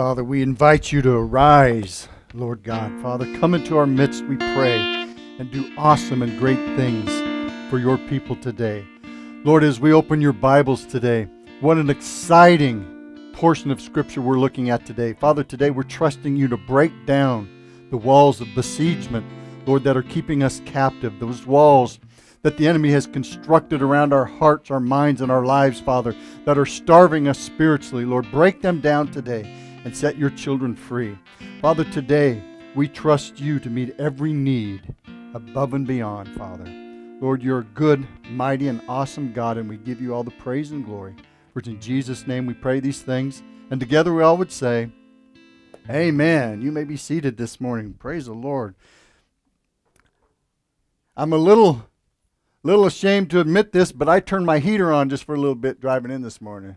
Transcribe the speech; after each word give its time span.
Father, 0.00 0.24
we 0.24 0.40
invite 0.40 0.92
you 0.92 1.02
to 1.02 1.12
arise, 1.12 2.08
Lord 2.32 2.62
God. 2.62 2.90
Father, 3.02 3.26
come 3.38 3.52
into 3.52 3.76
our 3.76 3.84
midst, 3.84 4.24
we 4.24 4.36
pray, 4.36 4.78
and 5.38 5.50
do 5.50 5.70
awesome 5.76 6.22
and 6.22 6.38
great 6.38 6.56
things 6.74 7.10
for 7.68 7.78
your 7.78 7.98
people 7.98 8.34
today. 8.36 8.82
Lord, 9.44 9.62
as 9.62 9.78
we 9.78 9.92
open 9.92 10.22
your 10.22 10.32
Bibles 10.32 10.86
today, 10.86 11.28
what 11.60 11.76
an 11.76 11.90
exciting 11.90 13.30
portion 13.34 13.70
of 13.70 13.78
Scripture 13.78 14.22
we're 14.22 14.38
looking 14.38 14.70
at 14.70 14.86
today. 14.86 15.12
Father, 15.12 15.44
today 15.44 15.68
we're 15.68 15.82
trusting 15.82 16.34
you 16.34 16.48
to 16.48 16.56
break 16.56 17.04
down 17.04 17.46
the 17.90 17.98
walls 17.98 18.40
of 18.40 18.48
besiegement, 18.54 19.26
Lord, 19.66 19.84
that 19.84 19.98
are 19.98 20.02
keeping 20.02 20.42
us 20.42 20.62
captive, 20.64 21.20
those 21.20 21.44
walls 21.44 22.00
that 22.40 22.56
the 22.56 22.66
enemy 22.66 22.90
has 22.92 23.06
constructed 23.06 23.82
around 23.82 24.14
our 24.14 24.24
hearts, 24.24 24.70
our 24.70 24.80
minds, 24.80 25.20
and 25.20 25.30
our 25.30 25.44
lives, 25.44 25.78
Father, 25.78 26.14
that 26.46 26.56
are 26.56 26.64
starving 26.64 27.28
us 27.28 27.38
spiritually. 27.38 28.06
Lord, 28.06 28.32
break 28.32 28.62
them 28.62 28.80
down 28.80 29.08
today 29.08 29.60
and 29.84 29.96
set 29.96 30.18
your 30.18 30.30
children 30.30 30.74
free. 30.74 31.18
Father, 31.60 31.84
today 31.84 32.42
we 32.74 32.88
trust 32.88 33.40
you 33.40 33.58
to 33.60 33.70
meet 33.70 33.94
every 33.98 34.32
need 34.32 34.94
above 35.34 35.74
and 35.74 35.86
beyond, 35.86 36.28
Father. 36.36 36.64
Lord, 37.20 37.42
you're 37.42 37.60
a 37.60 37.64
good, 37.64 38.06
mighty, 38.30 38.68
and 38.68 38.80
awesome 38.88 39.32
God, 39.32 39.58
and 39.58 39.68
we 39.68 39.76
give 39.76 40.00
you 40.00 40.14
all 40.14 40.24
the 40.24 40.30
praise 40.30 40.70
and 40.70 40.84
glory. 40.84 41.14
For 41.52 41.60
in 41.60 41.80
Jesus' 41.80 42.26
name 42.26 42.46
we 42.46 42.54
pray 42.54 42.80
these 42.80 43.02
things. 43.02 43.42
And 43.70 43.78
together 43.78 44.14
we 44.14 44.22
all 44.22 44.36
would 44.36 44.52
say, 44.52 44.90
Amen. 45.88 46.62
You 46.62 46.70
may 46.70 46.84
be 46.84 46.96
seated 46.96 47.36
this 47.36 47.60
morning. 47.60 47.94
Praise 47.94 48.26
the 48.26 48.32
Lord. 48.32 48.74
I'm 51.16 51.32
a 51.32 51.38
little 51.38 51.86
little 52.62 52.86
ashamed 52.86 53.30
to 53.30 53.40
admit 53.40 53.72
this, 53.72 53.90
but 53.90 54.08
I 54.08 54.20
turned 54.20 54.46
my 54.46 54.58
heater 54.58 54.92
on 54.92 55.08
just 55.08 55.24
for 55.24 55.34
a 55.34 55.38
little 55.38 55.54
bit 55.54 55.80
driving 55.80 56.10
in 56.10 56.22
this 56.22 56.40
morning. 56.40 56.76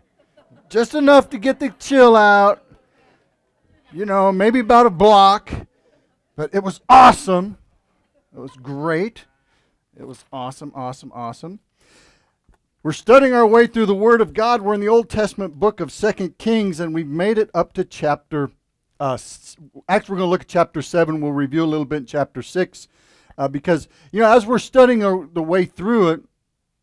just 0.68 0.94
enough 0.94 1.30
to 1.30 1.38
get 1.38 1.60
the 1.60 1.70
chill 1.78 2.16
out. 2.16 2.63
You 3.94 4.04
know, 4.04 4.32
maybe 4.32 4.58
about 4.58 4.86
a 4.86 4.90
block. 4.90 5.52
But 6.34 6.52
it 6.52 6.64
was 6.64 6.80
awesome. 6.88 7.58
It 8.34 8.40
was 8.40 8.50
great. 8.60 9.26
It 9.96 10.04
was 10.04 10.24
awesome, 10.32 10.72
awesome, 10.74 11.12
awesome. 11.14 11.60
We're 12.82 12.90
studying 12.90 13.32
our 13.34 13.46
way 13.46 13.68
through 13.68 13.86
the 13.86 13.94
Word 13.94 14.20
of 14.20 14.34
God. 14.34 14.62
We're 14.62 14.74
in 14.74 14.80
the 14.80 14.88
Old 14.88 15.08
Testament 15.08 15.60
book 15.60 15.78
of 15.78 15.92
Second 15.92 16.38
Kings, 16.38 16.80
and 16.80 16.92
we've 16.92 17.06
made 17.06 17.38
it 17.38 17.50
up 17.54 17.72
to 17.74 17.84
chapter. 17.84 18.50
Uh, 18.98 19.16
actually, 19.88 20.14
we're 20.14 20.18
going 20.18 20.26
to 20.26 20.30
look 20.32 20.40
at 20.40 20.48
chapter 20.48 20.82
7. 20.82 21.20
We'll 21.20 21.30
review 21.30 21.62
a 21.62 21.64
little 21.64 21.86
bit 21.86 21.98
in 21.98 22.06
chapter 22.06 22.42
6 22.42 22.88
uh, 23.38 23.46
because 23.46 23.86
you 24.10 24.18
know 24.18 24.36
as 24.36 24.44
we're 24.44 24.58
studying 24.58 25.04
our, 25.04 25.24
the 25.24 25.42
way 25.42 25.64
through 25.66 26.08
it, 26.08 26.22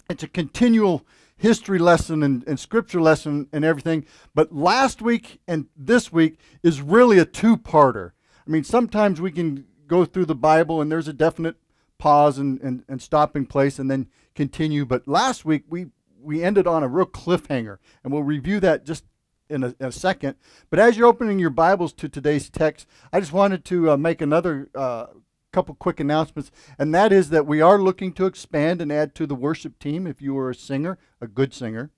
it's 0.09 0.23
a 0.23 0.29
continual 0.29 1.05
history 1.41 1.79
lesson 1.79 2.21
and, 2.21 2.43
and 2.47 2.59
scripture 2.59 3.01
lesson 3.01 3.47
and 3.51 3.65
everything. 3.65 4.05
But 4.35 4.53
last 4.53 5.01
week 5.01 5.39
and 5.47 5.65
this 5.75 6.11
week 6.11 6.37
is 6.61 6.81
really 6.81 7.17
a 7.17 7.25
two-parter. 7.25 8.11
I 8.47 8.49
mean, 8.49 8.63
sometimes 8.63 9.19
we 9.19 9.31
can 9.31 9.65
go 9.87 10.05
through 10.05 10.25
the 10.25 10.35
Bible 10.35 10.81
and 10.81 10.91
there's 10.91 11.07
a 11.07 11.13
definite 11.13 11.55
pause 11.97 12.37
and, 12.37 12.61
and, 12.61 12.83
and 12.87 13.01
stopping 13.01 13.47
place 13.47 13.79
and 13.79 13.89
then 13.89 14.07
continue. 14.35 14.85
But 14.85 15.07
last 15.07 15.43
week 15.43 15.63
we 15.67 15.87
we 16.23 16.43
ended 16.43 16.67
on 16.67 16.83
a 16.83 16.87
real 16.87 17.07
cliffhanger, 17.07 17.79
and 18.03 18.13
we'll 18.13 18.21
review 18.21 18.59
that 18.59 18.85
just 18.85 19.05
in 19.49 19.63
a, 19.63 19.75
in 19.79 19.87
a, 19.87 19.91
second. 19.91 20.35
But 20.69 20.77
as 20.77 20.95
you're 20.95 21.07
opening 21.07 21.39
your 21.39 21.49
Bibles 21.49 21.93
to 21.93 22.07
today's 22.07 22.47
text, 22.47 22.87
I 23.11 23.19
just 23.19 23.33
wanted 23.33 23.65
to 23.65 23.91
uh, 23.91 23.97
make 23.97 24.21
another 24.21 24.69
uh, 24.75 25.07
couple 25.51 25.75
quick 25.75 25.99
announcements, 25.99 26.51
and 26.79 26.93
that 26.95 27.11
is 27.11 27.29
that 27.29 27.45
we 27.45 27.61
are 27.61 27.79
looking 27.79 28.13
to 28.13 28.25
expand 28.25 28.81
and 28.81 28.91
add 28.91 29.13
to 29.15 29.27
the 29.27 29.35
worship 29.35 29.79
team. 29.79 30.07
If 30.07 30.21
you 30.21 30.37
are 30.37 30.49
a 30.49 30.55
singer, 30.55 30.97
a 31.19 31.27
good 31.27 31.53
singer, 31.53 31.91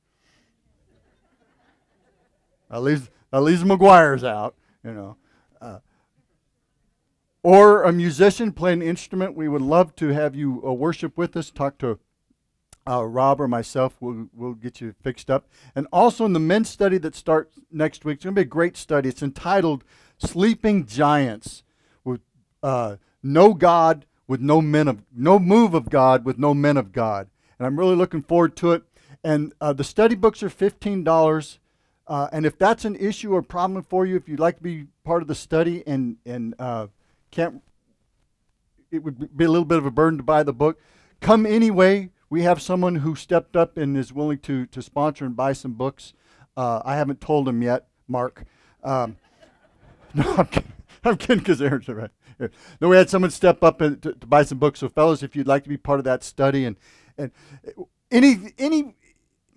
at 2.71 2.81
least 2.81 3.09
at 3.31 3.43
least 3.43 3.63
McGuire's 3.63 4.23
out, 4.23 4.55
you 4.83 4.93
know, 4.93 5.17
uh, 5.61 5.79
or 7.41 7.83
a 7.83 7.91
musician 7.91 8.51
playing 8.51 8.81
an 8.81 8.87
instrument. 8.87 9.35
We 9.35 9.47
would 9.47 9.61
love 9.61 9.95
to 9.97 10.09
have 10.09 10.35
you 10.35 10.63
uh, 10.65 10.73
worship 10.73 11.17
with 11.17 11.35
us. 11.35 11.51
Talk 11.51 11.77
to 11.79 11.99
uh, 12.87 13.05
Rob 13.05 13.39
or 13.39 13.47
myself. 13.47 13.97
We'll 13.99 14.30
we'll 14.33 14.53
get 14.53 14.81
you 14.81 14.95
fixed 15.02 15.30
up. 15.30 15.47
And 15.75 15.87
also 15.92 16.25
in 16.25 16.33
the 16.33 16.39
men's 16.39 16.69
study 16.69 16.97
that 16.99 17.15
starts 17.15 17.59
next 17.71 18.05
week, 18.05 18.15
it's 18.15 18.25
going 18.25 18.36
to 18.36 18.39
be 18.39 18.45
a 18.45 18.49
great 18.49 18.77
study. 18.77 19.09
It's 19.09 19.23
entitled 19.23 19.83
"Sleeping 20.17 20.86
Giants." 20.86 21.63
With 22.03 22.21
uh, 22.61 22.97
no 23.23 23.54
God 23.54 24.06
with 24.28 24.42
no 24.42 24.61
men 24.61 24.88
of 24.88 25.04
no 25.16 25.39
move 25.39 25.73
of 25.73 25.89
God 25.89 26.26
with 26.26 26.38
no 26.38 26.54
men 26.54 26.78
of 26.78 26.92
God. 26.92 27.30
And 27.58 27.66
I'm 27.66 27.80
really 27.80 27.95
looking 27.95 28.22
forward 28.22 28.56
to 28.58 28.73
it. 28.73 28.84
And 29.23 29.54
uh, 29.61 29.73
the 29.73 29.84
study 29.84 30.16
books 30.16 30.44
are 30.44 30.50
fifteen 30.50 31.04
dollars. 31.04 31.60
Uh, 32.06 32.28
and 32.34 32.45
if 32.45 32.58
that's 32.58 32.84
an 32.84 32.98
issue 32.98 33.34
or 33.34 33.42
problem 33.42 33.82
for 33.84 34.06
you, 34.06 34.17
if 34.17 34.28
you'd 34.28 34.39
like 34.39 34.58
to 34.58 34.64
be 34.64 34.88
part 35.06 35.22
of 35.22 35.28
the 35.28 35.36
study 35.36 35.84
and 35.88 36.17
and 36.26 36.54
uh, 36.60 36.88
can't, 37.32 37.61
it 38.92 39.04
would 39.04 39.36
be 39.36 39.45
a 39.45 39.50
little 39.50 39.66
bit 39.66 39.78
of 39.78 39.86
a 39.86 39.92
burden 39.92 40.17
to 40.17 40.23
buy 40.23 40.44
the 40.44 40.54
book. 40.54 40.80
Come 41.22 41.45
anyway. 41.45 42.10
We 42.30 42.42
have 42.42 42.61
someone 42.61 42.95
who 42.95 43.16
stepped 43.16 43.55
up 43.55 43.78
and 43.78 43.95
is 43.95 44.11
willing 44.11 44.40
to 44.40 44.66
to 44.66 44.82
sponsor 44.82 45.26
and 45.26 45.36
buy 45.36 45.54
some 45.54 45.73
books. 45.73 46.14
Uh, 46.58 46.82
I 46.84 46.95
haven't 46.98 47.22
told 47.22 47.48
him 47.48 47.61
yet, 47.61 47.88
Mark. 48.08 48.45
Um, 48.84 49.17
no, 50.14 50.36
I'm 50.38 50.48
kidding. 50.48 50.73
I'm 51.05 51.17
kidding 51.17 51.40
because 51.40 51.61
Aaron's 51.61 51.88
right. 51.88 52.11
Then 52.80 52.89
we 52.89 52.95
had 52.95 53.10
someone 53.10 53.32
step 53.32 53.64
up 53.64 53.82
and 53.82 54.02
to, 54.02 54.14
to, 54.14 54.27
buy 54.27 54.44
some 54.44 54.58
books. 54.58 54.80
So, 54.80 54.89
fellas, 54.89 55.23
if 55.23 55.36
you'd 55.36 55.48
like 55.48 55.64
to 55.64 55.70
be 55.70 55.77
part 55.77 55.99
of 55.99 56.05
that 56.05 56.23
study 56.23 56.66
and 56.66 56.76
and 57.17 57.32
any 58.11 58.54
any 58.58 58.95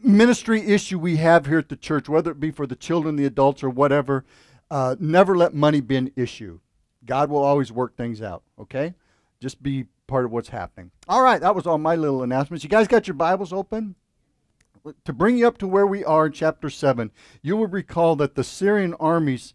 ministry 0.03 0.61
issue 0.61 0.99
we 0.99 1.17
have 1.17 1.47
here 1.47 1.59
at 1.59 1.69
the 1.69 1.77
church, 1.77 2.09
whether 2.09 2.31
it 2.31 2.41
be 2.41 2.51
for 2.51 2.67
the 2.67 2.77
children, 2.77 3.17
the 3.17 3.25
adults, 3.27 3.63
or 3.63 3.71
whatever, 3.71 4.25
uh, 4.71 4.97
never 4.99 5.37
let 5.37 5.55
money 5.55 5.81
be 5.81 5.97
an 5.97 6.13
issue. 6.17 6.61
God 7.05 7.31
will 7.31 7.43
always 7.43 7.73
work 7.73 7.97
things 7.97 8.21
out. 8.21 8.43
Okay, 8.59 8.95
just 9.41 9.63
be 9.63 9.87
part 10.07 10.25
of 10.25 10.33
what's 10.33 10.49
happening. 10.49 10.91
All 11.09 11.23
right, 11.23 11.41
that 11.41 11.55
was 11.55 11.67
all 11.67 11.79
my 11.79 11.97
little 11.97 12.23
announcements. 12.23 12.65
You 12.65 12.71
guys 12.71 12.89
got 12.89 13.07
your 13.07 13.15
Bibles 13.15 13.53
open? 13.53 13.95
To 15.05 15.13
bring 15.13 15.37
you 15.37 15.49
up 15.49 15.59
to 15.59 15.67
where 15.67 15.87
we 15.87 16.05
are 16.05 16.27
in 16.27 16.33
chapter 16.33 16.71
7, 16.71 17.11
you 17.43 17.57
will 17.57 17.67
recall 17.67 18.15
that 18.17 18.37
the 18.37 18.45
Syrian 18.45 18.95
armies 19.01 19.53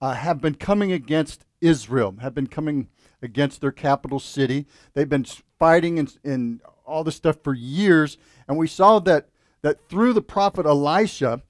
uh, 0.00 0.12
have 0.12 0.42
been 0.42 0.56
coming 0.56 0.92
against 0.92 1.46
Israel, 1.64 2.16
have 2.20 2.34
been 2.34 2.46
coming 2.46 2.88
against 3.22 3.60
their 3.60 3.72
capital 3.72 4.20
city. 4.20 4.66
They've 4.92 5.08
been 5.08 5.26
fighting 5.58 5.98
and, 5.98 6.16
in 6.22 6.60
all 6.86 7.04
this 7.04 7.16
stuff 7.16 7.38
for 7.42 7.54
years. 7.54 8.18
And 8.46 8.58
we 8.58 8.66
saw 8.66 8.98
that, 9.00 9.28
that 9.62 9.88
through 9.88 10.12
the 10.12 10.22
prophet 10.22 10.66
Elisha, 10.66 11.42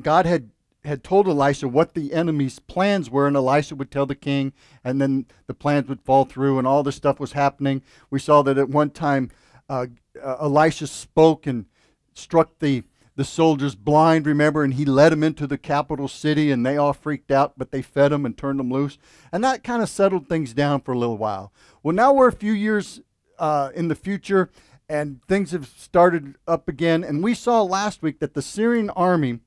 God 0.00 0.26
had, 0.26 0.50
had 0.84 1.02
told 1.02 1.26
Elisha 1.26 1.66
what 1.66 1.94
the 1.94 2.12
enemy's 2.12 2.60
plans 2.60 3.10
were, 3.10 3.26
and 3.26 3.36
Elisha 3.36 3.74
would 3.74 3.90
tell 3.90 4.06
the 4.06 4.14
king, 4.14 4.52
and 4.84 5.00
then 5.00 5.26
the 5.48 5.54
plans 5.54 5.88
would 5.88 6.00
fall 6.00 6.24
through, 6.24 6.58
and 6.58 6.66
all 6.66 6.84
this 6.84 6.96
stuff 6.96 7.18
was 7.18 7.32
happening. 7.32 7.82
We 8.10 8.20
saw 8.20 8.42
that 8.42 8.58
at 8.58 8.68
one 8.68 8.90
time 8.90 9.30
uh, 9.68 9.86
uh, 10.22 10.36
Elisha 10.40 10.86
spoke 10.86 11.46
and 11.46 11.66
struck 12.14 12.58
the 12.60 12.84
the 13.16 13.24
soldiers 13.24 13.74
blind, 13.74 14.26
remember, 14.26 14.62
and 14.62 14.74
he 14.74 14.84
led 14.84 15.10
them 15.10 15.22
into 15.22 15.46
the 15.46 15.56
capital 15.58 16.06
city, 16.06 16.50
and 16.50 16.64
they 16.64 16.76
all 16.76 16.92
freaked 16.92 17.30
out, 17.30 17.54
but 17.56 17.70
they 17.70 17.80
fed 17.80 18.12
them 18.12 18.26
and 18.26 18.36
turned 18.36 18.60
them 18.60 18.70
loose. 18.70 18.98
And 19.32 19.42
that 19.42 19.64
kind 19.64 19.82
of 19.82 19.88
settled 19.88 20.28
things 20.28 20.52
down 20.52 20.82
for 20.82 20.92
a 20.92 20.98
little 20.98 21.16
while. 21.16 21.52
Well, 21.82 21.94
now 21.94 22.12
we're 22.12 22.28
a 22.28 22.32
few 22.32 22.52
years 22.52 23.00
uh, 23.38 23.70
in 23.74 23.88
the 23.88 23.94
future, 23.94 24.50
and 24.88 25.20
things 25.26 25.50
have 25.52 25.66
started 25.66 26.36
up 26.46 26.68
again. 26.68 27.02
And 27.02 27.24
we 27.24 27.32
saw 27.34 27.62
last 27.62 28.02
week 28.02 28.20
that 28.20 28.34
the 28.34 28.42
Syrian 28.42 28.90
army, 28.90 29.40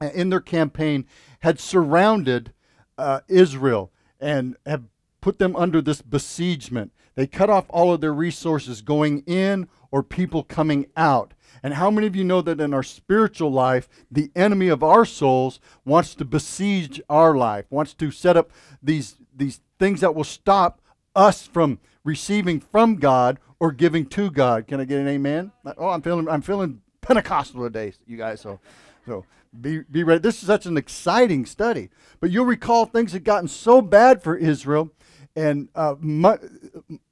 uh, 0.00 0.10
in 0.14 0.30
their 0.30 0.40
campaign, 0.40 1.06
had 1.40 1.60
surrounded 1.60 2.54
uh, 2.96 3.20
Israel 3.28 3.92
and 4.18 4.56
have 4.64 4.84
put 5.20 5.38
them 5.38 5.56
under 5.56 5.80
this 5.80 6.02
besiegement. 6.02 6.92
They 7.14 7.26
cut 7.26 7.50
off 7.50 7.66
all 7.68 7.92
of 7.92 8.00
their 8.00 8.14
resources 8.14 8.80
going 8.80 9.24
in 9.26 9.68
or 9.90 10.02
people 10.02 10.44
coming 10.44 10.86
out. 10.96 11.34
And 11.62 11.74
how 11.74 11.90
many 11.90 12.06
of 12.06 12.14
you 12.14 12.24
know 12.24 12.42
that 12.42 12.60
in 12.60 12.72
our 12.72 12.82
spiritual 12.82 13.50
life, 13.50 13.88
the 14.10 14.30
enemy 14.36 14.68
of 14.68 14.82
our 14.82 15.04
souls 15.04 15.58
wants 15.84 16.14
to 16.16 16.24
besiege 16.24 17.00
our 17.08 17.36
life, 17.36 17.64
wants 17.70 17.94
to 17.94 18.10
set 18.10 18.36
up 18.36 18.50
these, 18.82 19.16
these 19.34 19.60
things 19.78 20.00
that 20.00 20.14
will 20.14 20.24
stop 20.24 20.80
us 21.16 21.46
from 21.46 21.80
receiving 22.04 22.60
from 22.60 22.96
God 22.96 23.38
or 23.60 23.72
giving 23.72 24.06
to 24.06 24.30
God? 24.30 24.66
Can 24.66 24.80
I 24.80 24.84
get 24.84 25.00
an 25.00 25.08
amen? 25.08 25.52
Oh, 25.76 25.88
I'm 25.88 26.02
feeling 26.02 26.28
I'm 26.28 26.42
feeling 26.42 26.80
Pentecostal 27.00 27.62
today, 27.64 27.92
you 28.06 28.16
guys. 28.16 28.40
So, 28.40 28.60
so 29.06 29.24
be 29.60 29.80
be 29.90 30.04
ready. 30.04 30.20
This 30.20 30.40
is 30.40 30.46
such 30.46 30.66
an 30.66 30.76
exciting 30.76 31.46
study. 31.46 31.90
But 32.20 32.30
you'll 32.30 32.46
recall 32.46 32.86
things 32.86 33.12
had 33.12 33.24
gotten 33.24 33.48
so 33.48 33.80
bad 33.80 34.22
for 34.22 34.36
Israel, 34.36 34.90
and 35.38 35.68
uh, 35.74 35.94
mo- 36.00 36.38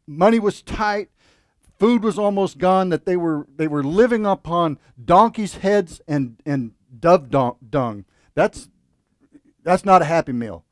money 0.06 0.38
was 0.38 0.62
tight 0.62 1.08
food 1.78 2.02
was 2.02 2.18
almost 2.18 2.58
gone, 2.58 2.88
that 2.88 3.04
they 3.04 3.16
were, 3.16 3.46
they 3.56 3.68
were 3.68 3.82
living 3.82 4.26
upon 4.26 4.78
donkeys' 5.02 5.56
heads 5.56 6.00
and, 6.08 6.36
and 6.46 6.72
dove 6.98 7.30
dung. 7.30 8.04
That's, 8.34 8.68
that's 9.62 9.84
not 9.84 10.02
a 10.02 10.06
happy 10.06 10.32
meal. 10.32 10.64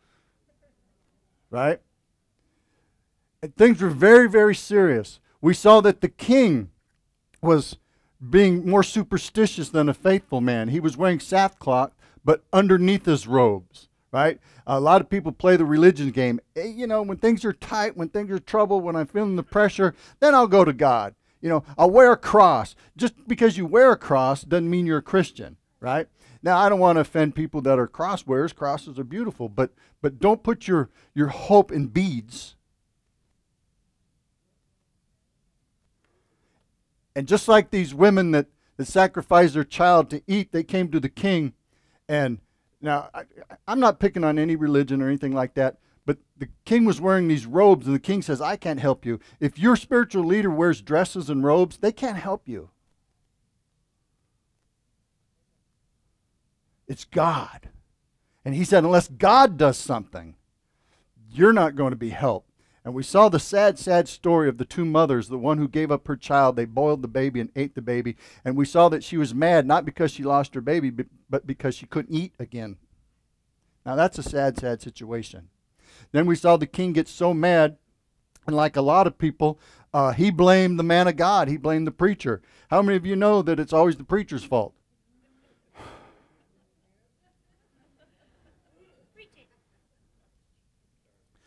Right? 1.50 1.80
And 3.42 3.54
things 3.56 3.80
were 3.80 3.90
very, 3.90 4.28
very 4.28 4.54
serious. 4.54 5.20
We 5.40 5.54
saw 5.54 5.80
that 5.82 6.00
the 6.00 6.08
king 6.08 6.70
was 7.42 7.76
being 8.30 8.68
more 8.68 8.82
superstitious 8.82 9.68
than 9.68 9.88
a 9.88 9.94
faithful 9.94 10.40
man. 10.40 10.68
He 10.68 10.80
was 10.80 10.96
wearing 10.96 11.20
sackcloth, 11.20 11.92
but 12.24 12.42
underneath 12.52 13.04
his 13.04 13.26
robes 13.26 13.88
right? 14.14 14.38
A 14.64 14.78
lot 14.78 15.00
of 15.00 15.10
people 15.10 15.32
play 15.32 15.56
the 15.56 15.64
religion 15.64 16.12
game. 16.12 16.38
Eh, 16.54 16.66
You 16.66 16.86
know, 16.86 17.02
when 17.02 17.16
things 17.16 17.44
are 17.44 17.52
tight, 17.52 17.96
when 17.96 18.08
things 18.08 18.30
are 18.30 18.38
trouble, 18.38 18.80
when 18.80 18.94
I'm 18.94 19.08
feeling 19.08 19.34
the 19.34 19.42
pressure, 19.42 19.92
then 20.20 20.36
I'll 20.36 20.46
go 20.46 20.64
to 20.64 20.72
God. 20.72 21.16
You 21.40 21.48
know, 21.48 21.64
I'll 21.76 21.90
wear 21.90 22.12
a 22.12 22.16
cross. 22.16 22.76
Just 22.96 23.14
because 23.26 23.58
you 23.58 23.66
wear 23.66 23.90
a 23.90 23.96
cross 23.96 24.42
doesn't 24.42 24.70
mean 24.70 24.86
you're 24.86 24.98
a 24.98 25.02
Christian, 25.02 25.56
right? 25.80 26.06
Now, 26.44 26.58
I 26.58 26.68
don't 26.68 26.78
want 26.78 26.96
to 26.96 27.00
offend 27.00 27.34
people 27.34 27.60
that 27.62 27.76
are 27.80 27.88
cross 27.88 28.24
wearers. 28.24 28.52
Crosses 28.52 29.00
are 29.00 29.04
beautiful, 29.04 29.48
but 29.48 29.72
but 30.00 30.20
don't 30.20 30.44
put 30.44 30.68
your 30.68 30.90
your 31.12 31.28
hope 31.28 31.72
in 31.72 31.88
beads. 31.88 32.54
And 37.16 37.26
just 37.26 37.48
like 37.48 37.70
these 37.70 37.92
women 37.92 38.30
that, 38.30 38.46
that 38.76 38.86
sacrificed 38.86 39.54
their 39.54 39.64
child 39.64 40.08
to 40.10 40.22
eat, 40.28 40.52
they 40.52 40.62
came 40.62 40.90
to 40.92 41.00
the 41.00 41.08
king. 41.08 41.54
And 42.08 42.38
now, 42.84 43.08
I, 43.14 43.24
I'm 43.66 43.80
not 43.80 43.98
picking 43.98 44.22
on 44.22 44.38
any 44.38 44.54
religion 44.54 45.02
or 45.02 45.08
anything 45.08 45.32
like 45.32 45.54
that, 45.54 45.78
but 46.06 46.18
the 46.36 46.48
king 46.66 46.84
was 46.84 47.00
wearing 47.00 47.26
these 47.26 47.46
robes, 47.46 47.86
and 47.86 47.94
the 47.94 48.00
king 48.00 48.20
says, 48.20 48.40
I 48.40 48.56
can't 48.56 48.78
help 48.78 49.06
you. 49.06 49.18
If 49.40 49.58
your 49.58 49.74
spiritual 49.74 50.24
leader 50.24 50.50
wears 50.50 50.82
dresses 50.82 51.30
and 51.30 51.42
robes, 51.42 51.78
they 51.78 51.92
can't 51.92 52.18
help 52.18 52.46
you. 52.46 52.70
It's 56.86 57.06
God. 57.06 57.70
And 58.44 58.54
he 58.54 58.64
said, 58.64 58.84
unless 58.84 59.08
God 59.08 59.56
does 59.56 59.78
something, 59.78 60.36
you're 61.30 61.54
not 61.54 61.76
going 61.76 61.90
to 61.92 61.96
be 61.96 62.10
helped. 62.10 62.50
And 62.84 62.92
we 62.92 63.02
saw 63.02 63.30
the 63.30 63.40
sad, 63.40 63.78
sad 63.78 64.08
story 64.08 64.46
of 64.48 64.58
the 64.58 64.66
two 64.66 64.84
mothers, 64.84 65.28
the 65.28 65.38
one 65.38 65.56
who 65.56 65.68
gave 65.68 65.90
up 65.90 66.06
her 66.06 66.16
child. 66.16 66.56
They 66.56 66.66
boiled 66.66 67.00
the 67.00 67.08
baby 67.08 67.40
and 67.40 67.50
ate 67.56 67.74
the 67.74 67.80
baby. 67.80 68.16
And 68.44 68.56
we 68.56 68.66
saw 68.66 68.90
that 68.90 69.02
she 69.02 69.16
was 69.16 69.34
mad, 69.34 69.66
not 69.66 69.86
because 69.86 70.10
she 70.10 70.22
lost 70.22 70.54
her 70.54 70.60
baby, 70.60 70.90
but 71.30 71.46
because 71.46 71.74
she 71.74 71.86
couldn't 71.86 72.14
eat 72.14 72.34
again. 72.38 72.76
Now, 73.86 73.96
that's 73.96 74.18
a 74.18 74.22
sad, 74.22 74.58
sad 74.58 74.82
situation. 74.82 75.48
Then 76.12 76.26
we 76.26 76.36
saw 76.36 76.56
the 76.56 76.66
king 76.66 76.92
get 76.92 77.08
so 77.08 77.32
mad, 77.32 77.78
and 78.46 78.54
like 78.54 78.76
a 78.76 78.82
lot 78.82 79.06
of 79.06 79.16
people, 79.16 79.58
uh, 79.94 80.12
he 80.12 80.30
blamed 80.30 80.78
the 80.78 80.82
man 80.82 81.08
of 81.08 81.16
God. 81.16 81.48
He 81.48 81.56
blamed 81.56 81.86
the 81.86 81.92
preacher. 81.92 82.42
How 82.68 82.82
many 82.82 82.96
of 82.96 83.06
you 83.06 83.16
know 83.16 83.40
that 83.42 83.60
it's 83.60 83.72
always 83.72 83.96
the 83.96 84.04
preacher's 84.04 84.44
fault? 84.44 84.74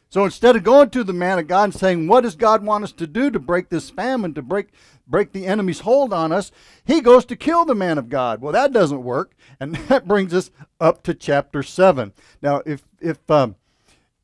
So 0.09 0.23
instead 0.23 0.55
of 0.55 0.63
going 0.63 0.89
to 0.91 1.03
the 1.03 1.13
man 1.13 1.37
of 1.37 1.47
God 1.47 1.65
and 1.65 1.73
saying, 1.73 2.07
What 2.07 2.21
does 2.21 2.35
God 2.35 2.63
want 2.63 2.83
us 2.83 2.91
to 2.93 3.07
do 3.07 3.29
to 3.29 3.39
break 3.39 3.69
this 3.69 3.89
famine, 3.89 4.33
to 4.35 4.41
break, 4.41 4.69
break 5.05 5.33
the 5.33 5.45
enemy's 5.45 5.81
hold 5.81 6.13
on 6.13 6.31
us? 6.31 6.51
He 6.85 7.01
goes 7.01 7.25
to 7.25 7.35
kill 7.35 7.65
the 7.65 7.75
man 7.75 7.97
of 7.97 8.09
God. 8.09 8.41
Well, 8.41 8.53
that 8.53 8.71
doesn't 8.71 9.03
work. 9.03 9.35
And 9.59 9.75
that 9.87 10.07
brings 10.07 10.33
us 10.33 10.51
up 10.79 11.03
to 11.03 11.13
chapter 11.13 11.61
7. 11.61 12.13
Now, 12.41 12.61
if, 12.65 12.83
if, 13.01 13.29
um, 13.29 13.55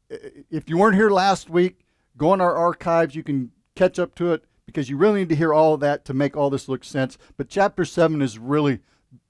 if 0.09 0.69
you 0.69 0.77
weren't 0.77 0.95
here 0.95 1.09
last 1.09 1.50
week, 1.50 1.80
go 2.18 2.33
in 2.33 2.41
our 2.41 2.56
archives. 2.56 3.15
You 3.15 3.24
can 3.24 3.51
catch 3.75 4.00
up 4.00 4.15
to 4.15 4.31
it 4.31 4.45
because 4.65 4.89
you 4.89 4.95
really 4.95 5.19
need 5.19 5.29
to 5.29 5.36
hear 5.36 5.53
all 5.53 5.74
of 5.74 5.81
that 5.81 6.06
to 6.06 6.13
make 6.13 6.38
all 6.38 6.50
this 6.50 6.69
look 6.69 6.86
sense. 6.86 7.18
But 7.36 7.50
chapter 7.50 7.83
7 7.83 8.21
is 8.21 8.39
really 8.39 8.79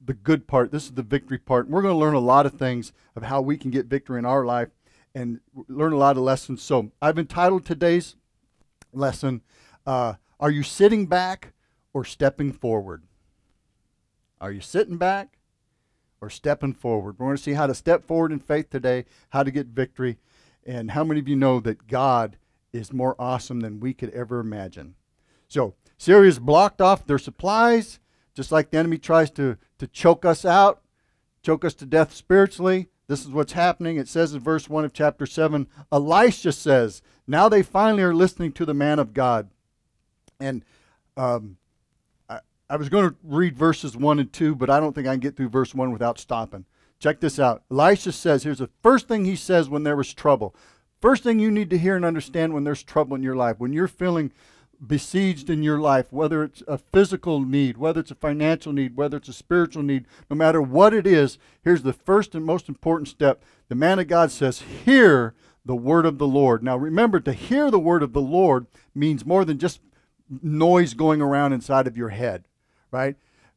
the 0.06 0.14
good 0.14 0.48
part. 0.48 0.72
This 0.72 0.86
is 0.86 0.92
the 0.92 1.02
victory 1.02 1.40
part. 1.40 1.66
And 1.66 1.74
we're 1.74 1.82
going 1.82 1.94
to 1.94 2.00
learn 2.00 2.14
a 2.14 2.20
lot 2.20 2.46
of 2.46 2.54
things 2.54 2.94
of 3.16 3.24
how 3.24 3.42
we 3.42 3.58
can 3.58 3.72
get 3.72 3.88
victory 3.88 4.20
in 4.20 4.26
our 4.26 4.46
life 4.46 4.70
and 5.16 5.40
learn 5.68 5.94
a 5.94 5.98
lot 5.98 6.18
of 6.18 6.24
lessons. 6.24 6.62
So 6.62 6.92
I've 7.02 7.20
entitled 7.20 7.66
today's 7.66 8.16
lesson, 8.92 9.42
uh, 9.86 10.14
Are 10.40 10.52
You 10.52 10.64
Sitting 10.64 11.06
Back 11.06 11.54
or 11.94 12.04
Stepping 12.04 12.52
Forward? 12.52 13.04
Are 14.44 14.52
you 14.52 14.60
sitting 14.60 14.98
back 14.98 15.38
or 16.20 16.30
stepping 16.30 16.74
forward? 16.74 17.18
We're 17.18 17.28
going 17.28 17.38
to 17.38 17.42
see 17.42 17.54
how 17.54 17.66
to 17.66 17.74
step 17.74 18.04
forward 18.04 18.34
in 18.34 18.40
faith 18.40 18.70
today, 18.70 19.06
how 19.30 19.44
to 19.44 19.52
get 19.52 19.68
victory, 19.68 20.18
and 20.66 20.92
how 20.92 21.06
many 21.06 21.22
of 21.22 21.30
you 21.30 21.38
know 21.38 21.62
that 21.62 21.88
God 21.88 22.36
is 22.74 22.92
more 22.92 23.16
awesome 23.18 23.62
than 23.62 23.80
we 23.80 23.94
could 23.94 24.10
ever 24.10 24.40
imagine. 24.40 24.96
So 25.48 25.76
Syria's 25.98 26.40
blocked 26.40 26.82
off 26.82 27.06
their 27.06 27.20
supplies, 27.20 28.00
just 28.34 28.52
like 28.52 28.72
the 28.72 28.80
enemy 28.80 28.98
tries 28.98 29.32
to, 29.32 29.58
to 29.78 29.88
choke 29.88 30.26
us 30.26 30.44
out, 30.44 30.82
choke 31.42 31.64
us 31.64 31.76
to 31.76 31.86
death 31.86 32.14
spiritually. 32.14 32.90
This 33.08 33.22
is 33.22 33.30
what's 33.30 33.54
happening. 33.54 33.98
It 33.98 34.08
says 34.08 34.34
in 34.34 34.40
verse 34.40 34.70
1 34.70 34.86
of 34.86 34.94
chapter 34.94 35.26
7 35.26 35.68
Elisha 35.92 36.52
says, 36.52 37.02
Now 37.28 37.50
they 37.50 37.62
finally 37.62 38.04
are 38.04 38.14
listening 38.14 38.52
to 38.54 38.66
the 38.66 38.74
man 38.74 39.00
of 39.00 39.14
God. 39.14 39.50
And 40.40 40.64
um, 41.18 41.58
I, 42.30 42.40
I 42.70 42.78
was 42.78 42.90
going 42.90 43.10
to 43.10 43.16
read 43.24 43.58
verses 43.58 43.98
1 43.98 44.20
and 44.20 44.32
2, 44.32 44.56
but 44.56 44.70
I 44.70 44.80
don't 44.80 44.94
think 44.94 45.08
I 45.08 45.14
can 45.14 45.20
get 45.20 45.36
through 45.36 45.50
verse 45.50 45.76
1 45.76 45.92
without 45.92 46.20
stopping. 46.20 46.66
Check 47.00 47.20
this 47.20 47.40
out. 47.40 47.64
Elisha 47.70 48.14
says, 48.14 48.44
Here's 48.44 48.60
the 48.60 48.70
first 48.82 49.08
thing 49.08 49.26
he 49.26 49.36
says 49.36 49.68
when 49.68 49.84
there 49.84 49.98
was 49.98 50.14
trouble. 50.14 50.56
First 51.02 51.24
thing 51.24 51.38
you 51.38 51.52
need 51.52 51.70
to 51.72 51.78
hear 51.78 51.98
and 51.98 52.06
understand 52.06 52.54
when 52.54 52.64
there's 52.64 52.82
trouble 52.82 53.18
in 53.18 53.24
your 53.24 53.36
life, 53.36 53.60
when 53.60 53.74
you're 53.74 53.90
feeling 53.90 54.32
besieged 54.86 55.50
in 55.50 55.64
your 55.64 55.80
life, 55.80 56.12
whether 56.12 56.44
it's 56.44 56.64
a 56.68 56.78
physical 56.78 57.42
need, 57.42 57.78
whether 57.78 58.02
it's 58.02 58.12
a 58.12 58.16
financial 58.16 58.74
need, 58.74 58.96
whether 58.96 59.18
it's 59.18 59.30
a 59.30 59.34
spiritual 59.34 59.84
need, 59.84 60.06
no 60.30 60.36
matter 60.36 60.62
what 60.62 60.94
it 60.94 61.08
is, 61.08 61.38
here's 61.64 61.84
the 61.84 61.94
first 61.94 62.36
and 62.36 62.46
most 62.46 62.68
important 62.68 63.08
step. 63.08 63.44
The 63.70 63.76
man 63.76 64.00
of 64.00 64.08
God 64.08 64.32
says, 64.32 64.62
Hear 64.86 65.34
the 65.66 65.76
word 65.76 66.06
of 66.06 66.18
the 66.18 66.28
Lord. 66.28 66.64
Now 66.64 66.78
remember, 66.78 67.20
to 67.22 67.34
hear 67.34 67.72
the 67.72 67.80
word 67.80 68.04
of 68.04 68.14
the 68.14 68.22
Lord 68.22 68.68
means 68.94 69.26
more 69.26 69.46
than 69.46 69.58
just 69.58 69.80
noise 70.42 70.94
going 70.94 71.22
around 71.22 71.54
inside 71.54 71.88
of 71.88 71.98
your 71.98 72.10
head, 72.10 72.48
right? 72.92 73.16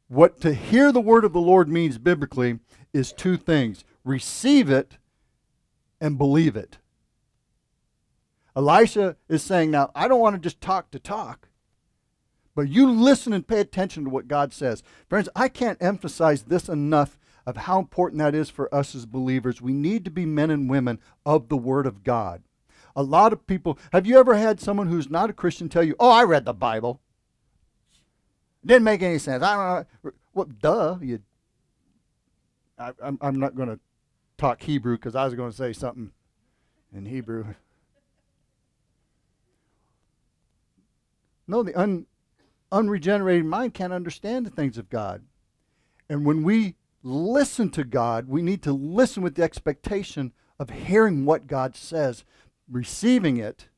What 0.09 0.41
to 0.43 0.55
hear 0.55 0.93
the 0.93 1.01
word 1.01 1.25
of 1.25 1.33
the 1.33 1.41
Lord 1.41 1.69
means 1.69 1.99
biblically 1.99 2.61
is 2.93 3.13
two 3.13 3.37
things 3.37 3.85
receive 4.05 4.71
it 4.71 4.99
and 6.01 6.17
believe 6.17 6.55
it. 6.57 6.79
Elisha 8.57 9.17
is 9.29 9.43
saying, 9.43 9.71
Now, 9.71 9.91
I 9.95 10.09
don't 10.09 10.21
want 10.21 10.35
to 10.35 10.41
just 10.41 10.61
talk 10.61 10.91
to 10.91 10.99
talk, 10.99 11.49
but 12.55 12.69
you 12.69 12.91
listen 12.91 13.35
and 13.35 13.47
pay 13.47 13.61
attention 13.61 14.05
to 14.05 14.11
what 14.11 14.29
God 14.29 14.55
says. 14.55 14.83
Friends, 15.09 15.29
I 15.37 15.49
can't 15.49 15.81
emphasize 15.83 16.45
this 16.45 16.69
enough 16.69 17.19
of 17.47 17.59
how 17.59 17.79
important 17.79 18.19
that 18.19 18.35
is 18.35 18.49
for 18.49 18.75
us 18.75 18.95
as 18.95 19.05
believers. 19.05 19.61
We 19.61 19.75
need 19.75 20.05
to 20.07 20.11
be 20.11 20.25
men 20.25 20.51
and 20.51 20.71
women 20.71 20.99
of 21.25 21.49
the 21.49 21.57
Word 21.57 21.87
of 21.87 22.03
God. 22.03 22.43
A 22.97 23.03
lot 23.03 23.35
of 23.35 23.47
people, 23.47 23.79
have 23.93 24.07
you 24.07 24.19
ever 24.19 24.35
had 24.37 24.59
someone 24.59 24.89
who's 24.89 25.11
not 25.11 25.29
a 25.29 25.35
Christian 25.35 25.69
tell 25.69 25.85
you, 25.85 25.95
Oh, 26.01 26.11
I 26.11 26.25
read 26.25 26.47
the 26.47 26.55
Bible? 26.55 27.01
Didn't 28.65 28.85
make 28.85 29.03
any 29.03 29.19
sense. 29.19 29.45
I 29.45 29.55
don't 29.55 29.87
know. 30.03 30.13
Well, 30.35 30.47
duh. 30.61 30.99
You, 31.01 31.21
I, 32.79 32.93
I'm, 33.03 33.19
I'm 33.21 33.39
not 33.39 33.55
going 33.55 33.69
to 33.69 33.79
talk 34.39 34.63
Hebrew 34.63 34.97
because 34.97 35.15
I 35.15 35.25
was 35.25 35.35
going 35.35 35.51
to 35.51 35.57
say 35.57 35.73
something 35.73 36.11
in 36.93 37.07
Hebrew. 37.07 37.55
No, 41.49 41.63
the 41.63 41.75
un, 41.75 42.07
unregenerated 42.73 43.45
mind 43.45 43.75
can't 43.75 43.93
understand 43.93 44.47
the 44.47 44.51
things 44.51 44.79
of 44.79 44.91
God. 44.91 45.23
And 46.09 46.25
when 46.25 46.43
we 46.43 46.77
listen 47.03 47.71
to 47.71 47.85
God, 47.85 48.29
we 48.29 48.43
need 48.43 48.63
to 48.63 48.73
listen 48.73 49.23
with 49.23 49.35
the 49.37 49.43
expectation 49.43 50.33
of 50.59 50.71
hearing 50.71 51.25
what 51.25 51.47
God 51.47 51.77
says, 51.77 52.25
receiving 52.71 53.37
it. 53.37 53.69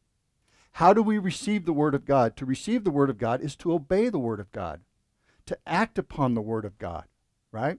How 0.72 0.92
do 0.92 1.02
we 1.02 1.18
receive 1.18 1.64
the 1.64 1.72
Word 1.72 1.94
of 1.94 2.04
God? 2.04 2.36
To 2.36 2.46
receive 2.46 2.84
the 2.84 2.90
Word 2.90 3.10
of 3.10 3.18
God 3.18 3.42
is 3.42 3.56
to 3.56 3.72
obey 3.72 4.08
the 4.08 4.18
Word 4.18 4.40
of 4.40 4.52
God, 4.52 4.80
to 5.46 5.58
act 5.66 5.98
upon 5.98 6.34
the 6.34 6.40
Word 6.40 6.64
of 6.64 6.78
God, 6.78 7.04
right? 7.50 7.78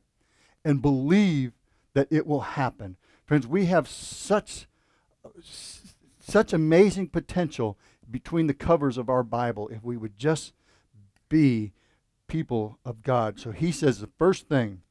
And 0.65 0.81
believe 0.81 1.53
that 1.93 2.07
it 2.11 2.27
will 2.27 2.41
happen. 2.41 2.97
Friends, 3.25 3.47
we 3.47 3.65
have 3.65 3.87
such, 3.87 4.67
uh, 5.23 5.29
such 6.19 6.51
amazing 6.51 7.07
potential 7.07 7.77
between 8.09 8.47
the 8.47 8.53
covers 8.53 8.97
of 8.97 9.09
our 9.09 9.23
Bible 9.23 9.67
if 9.69 9.83
we 9.83 9.97
would 9.97 10.17
just 10.17 10.53
be 11.29 11.73
people 12.27 12.79
of 12.85 13.01
God. 13.03 13.39
So 13.39 13.51
he 13.51 13.71
says 13.71 13.99
the 13.99 14.09
first 14.17 14.47
thing, 14.47 14.81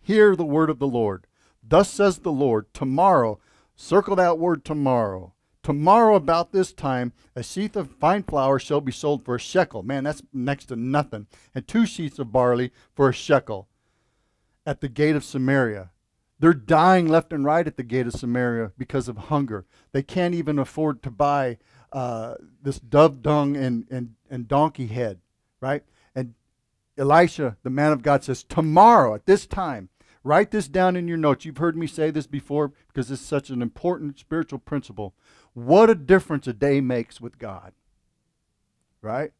hear 0.00 0.34
the 0.34 0.44
word 0.44 0.70
of 0.70 0.78
the 0.78 0.86
Lord. 0.86 1.26
Thus 1.62 1.90
says 1.90 2.18
the 2.18 2.32
Lord, 2.32 2.72
tomorrow, 2.72 3.38
circle 3.76 4.16
that 4.16 4.38
word 4.38 4.64
tomorrow. 4.64 5.34
Tomorrow, 5.62 6.14
about 6.14 6.52
this 6.52 6.72
time, 6.72 7.12
a 7.36 7.42
sheath 7.42 7.76
of 7.76 7.90
fine 7.90 8.22
flour 8.22 8.58
shall 8.58 8.80
be 8.80 8.90
sold 8.90 9.22
for 9.22 9.34
a 9.34 9.40
shekel. 9.40 9.82
Man, 9.82 10.04
that's 10.04 10.22
next 10.32 10.66
to 10.66 10.76
nothing. 10.76 11.26
And 11.54 11.68
two 11.68 11.84
sheets 11.84 12.18
of 12.18 12.32
barley 12.32 12.72
for 12.94 13.10
a 13.10 13.12
shekel 13.12 13.68
at 14.64 14.80
the 14.80 14.88
gate 14.88 15.14
of 15.14 15.24
Samaria. 15.24 15.90
They're 16.38 16.54
dying 16.54 17.06
left 17.06 17.34
and 17.34 17.44
right 17.44 17.66
at 17.66 17.76
the 17.76 17.82
gate 17.82 18.06
of 18.06 18.14
Samaria 18.14 18.72
because 18.78 19.08
of 19.08 19.16
hunger. 19.16 19.66
They 19.92 20.02
can't 20.02 20.34
even 20.34 20.58
afford 20.58 21.02
to 21.02 21.10
buy 21.10 21.58
uh, 21.92 22.34
this 22.62 22.78
dove 22.78 23.22
dung 23.22 23.56
and, 23.56 23.86
and, 23.90 24.14
and 24.30 24.48
donkey 24.48 24.86
head, 24.86 25.20
right? 25.60 25.82
And 26.14 26.34
Elisha, 26.96 27.56
the 27.62 27.70
man 27.70 27.92
of 27.92 28.02
God, 28.02 28.24
says, 28.24 28.42
Tomorrow 28.42 29.14
at 29.14 29.26
this 29.26 29.46
time, 29.46 29.88
write 30.22 30.50
this 30.50 30.68
down 30.68 30.96
in 30.96 31.08
your 31.08 31.16
notes. 31.16 31.44
You've 31.44 31.58
heard 31.58 31.76
me 31.76 31.86
say 31.86 32.10
this 32.10 32.26
before 32.26 32.72
because 32.88 33.10
it's 33.10 33.22
such 33.22 33.50
an 33.50 33.62
important 33.62 34.18
spiritual 34.18 34.58
principle. 34.58 35.14
What 35.54 35.90
a 35.90 35.94
difference 35.94 36.46
a 36.46 36.52
day 36.52 36.80
makes 36.80 37.20
with 37.20 37.38
God, 37.38 37.72
right? 39.00 39.32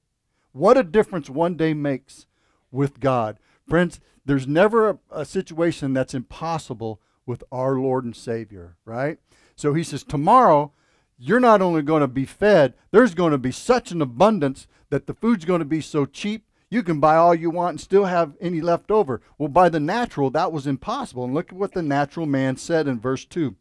What 0.52 0.78
a 0.78 0.82
difference 0.82 1.28
one 1.28 1.56
day 1.56 1.74
makes 1.74 2.26
with 2.70 3.00
God. 3.00 3.38
Friends, 3.68 4.00
there's 4.24 4.46
never 4.46 4.88
a, 4.88 4.98
a 5.10 5.24
situation 5.24 5.92
that's 5.92 6.14
impossible 6.14 7.00
with 7.26 7.44
our 7.52 7.74
Lord 7.74 8.04
and 8.04 8.16
Savior, 8.16 8.76
right? 8.84 9.18
So 9.54 9.74
he 9.74 9.82
says, 9.82 10.02
tomorrow, 10.02 10.72
you're 11.18 11.40
not 11.40 11.60
only 11.60 11.82
going 11.82 12.00
to 12.00 12.08
be 12.08 12.24
fed, 12.24 12.74
there's 12.90 13.14
going 13.14 13.32
to 13.32 13.38
be 13.38 13.50
such 13.50 13.90
an 13.90 14.00
abundance 14.00 14.66
that 14.90 15.06
the 15.06 15.14
food's 15.14 15.44
going 15.44 15.58
to 15.58 15.64
be 15.64 15.80
so 15.80 16.06
cheap, 16.06 16.46
you 16.70 16.82
can 16.82 17.00
buy 17.00 17.16
all 17.16 17.34
you 17.34 17.50
want 17.50 17.70
and 17.70 17.80
still 17.80 18.04
have 18.04 18.34
any 18.40 18.60
left 18.60 18.90
over. 18.90 19.20
Well, 19.36 19.48
by 19.48 19.68
the 19.68 19.80
natural, 19.80 20.30
that 20.30 20.52
was 20.52 20.66
impossible. 20.66 21.24
And 21.24 21.34
look 21.34 21.50
at 21.52 21.58
what 21.58 21.72
the 21.72 21.82
natural 21.82 22.26
man 22.26 22.56
said 22.56 22.86
in 22.86 23.00
verse 23.00 23.24
2. 23.24 23.56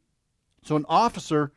So, 0.63 0.75
an 0.75 0.85
officer 0.89 1.53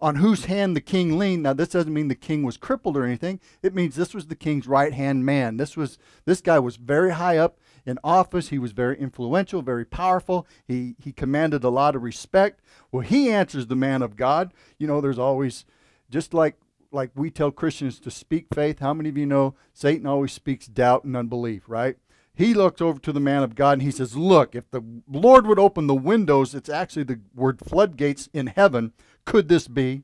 on 0.00 0.16
whose 0.16 0.46
hand 0.46 0.76
the 0.76 0.80
king 0.80 1.18
leaned. 1.18 1.44
Now, 1.44 1.52
this 1.52 1.68
doesn't 1.68 1.92
mean 1.92 2.08
the 2.08 2.14
king 2.14 2.42
was 2.42 2.56
crippled 2.56 2.96
or 2.96 3.04
anything. 3.04 3.40
It 3.62 3.74
means 3.74 3.94
this 3.94 4.14
was 4.14 4.26
the 4.26 4.34
king's 4.34 4.66
right 4.66 4.92
hand 4.92 5.24
man. 5.24 5.56
This 5.56 5.76
was 5.76 5.98
this 6.24 6.40
guy 6.40 6.58
was 6.58 6.76
very 6.76 7.12
high 7.12 7.38
up 7.38 7.58
in 7.86 7.98
office. 8.02 8.48
He 8.48 8.58
was 8.58 8.72
very 8.72 8.98
influential, 8.98 9.62
very 9.62 9.84
powerful. 9.84 10.46
He 10.66 10.96
he 10.98 11.12
commanded 11.12 11.64
a 11.64 11.70
lot 11.70 11.96
of 11.96 12.02
respect. 12.02 12.60
Well, 12.90 13.02
he 13.02 13.30
answers 13.30 13.66
the 13.66 13.76
man 13.76 14.02
of 14.02 14.16
God. 14.16 14.52
You 14.78 14.86
know, 14.86 15.00
there's 15.00 15.18
always 15.18 15.64
just 16.10 16.34
like 16.34 16.56
like 16.90 17.10
we 17.14 17.30
tell 17.30 17.50
Christians 17.50 17.98
to 18.00 18.10
speak 18.10 18.46
faith. 18.54 18.78
How 18.80 18.94
many 18.94 19.08
of 19.08 19.18
you 19.18 19.26
know 19.26 19.54
Satan 19.72 20.06
always 20.06 20.32
speaks 20.32 20.66
doubt 20.66 21.04
and 21.04 21.16
unbelief, 21.16 21.64
right? 21.66 21.96
He 22.36 22.52
looks 22.52 22.80
over 22.80 22.98
to 22.98 23.12
the 23.12 23.20
man 23.20 23.44
of 23.44 23.54
God 23.54 23.74
and 23.74 23.82
he 23.82 23.92
says, 23.92 24.16
Look, 24.16 24.56
if 24.56 24.68
the 24.70 24.82
Lord 25.08 25.46
would 25.46 25.58
open 25.58 25.86
the 25.86 25.94
windows, 25.94 26.54
it's 26.54 26.68
actually 26.68 27.04
the 27.04 27.20
word 27.34 27.60
floodgates 27.60 28.28
in 28.32 28.48
heaven 28.48 28.92
could 29.24 29.48
this 29.48 29.68
be? 29.68 30.02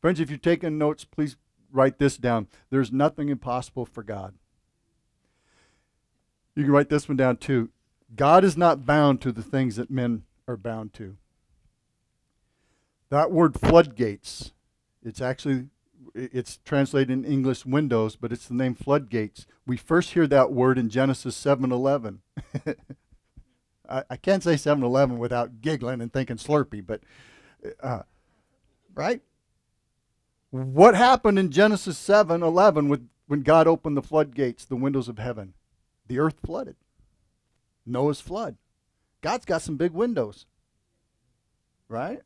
Friends, 0.00 0.20
if 0.20 0.30
you're 0.30 0.38
taking 0.38 0.78
notes, 0.78 1.04
please 1.04 1.36
write 1.70 1.98
this 1.98 2.16
down. 2.16 2.48
There's 2.70 2.92
nothing 2.92 3.28
impossible 3.28 3.86
for 3.86 4.02
God. 4.02 4.34
You 6.54 6.64
can 6.64 6.72
write 6.72 6.88
this 6.88 7.08
one 7.08 7.16
down 7.16 7.38
too. 7.38 7.70
God 8.14 8.44
is 8.44 8.56
not 8.56 8.84
bound 8.84 9.20
to 9.22 9.32
the 9.32 9.42
things 9.42 9.76
that 9.76 9.90
men 9.90 10.24
are 10.46 10.56
bound 10.56 10.92
to. 10.94 11.16
That 13.08 13.30
word 13.30 13.58
floodgates, 13.58 14.52
it's 15.02 15.20
actually 15.20 15.66
it's 16.14 16.58
translated 16.64 17.10
in 17.10 17.24
English 17.24 17.64
windows, 17.64 18.16
but 18.16 18.32
it's 18.32 18.46
the 18.46 18.54
name 18.54 18.74
floodgates. 18.74 19.46
We 19.66 19.76
first 19.76 20.12
hear 20.12 20.26
that 20.26 20.52
word 20.52 20.78
in 20.78 20.88
Genesis 20.88 21.36
7:11. 21.42 22.18
I, 23.88 24.04
I 24.08 24.16
can't 24.16 24.42
say 24.42 24.54
7-Eleven 24.54 25.18
without 25.18 25.60
giggling 25.60 26.00
and 26.00 26.12
thinking 26.12 26.36
Slurpee, 26.36 26.86
but 26.86 27.02
uh, 27.82 28.02
right? 28.94 29.20
What 30.50 30.94
happened 30.94 31.38
in 31.38 31.50
Genesis 31.50 31.98
7 31.98 32.42
11 32.42 32.88
with, 32.88 33.08
when 33.26 33.42
God 33.42 33.66
opened 33.66 33.96
the 33.96 34.02
floodgates, 34.02 34.64
the 34.64 34.76
windows 34.76 35.08
of 35.08 35.18
heaven? 35.18 35.54
The 36.12 36.18
earth 36.18 36.40
flooded. 36.44 36.76
Noah's 37.86 38.20
flood. 38.20 38.58
God's 39.22 39.46
got 39.46 39.62
some 39.62 39.78
big 39.78 39.92
windows. 39.92 40.44
Right? 41.88 42.20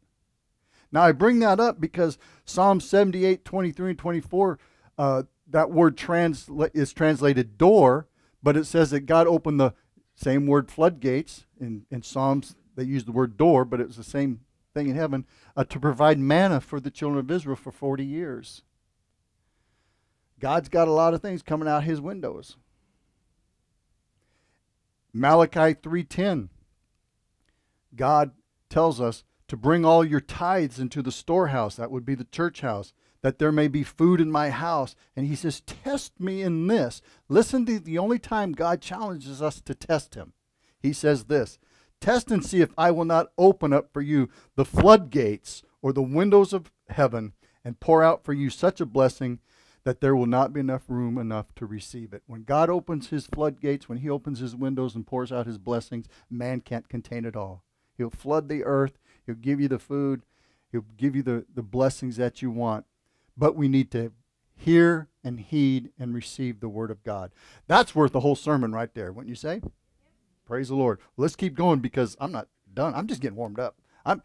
Now, 0.90 1.02
I 1.02 1.12
bring 1.12 1.38
that 1.38 1.60
up 1.60 1.80
because 1.80 2.18
Psalm 2.44 2.80
78, 2.80 3.44
23, 3.44 3.90
and 3.90 3.98
24, 3.98 4.58
uh, 4.98 5.22
that 5.48 5.70
word 5.70 5.96
transla- 5.96 6.74
is 6.74 6.92
translated 6.92 7.56
door, 7.56 8.08
but 8.42 8.56
it 8.56 8.64
says 8.64 8.90
that 8.90 9.06
God 9.06 9.28
opened 9.28 9.60
the 9.60 9.72
same 10.16 10.48
word 10.48 10.68
floodgates. 10.68 11.46
In, 11.60 11.86
in 11.88 12.02
Psalms, 12.02 12.56
they 12.74 12.82
use 12.82 13.04
the 13.04 13.12
word 13.12 13.36
door, 13.36 13.64
but 13.64 13.80
it 13.80 13.86
was 13.86 13.96
the 13.98 14.02
same 14.02 14.40
thing 14.74 14.88
in 14.88 14.96
heaven 14.96 15.26
uh, 15.56 15.62
to 15.62 15.78
provide 15.78 16.18
manna 16.18 16.60
for 16.60 16.80
the 16.80 16.90
children 16.90 17.20
of 17.20 17.30
Israel 17.30 17.54
for 17.54 17.70
40 17.70 18.04
years. 18.04 18.64
God's 20.40 20.68
got 20.68 20.88
a 20.88 20.92
lot 20.92 21.14
of 21.14 21.22
things 21.22 21.40
coming 21.40 21.68
out 21.68 21.84
his 21.84 22.00
windows. 22.00 22.56
Malachi 25.18 25.74
3:10 25.74 26.50
God 27.94 28.32
tells 28.68 29.00
us 29.00 29.24
to 29.48 29.56
bring 29.56 29.84
all 29.84 30.04
your 30.04 30.20
tithes 30.20 30.78
into 30.78 31.02
the 31.02 31.12
storehouse. 31.12 31.76
That 31.76 31.90
would 31.90 32.04
be 32.04 32.14
the 32.14 32.24
church 32.24 32.60
house 32.60 32.92
that 33.22 33.38
there 33.38 33.52
may 33.52 33.66
be 33.66 33.82
food 33.82 34.20
in 34.20 34.30
my 34.30 34.50
house. 34.50 34.94
And 35.16 35.26
he 35.26 35.34
says 35.34 35.62
test 35.62 36.20
me 36.20 36.42
in 36.42 36.66
this. 36.66 37.00
Listen 37.28 37.64
to 37.66 37.80
the 37.80 37.98
only 37.98 38.18
time 38.18 38.52
God 38.52 38.80
challenges 38.80 39.40
us 39.40 39.60
to 39.62 39.74
test 39.74 40.14
him. 40.14 40.34
He 40.78 40.92
says 40.92 41.24
this 41.24 41.58
Test 42.00 42.30
and 42.30 42.44
see 42.44 42.60
if 42.60 42.74
I 42.76 42.90
will 42.90 43.04
not 43.04 43.32
open 43.38 43.72
up 43.72 43.92
for 43.92 44.02
you 44.02 44.28
the 44.54 44.64
floodgates 44.64 45.62
or 45.80 45.92
the 45.92 46.02
windows 46.02 46.52
of 46.52 46.70
heaven 46.90 47.32
and 47.64 47.80
pour 47.80 48.02
out 48.02 48.22
for 48.22 48.32
you 48.32 48.50
such 48.50 48.80
a 48.80 48.86
blessing 48.86 49.40
that 49.86 50.00
there 50.00 50.16
will 50.16 50.26
not 50.26 50.52
be 50.52 50.58
enough 50.58 50.82
room 50.88 51.16
enough 51.16 51.54
to 51.54 51.64
receive 51.64 52.12
it. 52.12 52.24
When 52.26 52.42
God 52.42 52.68
opens 52.68 53.10
his 53.10 53.28
floodgates, 53.28 53.88
when 53.88 53.98
he 53.98 54.10
opens 54.10 54.40
his 54.40 54.56
windows 54.56 54.96
and 54.96 55.06
pours 55.06 55.30
out 55.30 55.46
his 55.46 55.58
blessings, 55.58 56.08
man 56.28 56.60
can't 56.60 56.88
contain 56.88 57.24
it 57.24 57.36
all. 57.36 57.62
He'll 57.96 58.10
flood 58.10 58.48
the 58.48 58.64
earth, 58.64 58.98
he'll 59.24 59.36
give 59.36 59.60
you 59.60 59.68
the 59.68 59.78
food, 59.78 60.22
he'll 60.72 60.86
give 60.96 61.14
you 61.14 61.22
the, 61.22 61.46
the 61.54 61.62
blessings 61.62 62.16
that 62.16 62.42
you 62.42 62.50
want. 62.50 62.84
But 63.36 63.54
we 63.54 63.68
need 63.68 63.92
to 63.92 64.10
hear 64.56 65.06
and 65.22 65.38
heed 65.38 65.90
and 65.96 66.12
receive 66.12 66.58
the 66.58 66.68
word 66.68 66.90
of 66.90 67.04
God. 67.04 67.30
That's 67.68 67.94
worth 67.94 68.10
the 68.10 68.20
whole 68.20 68.34
sermon 68.34 68.72
right 68.72 68.92
there, 68.92 69.12
wouldn't 69.12 69.30
you 69.30 69.36
say? 69.36 69.62
Praise 70.44 70.66
the 70.66 70.74
Lord. 70.74 70.98
Let's 71.16 71.36
keep 71.36 71.54
going 71.54 71.78
because 71.78 72.16
I'm 72.18 72.32
not 72.32 72.48
done. 72.74 72.92
I'm 72.92 73.06
just 73.06 73.20
getting 73.20 73.38
warmed 73.38 73.60
up. 73.60 73.76
I'm 74.04 74.20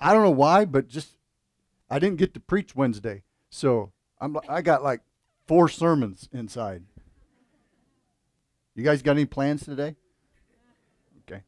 I 0.00 0.12
don't 0.12 0.24
know 0.24 0.30
why, 0.30 0.64
but 0.64 0.88
just 0.88 1.10
I 1.88 2.00
didn't 2.00 2.18
get 2.18 2.34
to 2.34 2.40
preach 2.40 2.74
Wednesday. 2.74 3.22
So 3.50 3.92
I'm 4.20 4.36
I 4.48 4.62
got 4.62 4.82
like 4.82 5.00
four 5.46 5.68
sermons 5.68 6.28
inside. 6.32 6.82
You 8.74 8.84
guys 8.84 9.02
got 9.02 9.12
any 9.12 9.24
plans 9.24 9.64
today? 9.64 9.96
Okay. 11.22 11.42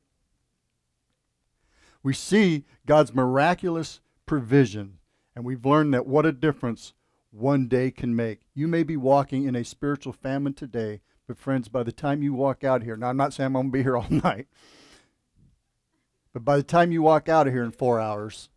We 2.03 2.13
see 2.13 2.65
God's 2.87 3.15
miraculous 3.15 4.01
provision, 4.27 4.99
and 5.37 5.45
we've 5.45 5.65
learned 5.65 5.95
that 5.95 6.07
what 6.07 6.27
a 6.27 6.33
difference 6.33 6.93
one 7.31 7.69
day 7.69 7.91
can 7.91 8.17
make. 8.17 8.41
You 8.55 8.67
may 8.67 8.83
be 8.83 8.97
walking 8.97 9.45
in 9.45 9.55
a 9.55 9.65
spiritual 9.65 10.13
famine 10.13 10.55
today, 10.55 11.03
but, 11.27 11.39
friends, 11.39 11.69
by 11.69 11.85
the 11.85 11.93
time 11.93 12.23
you 12.23 12.35
walk 12.35 12.65
out 12.65 12.83
here, 12.83 12.97
now 12.97 13.11
I'm 13.11 13.17
not 13.17 13.33
saying 13.33 13.47
I'm 13.47 13.53
going 13.53 13.67
to 13.67 13.73
be 13.73 13.83
here 13.85 13.97
all 13.97 14.07
night, 14.11 14.49
but 16.33 16.45
by 16.45 16.57
the 16.57 16.65
time 16.65 16.91
you 16.91 17.03
walk 17.03 17.29
out 17.29 17.47
of 17.47 17.53
here 17.53 17.63
in 17.63 17.71
four 17.71 18.01
hours, 18.01 18.50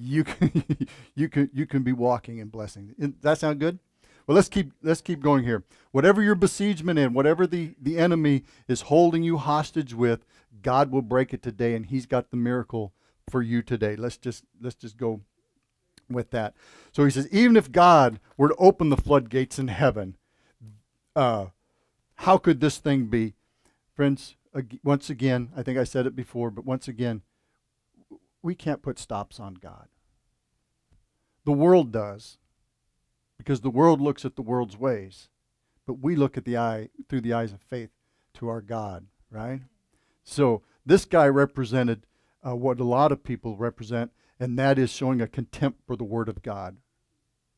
you 0.00 0.24
can 0.24 0.64
you 1.14 1.28
can 1.28 1.50
you 1.52 1.66
can 1.66 1.82
be 1.82 1.92
walking 1.92 2.38
in 2.38 2.48
blessing. 2.48 2.94
That 3.20 3.38
sound 3.38 3.60
good? 3.60 3.78
Well, 4.26 4.34
let's 4.34 4.48
keep 4.48 4.72
let's 4.82 5.00
keep 5.00 5.20
going 5.20 5.44
here. 5.44 5.64
Whatever 5.92 6.22
your 6.22 6.34
besiegement 6.34 6.98
in, 6.98 7.12
whatever 7.12 7.46
the 7.46 7.74
the 7.80 7.98
enemy 7.98 8.44
is 8.68 8.82
holding 8.82 9.22
you 9.22 9.38
hostage 9.38 9.94
with, 9.94 10.24
God 10.62 10.90
will 10.90 11.02
break 11.02 11.34
it 11.34 11.42
today, 11.42 11.74
and 11.74 11.86
He's 11.86 12.06
got 12.06 12.30
the 12.30 12.36
miracle 12.36 12.92
for 13.28 13.42
you 13.42 13.62
today. 13.62 13.96
Let's 13.96 14.16
just 14.16 14.44
let's 14.60 14.76
just 14.76 14.96
go 14.96 15.20
with 16.10 16.30
that. 16.30 16.54
So 16.92 17.04
he 17.04 17.10
says, 17.10 17.28
even 17.30 17.56
if 17.56 17.70
God 17.70 18.18
were 18.36 18.48
to 18.48 18.56
open 18.56 18.88
the 18.88 18.96
floodgates 18.96 19.58
in 19.58 19.68
heaven, 19.68 20.16
uh, 21.14 21.46
how 22.16 22.36
could 22.38 22.60
this 22.60 22.78
thing 22.78 23.06
be? 23.06 23.34
Friends, 23.94 24.36
once 24.82 25.08
again, 25.08 25.50
I 25.56 25.62
think 25.62 25.78
I 25.78 25.84
said 25.84 26.06
it 26.06 26.16
before, 26.16 26.50
but 26.50 26.64
once 26.64 26.88
again, 26.88 27.22
we 28.42 28.54
can't 28.54 28.82
put 28.82 28.98
stops 28.98 29.38
on 29.38 29.54
God. 29.54 29.88
The 31.44 31.52
world 31.52 31.92
does, 31.92 32.38
because 33.38 33.60
the 33.60 33.70
world 33.70 34.00
looks 34.00 34.24
at 34.24 34.36
the 34.36 34.42
world's 34.42 34.76
ways, 34.76 35.28
but 35.86 36.00
we 36.00 36.14
look 36.16 36.36
at 36.36 36.44
the 36.44 36.58
eye 36.58 36.88
through 37.08 37.22
the 37.22 37.32
eyes 37.32 37.52
of 37.52 37.60
faith 37.60 37.90
to 38.34 38.48
our 38.48 38.60
God, 38.60 39.06
right? 39.30 39.60
So 40.22 40.62
this 40.84 41.04
guy 41.04 41.26
represented 41.26 42.06
uh, 42.46 42.56
what 42.56 42.80
a 42.80 42.84
lot 42.84 43.12
of 43.12 43.24
people 43.24 43.56
represent 43.56 44.12
and 44.40 44.58
that 44.58 44.78
is 44.78 44.90
showing 44.90 45.20
a 45.20 45.28
contempt 45.28 45.82
for 45.86 45.94
the 45.94 46.04
Word 46.04 46.28
of 46.28 46.42
God. 46.42 46.78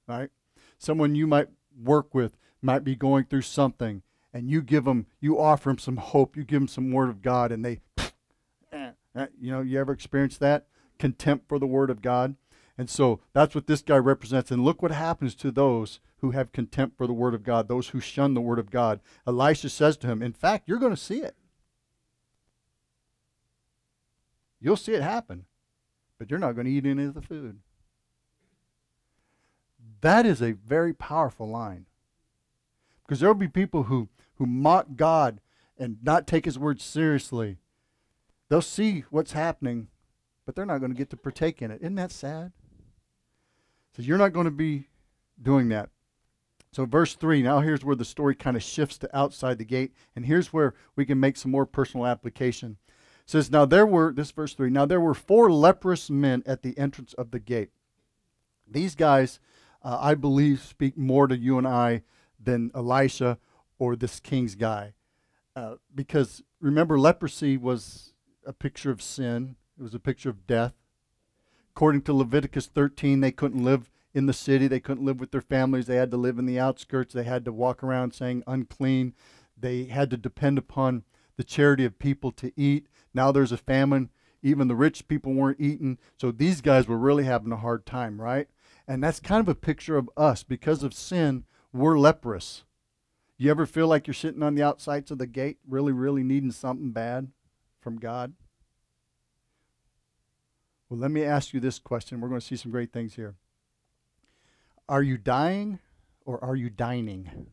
Right? 0.09 0.31
Someone 0.79 1.15
you 1.15 1.29
might 1.29 1.49
work 1.81 2.13
with 2.13 2.37
might 2.61 2.83
be 2.83 2.97
going 2.97 3.25
through 3.25 3.43
something, 3.43 4.03
and 4.35 4.51
you 4.51 4.61
give 4.61 4.85
them, 4.85 5.07
you 5.21 5.39
offer 5.39 5.71
them 5.71 5.79
some 5.79 5.97
hope, 5.97 6.37
you 6.37 6.45
give 6.45 6.61
them 6.61 6.69
some 6.69 6.91
Word 6.91 7.09
of 7.09 7.23
God, 7.23 7.53
and 7.53 7.65
they, 7.65 7.81
eh, 8.73 8.91
eh, 9.15 9.27
you 9.41 9.53
know, 9.53 9.61
you 9.61 9.79
ever 9.79 9.93
experienced 9.93 10.41
that? 10.41 10.67
Contempt 11.03 11.49
for 11.49 11.59
the 11.59 11.67
Word 11.67 11.91
of 11.91 12.01
God. 12.01 12.37
And 12.79 12.89
so 12.89 13.21
that's 13.33 13.55
what 13.55 13.67
this 13.67 13.83
guy 13.83 13.99
represents. 13.99 14.51
And 14.51 14.65
look 14.65 14.81
what 14.81 14.93
happens 14.93 15.35
to 15.37 15.51
those 15.51 16.01
who 16.19 16.31
have 16.31 16.53
contempt 16.53 16.97
for 16.97 17.07
the 17.07 17.13
Word 17.13 17.35
of 17.35 17.43
God, 17.43 17.69
those 17.69 17.89
who 17.89 18.01
shun 18.01 18.35
the 18.35 18.41
Word 18.41 18.59
of 18.59 18.71
God. 18.71 19.01
Elisha 19.27 19.69
says 19.69 19.97
to 19.99 20.07
him, 20.07 20.23
In 20.23 20.33
fact, 20.33 20.69
you're 20.69 20.79
going 20.79 20.95
to 20.95 21.01
see 21.01 21.19
it. 21.19 21.37
You'll 24.61 24.77
see 24.77 24.93
it 24.93 25.03
happen 25.03 25.47
but 26.23 26.31
you're 26.31 26.39
not 26.39 26.55
going 26.55 26.67
to 26.67 26.71
eat 26.71 26.87
any 26.87 27.03
of 27.03 27.15
the 27.15 27.21
food. 27.21 27.59
That 30.03 30.25
is 30.25 30.41
a 30.41 30.53
very 30.53 30.95
powerful 30.95 31.49
line. 31.49 31.87
Because 33.05 33.19
there 33.19 33.29
will 33.29 33.35
be 33.35 33.49
people 33.49 33.83
who, 33.83 34.09
who 34.37 34.47
mock 34.47 34.87
God 34.95 35.41
and 35.77 35.97
not 36.01 36.29
take 36.29 36.45
his 36.45 36.61
word 36.61 36.81
seriously. 36.81 37.59
They'll 38.49 38.63
see 38.63 39.03
what's 39.11 39.33
happening, 39.33 39.89
but 40.45 40.55
they're 40.55 40.67
not 40.67 40.79
going 40.79 40.93
to 40.93 40.99
get 40.99 41.11
to 41.11 41.17
partake 41.17 41.63
in 41.63 41.71
it. 41.71 41.81
Isn't 41.81 41.95
that 41.97 42.13
sad? 42.13 42.53
So 43.97 44.03
you're 44.03 44.19
not 44.19 44.33
going 44.33 44.47
to 44.47 44.51
be 44.51 44.89
doing 45.41 45.69
that. 45.69 45.91
So, 46.73 46.87
verse 46.87 47.15
3, 47.15 47.43
now 47.43 47.61
here's 47.61 47.85
where 47.85 47.97
the 47.97 48.05
story 48.05 48.35
kind 48.35 48.57
of 48.57 48.63
shifts 48.63 48.97
to 48.99 49.17
outside 49.17 49.59
the 49.59 49.65
gate, 49.65 49.93
and 50.17 50.25
here's 50.25 50.55
where 50.55 50.73
we 50.97 51.05
can 51.05 51.21
make 51.21 51.37
some 51.37 51.51
more 51.51 51.67
personal 51.67 52.07
application. 52.07 52.79
It 52.89 53.31
says, 53.31 53.51
Now 53.51 53.67
there 53.67 53.85
were, 53.85 54.11
this 54.11 54.31
verse 54.31 54.55
3, 54.55 54.71
now 54.71 54.87
there 54.87 55.01
were 55.01 55.13
four 55.13 55.53
leprous 55.53 56.09
men 56.09 56.43
at 56.47 56.63
the 56.63 56.77
entrance 56.79 57.13
of 57.13 57.31
the 57.31 57.39
gate. 57.39 57.71
These 58.67 58.95
guys, 58.95 59.39
uh, 59.83 59.99
I 60.01 60.15
believe, 60.15 60.63
speak 60.63 60.97
more 60.97 61.27
to 61.27 61.37
you 61.37 61.59
and 61.59 61.69
I 61.69 62.05
than 62.43 62.71
Elisha 62.75 63.39
or 63.79 63.95
this 63.95 64.19
king's 64.19 64.55
guy. 64.55 64.95
Uh, 65.55 65.75
because 65.95 66.43
remember, 66.59 66.99
leprosy 66.99 67.59
was 67.59 68.15
a 68.47 68.55
picture 68.55 68.91
of 68.91 69.03
sin, 69.03 69.57
it 69.79 69.83
was 69.83 69.95
a 69.95 70.01
picture 70.01 70.31
of 70.31 70.47
death. 70.47 70.75
According 71.75 72.03
to 72.03 72.13
Leviticus 72.13 72.67
13, 72.67 73.21
they 73.21 73.33
couldn't 73.33 73.65
live 73.65 73.91
in 74.15 74.27
the 74.27 74.33
city, 74.33 74.69
they 74.69 74.81
couldn't 74.81 75.05
live 75.05 75.21
with 75.21 75.31
their 75.31 75.41
families, 75.41 75.87
they 75.87 75.97
had 75.97 76.11
to 76.11 76.19
live 76.19 76.39
in 76.39 76.45
the 76.45 76.61
outskirts, 76.61 77.15
they 77.15 77.25
had 77.25 77.45
to 77.47 77.53
walk 77.53 77.83
around 77.83 78.13
saying 78.13 78.43
unclean, 78.47 79.15
they 79.57 79.85
had 79.85 80.11
to 80.11 80.17
depend 80.17 80.59
upon 80.59 81.05
the 81.37 81.45
charity 81.45 81.85
of 81.85 81.99
people 81.99 82.31
to 82.33 82.53
eat. 82.57 82.87
Now 83.15 83.33
there's 83.33 83.53
a 83.53 83.57
famine. 83.57 84.11
Even 84.43 84.69
the 84.69 84.75
rich 84.75 85.07
people 85.07 85.35
weren't 85.35 85.61
eating. 85.61 85.99
So 86.19 86.33
these 86.33 86.61
guys 86.61 86.89
were 86.89 86.99
really 86.99 87.25
having 87.25 87.53
a 87.53 87.57
hard 87.57 87.87
time, 87.87 88.21
right? 88.21 88.49
And 88.89 89.03
that's 89.03 89.21
kind 89.21 89.41
of 89.41 89.49
a 89.49 89.55
picture 89.55 89.97
of 89.97 90.11
us. 90.17 90.43
Because 90.43 90.83
of 90.83 90.93
sin, 90.93 91.45
we're 91.73 91.99
leprous. 91.99 92.65
You 93.39 93.51
ever 93.51 93.67
feel 93.67 93.87
like 93.87 94.07
you're 94.07 94.15
sitting 94.15 94.43
on 94.43 94.55
the 94.55 94.63
outsides 94.63 95.11
of 95.11 95.19
the 95.19 95.27
gate, 95.27 95.59
really, 95.69 95.93
really 95.93 96.25
needing 96.25 96.51
something 96.51 96.91
bad 96.91 97.29
from 97.81 97.99
God? 97.99 98.35
Well, 100.93 101.01
let 101.01 101.11
me 101.11 101.25
ask 101.25 101.55
you 101.55 101.61
this 101.61 101.79
question. 101.79 102.21
We're 102.21 102.29
going 102.29 102.43
to 102.43 102.47
see 102.47 102.57
some 102.57 102.71
great 102.71 102.93
things 102.93 103.15
here. 103.15 103.35
Are 104.91 105.03
you 105.03 105.17
dying 105.17 105.79
or 106.27 106.45
are 106.45 106.55
you 106.55 106.69
dining? 106.69 107.47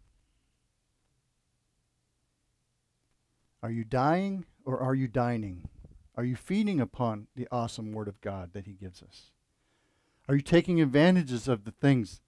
Are 3.64 3.72
you 3.72 3.86
dying 3.86 4.44
or 4.66 4.82
are 4.82 4.94
you 4.94 5.08
dining? 5.08 5.70
Are 6.18 6.26
you 6.26 6.36
feeding 6.36 6.82
upon 6.82 7.28
the 7.34 7.48
awesome 7.50 7.94
Word 7.94 8.10
of 8.10 8.20
God 8.20 8.52
that 8.52 8.66
He 8.66 8.74
gives 8.74 9.02
us? 9.02 9.32
Are 10.28 10.36
you 10.36 10.42
taking 10.42 10.82
advantages 10.82 11.48
of 11.48 11.64
the 11.64 11.72
things 11.72 12.20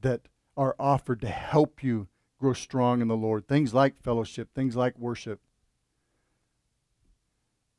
that 0.00 0.22
are 0.56 0.74
offered 0.78 1.20
to 1.20 1.28
help 1.28 1.82
you 1.84 2.08
grow 2.38 2.54
strong 2.54 3.02
in 3.02 3.08
the 3.08 3.14
Lord? 3.14 3.46
Things 3.46 3.74
like 3.74 4.02
fellowship, 4.02 4.54
things 4.54 4.74
like 4.74 4.98
worship. 4.98 5.40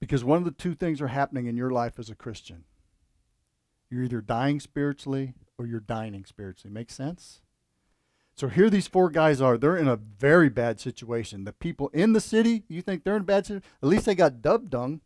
Because 0.02 0.24
one 0.26 0.40
of 0.40 0.46
the 0.46 0.52
two 0.52 0.74
things 0.74 1.00
are 1.00 1.08
happening 1.08 1.46
in 1.46 1.56
your 1.56 1.70
life 1.70 1.98
as 1.98 2.10
a 2.10 2.16
Christian. 2.16 2.66
You're 3.90 4.04
either 4.04 4.20
dying 4.20 4.60
spiritually 4.60 5.36
or 5.58 5.68
you're 5.68 5.80
dining 5.80 6.26
spiritually. 6.26 6.74
Make 6.74 6.90
sense? 6.90 7.40
So 8.34 8.48
here 8.48 8.70
these 8.70 8.88
four 8.88 9.12
guys 9.12 9.40
are. 9.42 9.58
They're 9.58 9.78
in 9.78 9.88
a 9.88 9.96
very 9.98 10.50
bad 10.50 10.80
situation. 10.80 11.44
The 11.44 11.54
people 11.54 11.90
in 11.90 12.14
the 12.14 12.20
city, 12.20 12.64
you 12.68 12.82
think 12.82 13.04
they're 13.04 13.16
in 13.16 13.22
a 13.22 13.26
bad 13.26 13.46
situation? 13.46 13.70
At 13.84 13.90
least 13.90 14.06
they 14.06 14.16
got 14.16 14.42
dub 14.42 14.70
dung. 14.72 15.02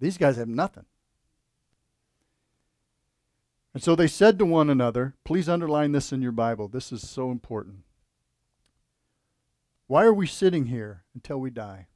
These 0.00 0.18
guys 0.18 0.36
have 0.36 0.48
nothing. 0.48 0.86
And 3.72 3.82
so 3.82 3.94
they 3.94 4.08
said 4.08 4.38
to 4.38 4.46
one 4.46 4.68
another, 4.68 5.14
please 5.24 5.48
underline 5.48 5.92
this 5.92 6.12
in 6.12 6.22
your 6.22 6.32
Bible. 6.32 6.66
This 6.66 6.90
is 6.90 7.08
so 7.08 7.30
important. 7.30 7.84
Why 9.86 10.04
are 10.04 10.14
we 10.14 10.26
sitting 10.26 10.66
here 10.66 11.04
until 11.14 11.38
we 11.38 11.50
die? 11.50 11.88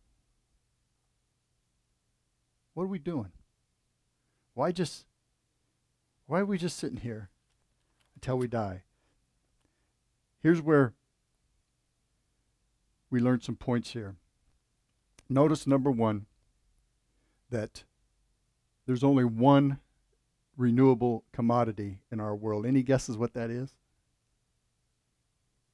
What 2.74 2.84
are 2.84 2.88
we 2.88 2.98
doing? 2.98 3.32
Why 4.54 4.72
just 4.72 5.06
why 6.26 6.40
are 6.40 6.44
we 6.44 6.58
just 6.58 6.76
sitting 6.76 6.98
here 6.98 7.30
until 8.14 8.36
we 8.36 8.46
die? 8.46 8.82
Here's 10.40 10.60
where 10.60 10.94
we 13.10 13.20
learn 13.20 13.40
some 13.40 13.56
points 13.56 13.92
here. 13.92 14.16
Notice 15.30 15.66
number 15.66 15.90
1 15.90 16.26
that 17.50 17.84
there's 18.86 19.04
only 19.04 19.24
one 19.24 19.78
renewable 20.56 21.24
commodity 21.32 22.00
in 22.12 22.20
our 22.20 22.36
world. 22.36 22.66
Any 22.66 22.82
guesses 22.82 23.16
what 23.16 23.34
that 23.34 23.50
is? 23.50 23.74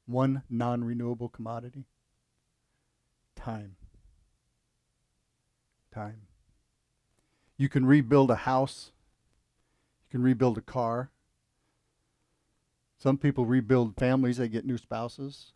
One 0.07 0.43
non 0.49 0.85
renewable 0.85 1.29
commodity? 1.29 1.87
Time. 3.37 3.77
Time. 5.93 6.23
You 7.57 7.69
can 7.69 7.87
rebuild 7.87 8.31
a 8.31 8.37
house, 8.37 8.91
you 10.07 10.19
can 10.19 10.23
rebuild 10.23 10.59
a 10.59 10.63
car. 10.63 11.11
Some 12.99 13.19
people 13.19 13.45
rebuild 13.45 13.97
families, 13.97 14.39
they 14.39 14.49
get 14.49 14.65
new 14.65 14.79
spouses. 14.79 15.53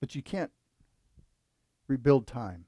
But 0.00 0.14
you 0.14 0.22
can't 0.22 0.50
rebuild 1.86 2.26
time. 2.26 2.66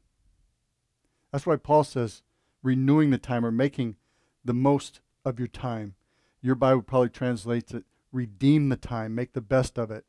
That's 1.32 1.46
why 1.46 1.56
Paul 1.56 1.84
says 1.84 2.22
renewing 2.62 3.10
the 3.10 3.18
time 3.18 3.44
or 3.44 3.50
making 3.50 3.96
the 4.44 4.54
most 4.54 5.00
of 5.24 5.38
your 5.38 5.48
time. 5.48 5.94
Your 6.40 6.54
Bible 6.54 6.82
probably 6.82 7.10
translates 7.10 7.72
it 7.72 7.84
redeem 8.12 8.68
the 8.68 8.76
time, 8.76 9.14
make 9.14 9.32
the 9.32 9.40
best 9.40 9.78
of 9.78 9.90
it. 9.90 10.04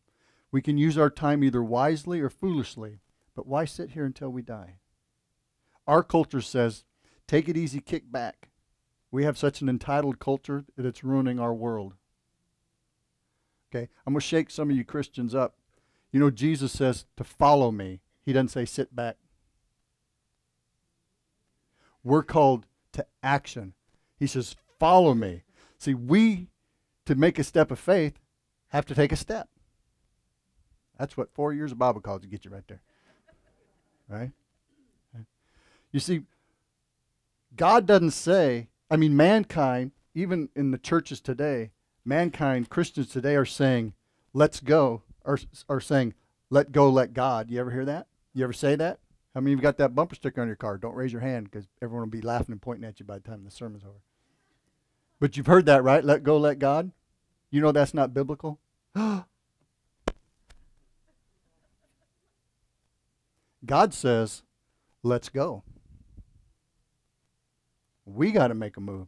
We 0.52 0.62
can 0.62 0.78
use 0.78 0.98
our 0.98 1.10
time 1.10 1.44
either 1.44 1.64
wisely 1.64 2.20
or 2.20 2.30
foolishly, 2.30 3.00
but 3.36 3.48
why 3.48 3.66
sit 3.66 3.92
here 3.92 4.06
until 4.06 4.30
we 4.30 4.42
die? 4.42 4.76
Our 5.88 6.04
culture 6.04 6.42
says, 6.42 6.84
take 7.28 7.48
it 7.48 7.58
easy, 7.58 7.80
kick 7.80 8.12
back. 8.12 8.50
We 9.12 9.24
have 9.24 9.38
such 9.38 9.62
an 9.62 9.70
entitled 9.70 10.20
culture 10.20 10.66
that 10.76 10.86
it's 10.86 11.04
ruining 11.04 11.40
our 11.40 11.54
world. 11.54 11.94
Okay, 13.74 13.90
I'm 14.06 14.14
going 14.14 14.20
to 14.22 14.28
shake 14.28 14.50
some 14.50 14.70
of 14.70 14.76
you 14.76 14.84
Christians 14.84 15.34
up. 15.34 15.56
You 16.12 16.20
know, 16.20 16.30
Jesus 16.30 16.74
says 16.74 17.06
to 17.16 17.24
follow 17.24 17.72
me. 17.72 18.02
He 18.24 18.34
doesn't 18.34 18.50
say 18.50 18.66
sit 18.66 18.94
back. 18.96 19.18
We're 22.04 22.24
called 22.24 22.66
to 22.94 23.06
action. 23.24 23.74
He 24.18 24.28
says, 24.28 24.56
Follow 24.80 25.14
me. 25.14 25.44
See, 25.78 25.94
we, 25.94 26.50
to 27.06 27.16
make 27.16 27.38
a 27.40 27.44
step 27.44 27.72
of 27.72 27.80
faith, 27.80 28.20
have 28.70 28.86
to 28.88 28.96
take 28.96 29.12
a 29.12 29.16
step. 29.16 29.48
That's 31.02 31.18
what 31.18 31.34
four 31.34 31.52
years 31.52 31.72
of 31.72 31.80
Bible 31.80 32.00
college 32.00 32.30
get 32.30 32.46
you 32.46 32.52
right 32.52 32.68
there. 32.68 32.84
Right? 34.08 34.30
You 35.92 36.00
see, 36.00 36.22
God 37.56 37.88
doesn't 37.88 38.12
say, 38.12 38.68
I 38.92 38.98
mean, 38.98 39.18
mankind, 39.18 39.94
even 40.14 40.50
in 40.56 40.70
the 40.70 40.78
churches 40.78 41.20
today, 41.20 41.72
mankind, 42.06 42.70
Christians 42.70 43.08
today 43.08 43.36
are 43.36 43.46
saying, 43.46 43.94
let's 44.32 44.60
go, 44.60 45.02
or 45.26 45.40
are 45.68 45.82
saying, 45.82 46.14
let 46.52 46.72
go, 46.72 46.88
let 46.88 47.14
God. 47.14 47.50
You 47.50 47.60
ever 47.60 47.72
hear 47.72 47.86
that? 47.86 48.06
You 48.36 48.44
ever 48.44 48.54
say 48.54 48.76
that? 48.76 49.00
How 49.34 49.42
many 49.42 49.54
of 49.54 49.60
you 49.60 49.64
got 49.64 49.78
that 49.78 49.96
bumper 49.96 50.14
sticker 50.14 50.40
on 50.40 50.48
your 50.48 50.56
car? 50.56 50.78
Don't 50.78 50.94
raise 50.94 51.12
your 51.12 51.22
hand 51.22 51.50
because 51.50 51.68
everyone 51.82 52.04
will 52.04 52.12
be 52.12 52.22
laughing 52.22 52.52
and 52.52 52.62
pointing 52.62 52.88
at 52.88 53.00
you 53.00 53.08
by 53.08 53.18
the 53.18 53.28
time 53.28 53.44
the 53.44 53.50
sermon's 53.50 53.86
over. 53.86 54.04
But 55.20 55.36
you've 55.36 55.48
heard 55.48 55.66
that, 55.66 55.84
right? 55.84 56.04
Let 56.04 56.22
go, 56.22 56.38
let 56.38 56.60
God. 56.60 56.92
You 57.50 57.60
know 57.60 57.72
that's 57.72 57.96
not 57.96 58.14
biblical? 58.14 58.60
God 63.65 63.93
says, 63.93 64.43
let's 65.04 65.30
go. 65.30 65.63
We 68.06 68.32
got 68.32 68.47
to 68.47 68.56
make 68.56 68.78
a 68.78 68.82
move. 68.82 69.08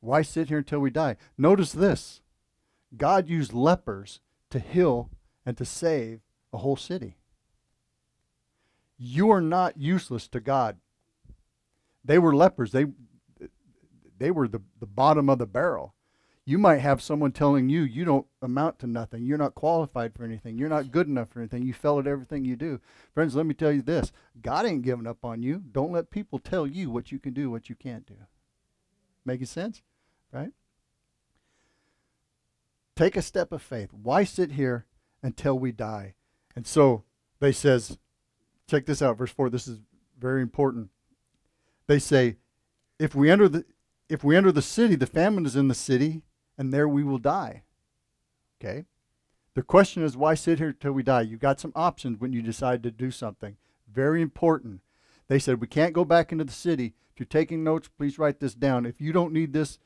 Why 0.00 0.22
sit 0.22 0.48
here 0.48 0.58
until 0.58 0.80
we 0.80 0.90
die? 0.90 1.16
Notice 1.36 1.72
this 1.72 2.20
God 2.96 3.28
used 3.28 3.52
lepers 3.52 4.20
to 4.50 4.58
heal 4.58 5.10
and 5.44 5.56
to 5.56 5.64
save 5.64 6.20
a 6.52 6.58
whole 6.58 6.76
city. 6.76 7.16
You 8.96 9.30
are 9.30 9.40
not 9.40 9.78
useless 9.78 10.28
to 10.28 10.40
God. 10.40 10.76
They 12.04 12.18
were 12.18 12.34
lepers. 12.34 12.72
They 12.72 12.86
they 14.18 14.30
were 14.30 14.48
the, 14.48 14.60
the 14.80 14.86
bottom 14.86 15.28
of 15.28 15.38
the 15.38 15.46
barrel. 15.46 15.94
You 16.48 16.56
might 16.56 16.78
have 16.78 17.02
someone 17.02 17.32
telling 17.32 17.68
you 17.68 17.82
you 17.82 18.06
don't 18.06 18.26
amount 18.40 18.78
to 18.78 18.86
nothing. 18.86 19.22
You're 19.22 19.36
not 19.36 19.54
qualified 19.54 20.14
for 20.14 20.24
anything. 20.24 20.56
You're 20.56 20.70
not 20.70 20.90
good 20.90 21.06
enough 21.06 21.28
for 21.28 21.40
anything. 21.40 21.62
You 21.62 21.74
fail 21.74 21.98
at 21.98 22.06
everything 22.06 22.46
you 22.46 22.56
do. 22.56 22.80
Friends, 23.12 23.36
let 23.36 23.44
me 23.44 23.52
tell 23.52 23.70
you 23.70 23.82
this. 23.82 24.12
God 24.40 24.64
ain't 24.64 24.80
giving 24.80 25.06
up 25.06 25.26
on 25.26 25.42
you. 25.42 25.62
Don't 25.72 25.92
let 25.92 26.10
people 26.10 26.38
tell 26.38 26.66
you 26.66 26.88
what 26.88 27.12
you 27.12 27.18
can 27.18 27.34
do, 27.34 27.50
what 27.50 27.68
you 27.68 27.74
can't 27.74 28.06
do. 28.06 28.14
Making 29.26 29.44
sense? 29.44 29.82
Right? 30.32 30.52
Take 32.96 33.18
a 33.18 33.20
step 33.20 33.52
of 33.52 33.60
faith. 33.60 33.90
Why 33.92 34.24
sit 34.24 34.52
here 34.52 34.86
until 35.22 35.58
we 35.58 35.70
die? 35.70 36.14
And 36.56 36.66
so 36.66 37.04
they 37.40 37.52
says, 37.52 37.98
Check 38.66 38.86
this 38.86 39.02
out, 39.02 39.18
verse 39.18 39.32
4. 39.32 39.50
This 39.50 39.68
is 39.68 39.80
very 40.18 40.40
important. 40.40 40.88
They 41.88 41.98
say, 41.98 42.36
if 42.98 43.14
we 43.14 43.30
enter 43.30 43.50
the 43.50 43.66
if 44.08 44.24
we 44.24 44.34
enter 44.34 44.50
the 44.50 44.62
city, 44.62 44.94
the 44.94 45.06
famine 45.06 45.44
is 45.44 45.54
in 45.54 45.68
the 45.68 45.74
city, 45.74 46.22
and 46.58 46.72
there 46.72 46.88
we 46.88 47.04
will 47.04 47.18
die. 47.18 47.62
Okay? 48.60 48.84
The 49.54 49.62
question 49.62 50.02
is, 50.02 50.16
why 50.16 50.34
sit 50.34 50.58
here 50.58 50.72
till 50.72 50.92
we 50.92 51.02
die? 51.02 51.22
You 51.22 51.36
got 51.36 51.60
some 51.60 51.72
options 51.74 52.20
when 52.20 52.32
you 52.32 52.42
decide 52.42 52.82
to 52.82 52.90
do 52.90 53.10
something. 53.10 53.56
Very 53.90 54.20
important. 54.20 54.82
They 55.28 55.38
said, 55.38 55.60
we 55.60 55.66
can't 55.66 55.94
go 55.94 56.04
back 56.04 56.32
into 56.32 56.44
the 56.44 56.52
city. 56.52 56.94
If 57.12 57.20
you're 57.20 57.26
taking 57.26 57.64
notes, 57.64 57.88
please 57.88 58.18
write 58.18 58.40
this 58.40 58.54
down. 58.54 58.84
If 58.84 59.00
you 59.00 59.12
don't 59.12 59.32
need 59.32 59.52
this 59.52 59.78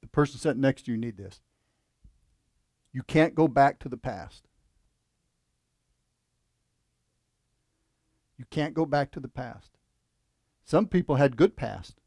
the 0.00 0.08
person 0.08 0.38
sitting 0.38 0.60
next 0.60 0.86
to 0.86 0.92
you 0.92 0.98
need 0.98 1.16
this. 1.16 1.40
You 2.92 3.02
can't 3.02 3.34
go 3.34 3.48
back 3.48 3.78
to 3.80 3.88
the 3.88 3.96
past. 3.96 4.46
You 8.36 8.44
can't 8.50 8.74
go 8.74 8.86
back 8.86 9.10
to 9.12 9.20
the 9.20 9.28
past. 9.28 9.72
Some 10.64 10.86
people 10.86 11.16
had 11.16 11.36
good 11.36 11.56
past. 11.56 12.00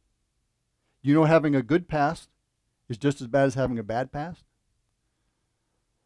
You 1.02 1.14
know, 1.14 1.26
having 1.26 1.56
a 1.56 1.62
good 1.62 1.88
past 1.88 2.30
is 2.90 2.98
just 2.98 3.22
as 3.22 3.28
bad 3.28 3.46
as 3.46 3.56
having 3.56 3.80
a 3.80 3.84
bad 3.84 4.12
past. 4.12 4.44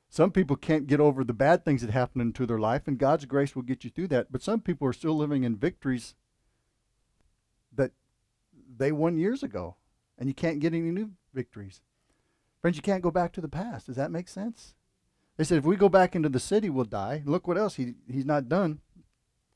Some 0.10 0.32
people 0.32 0.56
can't 0.56 0.88
get 0.88 1.00
over 1.00 1.24
the 1.24 1.34
bad 1.34 1.66
things 1.66 1.82
that 1.82 1.92
happen 1.92 2.22
into 2.22 2.46
their 2.46 2.60
life, 2.60 2.88
and 2.88 2.98
God's 2.98 3.26
grace 3.26 3.56
will 3.56 3.64
get 3.64 3.84
you 3.84 3.90
through 3.90 4.08
that. 4.10 4.32
But 4.32 4.42
some 4.42 4.62
people 4.62 4.88
are 4.88 4.94
still 4.94 5.18
living 5.18 5.44
in 5.44 5.58
victories 5.58 6.16
that 7.76 7.92
they 8.78 8.92
won 8.92 9.18
years 9.18 9.44
ago, 9.44 9.76
and 10.18 10.30
you 10.30 10.34
can't 10.34 10.60
get 10.60 10.74
any 10.74 10.92
new 10.92 11.12
victories. 11.34 11.82
Friends, 12.62 12.78
you 12.78 12.84
can't 12.84 13.04
go 13.04 13.12
back 13.12 13.34
to 13.34 13.42
the 13.42 13.50
past. 13.50 13.88
Does 13.88 13.98
that 13.98 14.12
make 14.12 14.28
sense? 14.28 14.76
They 15.36 15.44
said, 15.44 15.60
if 15.60 15.66
we 15.66 15.76
go 15.76 15.90
back 15.90 16.16
into 16.16 16.30
the 16.30 16.40
city, 16.40 16.70
we'll 16.70 16.86
die. 16.86 17.22
Look 17.26 17.48
what 17.48 17.58
else. 17.58 17.76
He, 17.76 17.96
he's 18.12 18.26
not 18.26 18.50
done. 18.50 18.80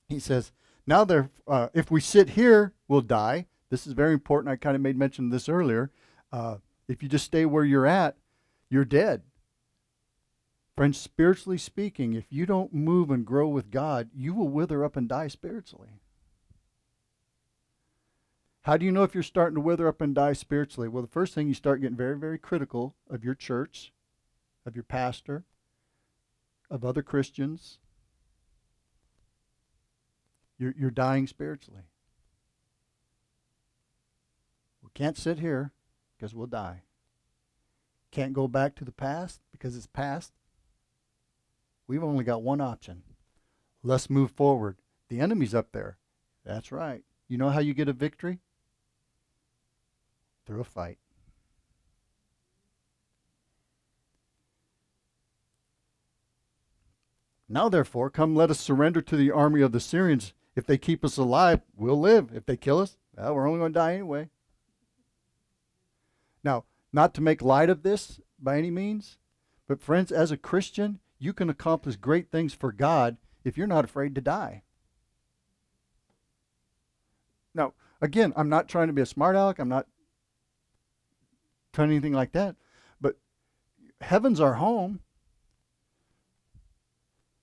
He 0.08 0.20
says, 0.20 0.52
now 0.86 1.08
uh, 1.48 1.70
if 1.74 1.90
we 1.90 2.02
sit 2.02 2.32
here, 2.32 2.74
we'll 2.88 3.02
die. 3.02 3.48
This 3.70 3.88
is 3.88 3.94
very 3.94 4.14
important. 4.14 4.52
I 4.52 4.58
kind 4.58 4.76
of 4.76 4.82
made 4.82 4.98
mention 4.98 5.26
of 5.26 5.32
this 5.32 5.50
earlier. 5.50 5.92
Uh, 6.32 6.58
if 6.92 7.02
you 7.02 7.10
just 7.10 7.26
stay 7.26 7.46
where 7.46 7.64
you're 7.64 7.88
at, 7.88 8.18
you're 8.70 8.86
dead. 8.86 9.24
Friends, 10.76 10.98
spiritually 10.98 11.58
speaking, 11.58 12.14
if 12.14 12.26
you 12.30 12.46
don't 12.46 12.74
move 12.74 13.12
and 13.12 13.26
grow 13.26 13.48
with 13.48 13.72
God, 13.72 14.10
you 14.16 14.34
will 14.34 14.48
wither 14.48 14.84
up 14.84 14.96
and 14.96 15.08
die 15.08 15.28
spiritually. 15.28 16.00
How 18.64 18.78
do 18.78 18.86
you 18.86 18.92
know 18.92 19.04
if 19.04 19.14
you're 19.14 19.24
starting 19.24 19.56
to 19.56 19.62
wither 19.62 19.88
up 19.88 20.02
and 20.02 20.14
die 20.14 20.34
spiritually? 20.34 20.88
Well, 20.88 21.02
the 21.02 21.08
first 21.08 21.34
thing 21.34 21.48
you 21.48 21.54
start 21.54 21.82
getting 21.82 21.98
very, 21.98 22.18
very 22.18 22.38
critical 22.38 22.96
of 23.10 23.24
your 23.24 23.36
church, 23.36 23.92
of 24.66 24.76
your 24.76 24.84
pastor, 24.84 25.44
of 26.70 26.86
other 26.86 27.02
Christians. 27.02 27.80
You're, 30.58 30.74
you're 30.78 30.92
dying 30.92 31.28
spiritually. 31.28 31.82
We 34.84 34.90
can't 34.94 35.18
sit 35.18 35.40
here 35.40 35.72
because 36.22 36.36
we'll 36.36 36.46
die. 36.46 36.84
Can't 38.12 38.32
go 38.32 38.48
back 38.48 38.76
to 38.76 38.86
the 38.86 38.92
past 38.92 39.42
because 39.52 39.76
it's 39.76 39.88
past. 39.88 40.34
We've 41.88 42.04
only 42.04 42.24
got 42.24 42.44
one 42.44 42.62
option. 42.62 43.02
Let's 43.82 44.08
move 44.08 44.30
forward. 44.30 44.78
The 45.10 45.20
enemy's 45.20 45.56
up 45.56 45.72
there. 45.72 45.98
That's 46.46 46.72
right. 46.72 47.02
You 47.28 47.40
know 47.40 47.50
how 47.50 47.60
you 47.60 47.74
get 47.74 47.90
a 47.90 47.94
victory? 47.94 48.38
Through 50.46 50.62
a 50.62 50.64
fight. 50.64 51.00
Now, 57.50 57.68
therefore, 57.68 58.12
come 58.12 58.36
let 58.36 58.52
us 58.52 58.60
surrender 58.60 59.02
to 59.02 59.18
the 59.18 59.32
army 59.32 59.62
of 59.62 59.72
the 59.72 59.80
Syrians. 59.80 60.34
If 60.56 60.68
they 60.68 60.78
keep 60.78 61.04
us 61.04 61.18
alive, 61.18 61.62
we'll 61.76 62.00
live. 62.00 62.30
If 62.32 62.46
they 62.46 62.58
kill 62.58 62.78
us, 62.78 62.98
well, 63.18 63.34
we're 63.34 63.48
only 63.48 63.60
going 63.60 63.74
to 63.74 63.80
die 63.80 63.96
anyway. 63.96 64.30
Now, 66.44 66.66
not 66.92 67.14
to 67.16 67.22
make 67.22 67.42
light 67.42 67.70
of 67.70 67.84
this 67.84 68.20
by 68.40 68.58
any 68.58 68.72
means, 68.72 69.18
but 69.68 69.82
friends, 69.82 70.12
as 70.12 70.32
a 70.32 70.38
Christian, 70.38 71.00
you 71.20 71.34
can 71.34 71.50
accomplish 71.50 71.96
great 71.96 72.32
things 72.32 72.54
for 72.54 72.72
God 72.72 73.18
if 73.44 73.58
you're 73.58 73.68
not 73.68 73.86
afraid 73.86 74.16
to 74.16 74.22
die. 74.22 74.64
Now, 77.54 77.74
again, 78.02 78.34
I'm 78.36 78.50
not 78.50 78.68
trying 78.68 78.88
to 78.88 78.94
be 78.94 79.02
a 79.02 79.06
smart 79.06 79.36
aleck. 79.36 79.60
I'm 79.60 79.70
not 79.70 79.88
trying 81.74 81.90
anything 81.90 82.14
like 82.14 82.32
that. 82.34 82.56
But 83.00 83.18
heaven's 84.02 84.40
our 84.40 84.56
home. 84.56 85.02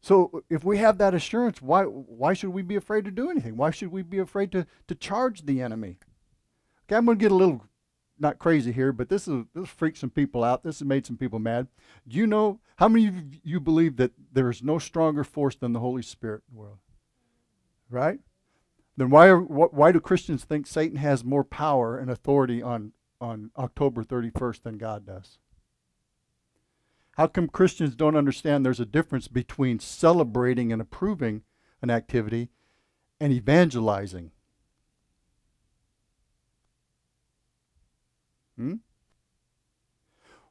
So 0.01 0.45
if 0.49 0.65
we 0.65 0.79
have 0.79 0.99
that 0.99 1.15
assurance, 1.15 1.61
why 1.61 1.85
why 1.85 2.33
should 2.33 2.51
we 2.51 2.63
be 2.63 2.77
afraid 2.77 3.05
to 3.05 3.11
do 3.11 3.31
anything? 3.31 3.57
Why 3.57 3.71
should 3.71 3.93
we 3.93 4.03
be 4.03 4.19
afraid 4.19 4.53
to, 4.53 4.67
to 4.87 4.95
charge 4.95 5.45
the 5.45 5.61
enemy? 5.61 5.99
Okay, 6.87 6.97
I'm 6.97 7.07
to 7.07 7.15
get 7.15 7.33
a 7.33 7.35
little 7.35 7.68
not 8.19 8.39
crazy 8.39 8.73
here, 8.73 8.93
but 8.93 9.09
this 9.09 9.29
is 9.29 9.45
this 9.55 9.69
freaked 9.69 9.99
some 9.99 10.11
people 10.11 10.45
out. 10.45 10.63
This 10.63 10.81
has 10.81 10.89
made 10.89 11.07
some 11.07 11.17
people 11.17 11.39
mad. 11.39 11.69
Do 12.07 12.17
you 12.17 12.27
know 12.27 12.61
how 12.77 12.89
many 12.89 13.09
of 13.09 13.15
you 13.43 13.61
believe 13.61 13.97
that 13.97 14.13
there 14.33 14.51
is 14.51 14.63
no 14.63 14.79
stronger 14.79 15.25
force 15.25 15.57
than 15.57 15.73
the 15.73 15.81
Holy 15.81 16.03
Spirit 16.03 16.43
in 16.49 16.55
the 16.55 16.61
world? 16.61 16.79
Right? 17.91 18.21
Then 18.97 19.11
why 19.11 19.29
are 19.29 19.41
why 19.41 19.93
do 19.93 20.01
Christians 20.01 20.45
think 20.45 20.67
Satan 20.67 20.97
has 20.99 21.25
more 21.25 21.45
power 21.45 21.99
and 21.99 22.11
authority 22.11 22.63
on 22.63 22.93
on 23.21 23.51
October 23.57 24.03
31st 24.03 24.63
than 24.63 24.79
God 24.79 25.07
does? 25.07 25.39
How 27.17 27.27
come 27.27 27.49
Christians 27.49 27.97
don't 27.97 28.17
understand 28.17 28.65
there's 28.65 28.79
a 28.79 28.87
difference 28.87 29.27
between 29.27 29.81
celebrating 29.81 30.73
and 30.73 30.81
approving 30.81 31.43
an 31.83 31.91
activity 31.91 32.51
and 33.21 33.33
evangelizing? 33.33 34.31
Hmm? 38.59 38.75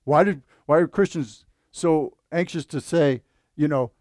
Why 0.06 0.24
did 0.24 0.42
why 0.66 0.78
are 0.78 0.88
Christians 0.88 1.46
so 1.72 2.18
anxious 2.32 2.66
to 2.68 2.80
say, 2.82 3.22
you 3.56 3.68
know, 3.68 3.92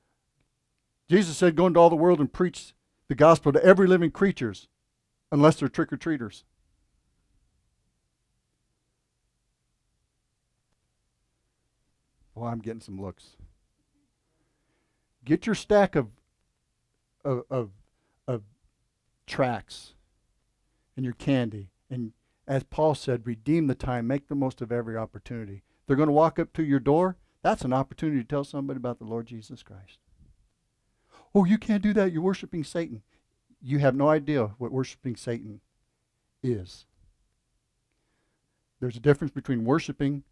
Jesus 1.09 1.37
said, 1.37 1.57
go 1.57 1.67
into 1.67 1.81
all 1.81 1.91
the 1.91 1.97
world 1.97 2.21
and 2.21 2.33
preach 2.33 2.75
the 3.09 3.15
gospel 3.15 3.53
to 3.53 3.65
every 3.65 3.87
living 3.87 4.11
creatures, 4.11 4.69
unless 5.31 5.57
they're 5.57 5.69
trick 5.69 5.93
or 5.93 5.97
treaters. 5.97 6.45
Well, 12.35 12.49
I'm 12.49 12.59
getting 12.61 12.81
some 12.81 13.01
looks. 13.01 13.37
Get 15.25 15.47
your 15.47 15.55
stack 15.55 15.97
of 15.97 16.09
of 17.25 17.43
of, 17.51 17.71
of 18.29 18.43
tracts 19.27 19.95
and 20.97 21.05
your 21.05 21.15
candy 21.15 21.71
and 21.91 22.13
as 22.49 22.63
Paul 22.63 22.95
said, 22.95 23.27
redeem 23.27 23.67
the 23.67 23.75
time, 23.75 24.07
make 24.07 24.29
the 24.29 24.35
most 24.35 24.61
of 24.61 24.71
every 24.71 24.97
opportunity. 24.97 25.63
They're 25.87 25.97
going 25.97 26.09
to 26.09 26.13
walk 26.13 26.39
up 26.39 26.53
to 26.55 26.65
your 26.65 26.81
door. 26.81 27.17
That's 27.43 27.65
an 27.65 27.73
opportunity 27.73 28.21
to 28.21 28.27
tell 28.27 28.45
somebody 28.45 28.79
about 28.79 28.99
the 28.99 29.05
Lord 29.05 29.27
Jesus 29.27 29.63
Christ. 29.63 29.99
Oh, 31.35 31.45
you 31.45 31.59
can't 31.59 31.83
do 31.83 31.93
that. 31.95 32.13
You're 32.13 32.23
worshiping 32.23 32.65
Satan. 32.65 33.03
You 33.61 33.79
have 33.79 33.95
no 33.95 34.09
idea 34.09 34.55
what 34.59 34.73
worshiping 34.73 35.17
Satan 35.17 35.61
is. 36.43 36.87
There's 38.81 38.97
a 38.97 39.01
difference 39.01 39.33
between 39.33 39.65
worshiping 39.65 40.23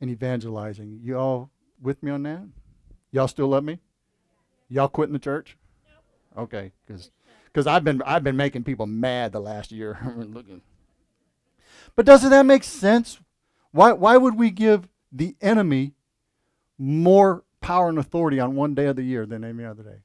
and 0.00 0.10
evangelizing. 0.10 1.00
You 1.02 1.18
all 1.18 1.50
with 1.80 2.02
me 2.02 2.10
on 2.10 2.22
that? 2.24 2.42
Y'all 3.10 3.28
still 3.28 3.48
love 3.48 3.64
me? 3.64 3.78
Y'all 4.68 4.88
quitting 4.88 5.12
the 5.12 5.18
church? 5.18 5.56
Okay, 6.36 6.72
because 6.86 7.10
because 7.46 7.66
I've 7.66 7.82
been 7.82 8.02
I've 8.02 8.22
been 8.22 8.36
making 8.36 8.64
people 8.64 8.86
mad 8.86 9.32
the 9.32 9.40
last 9.40 9.72
year. 9.72 9.98
Looking. 10.16 10.62
But 11.96 12.06
doesn't 12.06 12.30
that 12.30 12.46
make 12.46 12.64
sense? 12.64 13.20
Why, 13.72 13.92
why 13.92 14.16
would 14.16 14.36
we 14.36 14.50
give 14.50 14.88
the 15.12 15.36
enemy 15.40 15.94
more 16.78 17.44
power 17.60 17.88
and 17.88 17.98
authority 17.98 18.40
on 18.40 18.54
one 18.54 18.74
day 18.74 18.86
of 18.86 18.96
the 18.96 19.02
year 19.02 19.26
than 19.26 19.44
any 19.44 19.64
other 19.64 19.82
day? 19.82 20.02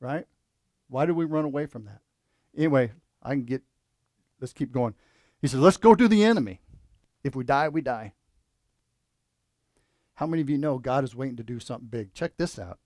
Right? 0.00 0.26
Why 0.88 1.06
do 1.06 1.14
we 1.14 1.24
run 1.24 1.44
away 1.44 1.66
from 1.66 1.84
that? 1.84 2.00
Anyway, 2.56 2.92
I 3.22 3.30
can 3.30 3.44
get, 3.44 3.62
let's 4.40 4.52
keep 4.52 4.72
going. 4.72 4.94
He 5.40 5.48
says, 5.48 5.60
let's 5.60 5.76
go 5.76 5.94
to 5.94 6.08
the 6.08 6.24
enemy. 6.24 6.60
If 7.24 7.34
we 7.36 7.44
die, 7.44 7.68
we 7.68 7.80
die. 7.80 8.14
How 10.14 10.26
many 10.26 10.42
of 10.42 10.50
you 10.50 10.58
know 10.58 10.78
God 10.78 11.04
is 11.04 11.14
waiting 11.14 11.36
to 11.36 11.44
do 11.44 11.60
something 11.60 11.88
big? 11.88 12.12
Check 12.12 12.36
this 12.36 12.58
out. 12.58 12.78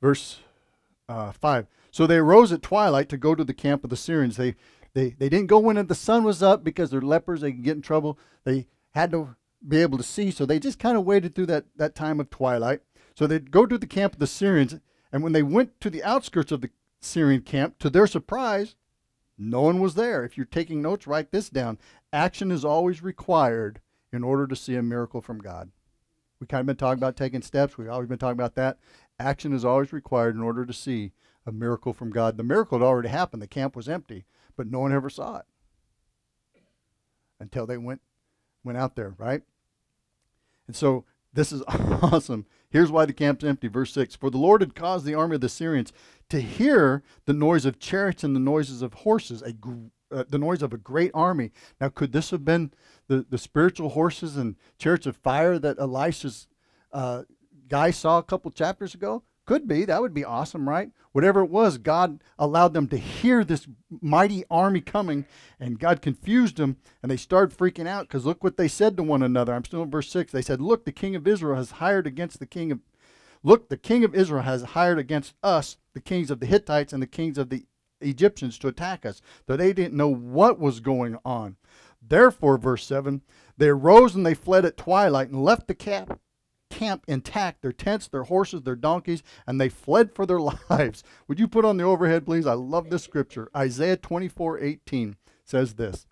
Verse 0.00 0.40
uh, 1.08 1.30
5. 1.30 1.66
So 1.92 2.06
they 2.06 2.16
arose 2.16 2.52
at 2.52 2.62
twilight 2.62 3.08
to 3.10 3.16
go 3.16 3.34
to 3.34 3.44
the 3.44 3.54
camp 3.54 3.84
of 3.84 3.90
the 3.90 3.96
Syrians. 3.96 4.36
They 4.36 4.56
they, 4.94 5.10
they 5.10 5.28
didn't 5.28 5.46
go 5.46 5.58
when 5.58 5.86
the 5.86 5.94
sun 5.94 6.24
was 6.24 6.42
up 6.42 6.62
because 6.62 6.90
they're 6.90 7.00
lepers. 7.00 7.40
They 7.40 7.52
can 7.52 7.62
get 7.62 7.76
in 7.76 7.82
trouble. 7.82 8.18
They 8.44 8.66
had 8.90 9.10
to 9.12 9.36
be 9.66 9.78
able 9.78 9.98
to 9.98 10.04
see, 10.04 10.30
so 10.30 10.44
they 10.44 10.58
just 10.58 10.78
kind 10.78 10.96
of 10.96 11.04
waited 11.04 11.34
through 11.34 11.46
that, 11.46 11.64
that 11.76 11.94
time 11.94 12.20
of 12.20 12.30
twilight. 12.30 12.80
So 13.14 13.26
they'd 13.26 13.50
go 13.50 13.64
to 13.66 13.78
the 13.78 13.86
camp 13.86 14.14
of 14.14 14.18
the 14.18 14.26
Syrians, 14.26 14.76
and 15.12 15.22
when 15.22 15.32
they 15.32 15.42
went 15.42 15.80
to 15.80 15.90
the 15.90 16.02
outskirts 16.02 16.52
of 16.52 16.60
the 16.60 16.70
Syrian 17.00 17.42
camp, 17.42 17.78
to 17.78 17.90
their 17.90 18.06
surprise, 18.06 18.74
no 19.38 19.62
one 19.62 19.80
was 19.80 19.94
there. 19.94 20.24
If 20.24 20.36
you're 20.36 20.46
taking 20.46 20.82
notes, 20.82 21.06
write 21.06 21.30
this 21.30 21.48
down. 21.48 21.78
Action 22.12 22.50
is 22.50 22.64
always 22.64 23.02
required 23.02 23.80
in 24.12 24.24
order 24.24 24.46
to 24.46 24.56
see 24.56 24.74
a 24.76 24.82
miracle 24.82 25.20
from 25.20 25.38
God. 25.38 25.70
We 26.38 26.46
kind 26.46 26.60
of 26.60 26.66
been 26.66 26.76
talking 26.76 26.98
about 26.98 27.16
taking 27.16 27.42
steps. 27.42 27.78
We've 27.78 27.88
always 27.88 28.08
been 28.08 28.18
talking 28.18 28.32
about 28.32 28.56
that. 28.56 28.78
Action 29.18 29.52
is 29.52 29.64
always 29.64 29.92
required 29.92 30.34
in 30.34 30.42
order 30.42 30.66
to 30.66 30.72
see 30.72 31.12
a 31.46 31.52
miracle 31.52 31.92
from 31.92 32.10
God. 32.10 32.36
The 32.36 32.42
miracle 32.42 32.78
had 32.78 32.84
already 32.84 33.08
happened. 33.08 33.42
The 33.42 33.46
camp 33.46 33.76
was 33.76 33.88
empty 33.88 34.24
but 34.56 34.70
no 34.70 34.80
one 34.80 34.92
ever 34.92 35.10
saw 35.10 35.38
it 35.38 35.44
until 37.40 37.66
they 37.66 37.76
went 37.76 38.00
went 38.64 38.78
out 38.78 38.96
there, 38.96 39.14
right? 39.18 39.42
And 40.66 40.76
so 40.76 41.04
this 41.32 41.52
is 41.52 41.62
awesome. 41.68 42.46
Here's 42.70 42.90
why 42.90 43.04
the 43.04 43.12
camp's 43.12 43.44
empty. 43.44 43.68
Verse 43.68 43.92
6 43.92 44.16
For 44.16 44.30
the 44.30 44.38
Lord 44.38 44.60
had 44.60 44.74
caused 44.74 45.04
the 45.04 45.14
army 45.14 45.34
of 45.34 45.40
the 45.40 45.48
Syrians 45.48 45.92
to 46.28 46.40
hear 46.40 47.02
the 47.26 47.32
noise 47.32 47.64
of 47.64 47.78
chariots 47.78 48.24
and 48.24 48.34
the 48.34 48.40
noises 48.40 48.82
of 48.82 48.94
horses, 48.94 49.42
a, 49.42 49.54
uh, 50.14 50.24
the 50.28 50.38
noise 50.38 50.62
of 50.62 50.72
a 50.72 50.78
great 50.78 51.10
army. 51.14 51.50
Now, 51.80 51.88
could 51.88 52.12
this 52.12 52.30
have 52.30 52.44
been 52.44 52.72
the, 53.08 53.26
the 53.28 53.38
spiritual 53.38 53.90
horses 53.90 54.36
and 54.36 54.56
chariots 54.78 55.06
of 55.06 55.16
fire 55.16 55.58
that 55.58 55.78
Elisha's 55.78 56.48
uh, 56.92 57.24
guy 57.68 57.90
saw 57.90 58.18
a 58.18 58.22
couple 58.22 58.50
chapters 58.50 58.94
ago? 58.94 59.22
Could 59.44 59.66
be. 59.66 59.84
That 59.84 60.00
would 60.00 60.14
be 60.14 60.24
awesome, 60.24 60.68
right? 60.68 60.90
Whatever 61.10 61.40
it 61.40 61.50
was, 61.50 61.76
God 61.76 62.22
allowed 62.38 62.74
them 62.74 62.86
to 62.88 62.96
hear 62.96 63.42
this 63.42 63.66
mighty 64.00 64.44
army 64.48 64.80
coming, 64.80 65.26
and 65.58 65.80
God 65.80 66.00
confused 66.00 66.58
them, 66.58 66.76
and 67.02 67.10
they 67.10 67.16
started 67.16 67.56
freaking 67.56 67.88
out 67.88 68.06
because 68.06 68.24
look 68.24 68.44
what 68.44 68.56
they 68.56 68.68
said 68.68 68.96
to 68.96 69.02
one 69.02 69.22
another. 69.22 69.52
I'm 69.52 69.64
still 69.64 69.82
in 69.82 69.90
verse 69.90 70.10
6. 70.10 70.30
They 70.30 70.42
said, 70.42 70.60
Look, 70.60 70.84
the 70.84 70.92
king 70.92 71.16
of 71.16 71.26
Israel 71.26 71.56
has 71.56 71.72
hired 71.72 72.06
against 72.06 72.38
the 72.38 72.46
king 72.46 72.70
of. 72.70 72.80
Look, 73.42 73.68
the 73.68 73.76
king 73.76 74.04
of 74.04 74.14
Israel 74.14 74.44
has 74.44 74.62
hired 74.62 75.00
against 75.00 75.34
us, 75.42 75.76
the 75.94 76.00
kings 76.00 76.30
of 76.30 76.38
the 76.38 76.46
Hittites 76.46 76.92
and 76.92 77.02
the 77.02 77.08
kings 77.08 77.36
of 77.36 77.50
the 77.50 77.64
Egyptians, 78.00 78.56
to 78.58 78.68
attack 78.68 79.04
us. 79.04 79.20
though 79.46 79.56
they 79.56 79.72
didn't 79.72 79.96
know 79.96 80.08
what 80.08 80.60
was 80.60 80.78
going 80.78 81.18
on. 81.24 81.56
Therefore, 82.00 82.58
verse 82.58 82.86
7, 82.86 83.22
they 83.56 83.68
arose 83.68 84.14
and 84.14 84.24
they 84.24 84.34
fled 84.34 84.64
at 84.64 84.76
twilight 84.76 85.30
and 85.30 85.42
left 85.42 85.66
the 85.66 85.74
camp 85.74 86.20
camp 86.72 87.04
intact, 87.06 87.60
their 87.60 87.72
tents, 87.72 88.08
their 88.08 88.24
horses, 88.24 88.62
their 88.62 88.74
donkeys, 88.74 89.22
and 89.46 89.60
they 89.60 89.68
fled 89.68 90.14
for 90.14 90.24
their 90.24 90.40
lives. 90.70 91.04
Would 91.28 91.38
you 91.38 91.46
put 91.46 91.64
on 91.64 91.76
the 91.76 91.84
overhead, 91.84 92.24
please? 92.24 92.46
I 92.46 92.54
love 92.54 92.90
this 92.90 93.04
scripture. 93.04 93.50
Isaiah 93.54 93.96
24 93.96 94.58
18 94.58 95.16
says 95.44 95.74
this 95.74 96.06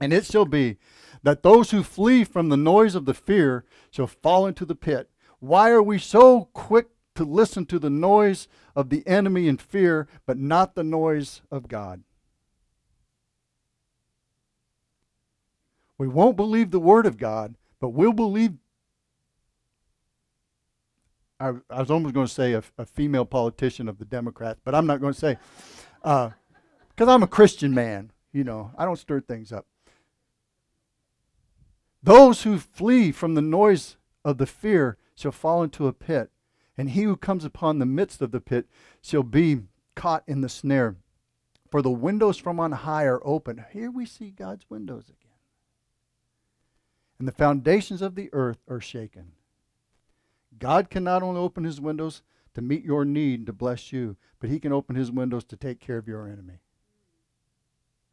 And 0.00 0.12
it 0.12 0.24
shall 0.24 0.46
be 0.46 0.78
that 1.22 1.42
those 1.42 1.70
who 1.70 1.82
flee 1.82 2.24
from 2.24 2.48
the 2.48 2.56
noise 2.56 2.94
of 2.94 3.04
the 3.04 3.14
fear 3.14 3.64
shall 3.90 4.06
fall 4.06 4.46
into 4.46 4.64
the 4.64 4.74
pit. 4.74 5.10
Why 5.38 5.70
are 5.70 5.82
we 5.82 5.98
so 5.98 6.48
quick 6.52 6.88
to 7.14 7.24
listen 7.24 7.66
to 7.66 7.78
the 7.78 7.90
noise 7.90 8.48
of 8.74 8.88
the 8.88 9.06
enemy 9.06 9.46
in 9.46 9.58
fear, 9.58 10.08
but 10.26 10.38
not 10.38 10.74
the 10.74 10.84
noise 10.84 11.42
of 11.50 11.68
God? 11.68 12.02
We 15.98 16.08
won't 16.08 16.36
believe 16.36 16.70
the 16.70 16.80
word 16.80 17.06
of 17.06 17.18
God, 17.18 17.56
but 17.78 17.90
we'll 17.90 18.12
believe 18.12 18.54
I, 21.42 21.52
I 21.70 21.80
was 21.80 21.90
almost 21.90 22.14
going 22.14 22.26
to 22.26 22.32
say 22.32 22.52
a, 22.52 22.62
a, 22.78 22.86
female 22.86 23.24
politician 23.24 23.88
of 23.88 23.98
the 23.98 24.04
Democrats, 24.04 24.60
but 24.64 24.76
I'm 24.76 24.86
not 24.86 25.00
going 25.00 25.12
to 25.12 25.18
say, 25.18 25.38
because 26.00 26.32
uh, 27.00 27.14
I'm 27.14 27.22
a 27.24 27.28
Christian 27.28 27.74
man. 27.74 28.12
You 28.32 28.44
know, 28.44 28.70
I 28.78 28.84
don't 28.84 28.98
stir 28.98 29.20
things 29.20 29.52
up. 29.52 29.66
Those 32.02 32.42
who 32.42 32.58
flee 32.58 33.10
from 33.12 33.34
the 33.34 33.42
noise 33.42 33.96
of 34.24 34.38
the 34.38 34.46
fear 34.46 34.96
shall 35.16 35.32
fall 35.32 35.62
into 35.62 35.88
a 35.88 35.92
pit, 35.92 36.30
and 36.78 36.90
he 36.90 37.02
who 37.02 37.16
comes 37.16 37.44
upon 37.44 37.78
the 37.78 37.86
midst 37.86 38.22
of 38.22 38.30
the 38.30 38.40
pit 38.40 38.66
shall 39.02 39.24
be 39.24 39.62
caught 39.96 40.22
in 40.28 40.40
the 40.40 40.48
snare. 40.48 40.96
For 41.70 41.82
the 41.82 41.90
windows 41.90 42.38
from 42.38 42.60
on 42.60 42.72
high 42.72 43.04
are 43.04 43.20
open. 43.24 43.64
Here 43.72 43.90
we 43.90 44.06
see 44.06 44.30
God's 44.30 44.64
windows 44.70 45.04
again. 45.04 45.32
And 47.18 47.26
the 47.26 47.32
foundations 47.32 48.00
of 48.00 48.14
the 48.14 48.30
earth 48.32 48.58
are 48.68 48.80
shaken. 48.80 49.32
God 50.62 50.90
can 50.90 51.02
not 51.02 51.24
only 51.24 51.40
open 51.40 51.64
his 51.64 51.80
windows 51.80 52.22
to 52.54 52.62
meet 52.62 52.84
your 52.84 53.04
need 53.04 53.46
to 53.46 53.52
bless 53.52 53.92
you, 53.92 54.16
but 54.38 54.48
he 54.48 54.60
can 54.60 54.72
open 54.72 54.94
his 54.94 55.10
windows 55.10 55.42
to 55.46 55.56
take 55.56 55.80
care 55.80 55.98
of 55.98 56.06
your 56.06 56.28
enemy. 56.28 56.60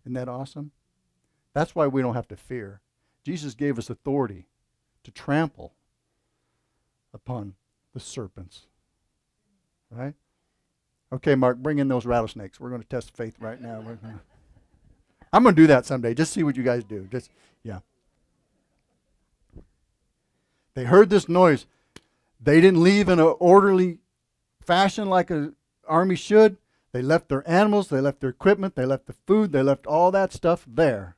Isn't 0.03 0.15
that 0.15 0.27
awesome? 0.27 0.71
That's 1.53 1.75
why 1.75 1.85
we 1.85 2.01
don't 2.01 2.15
have 2.15 2.27
to 2.29 2.35
fear. 2.35 2.81
Jesus 3.23 3.53
gave 3.53 3.77
us 3.77 3.91
authority 3.91 4.47
to 5.03 5.11
trample 5.11 5.75
upon 7.13 7.53
the 7.93 7.99
serpents. 7.99 8.65
Right? 9.91 10.15
Okay, 11.13 11.35
Mark, 11.35 11.57
bring 11.59 11.77
in 11.77 11.87
those 11.87 12.07
rattlesnakes. 12.07 12.59
We're 12.59 12.69
going 12.69 12.81
to 12.81 12.87
test 12.87 13.15
faith 13.15 13.35
right 13.39 13.61
now. 13.61 13.83
I'm 15.31 15.43
going 15.43 15.53
to 15.53 15.61
do 15.61 15.67
that 15.67 15.85
someday. 15.85 16.15
Just 16.15 16.33
see 16.33 16.41
what 16.41 16.57
you 16.57 16.63
guys 16.63 16.83
do. 16.83 17.07
Just 17.11 17.29
yeah. 17.61 17.81
They 20.73 20.85
heard 20.85 21.11
this 21.11 21.29
noise. 21.29 21.67
They 22.39 22.61
didn't 22.61 22.83
leave 22.83 23.09
in 23.09 23.19
an 23.19 23.35
orderly 23.39 23.99
fashion 24.65 25.09
like 25.09 25.29
an 25.29 25.55
army 25.87 26.15
should. 26.15 26.57
They 26.91 27.01
left 27.01 27.29
their 27.29 27.47
animals, 27.49 27.89
they 27.89 28.01
left 28.01 28.19
their 28.21 28.31
equipment, 28.31 28.75
they 28.75 28.85
left 28.85 29.05
the 29.05 29.15
food, 29.27 29.51
they 29.51 29.61
left 29.61 29.85
all 29.85 30.11
that 30.11 30.33
stuff 30.33 30.65
there. 30.67 31.15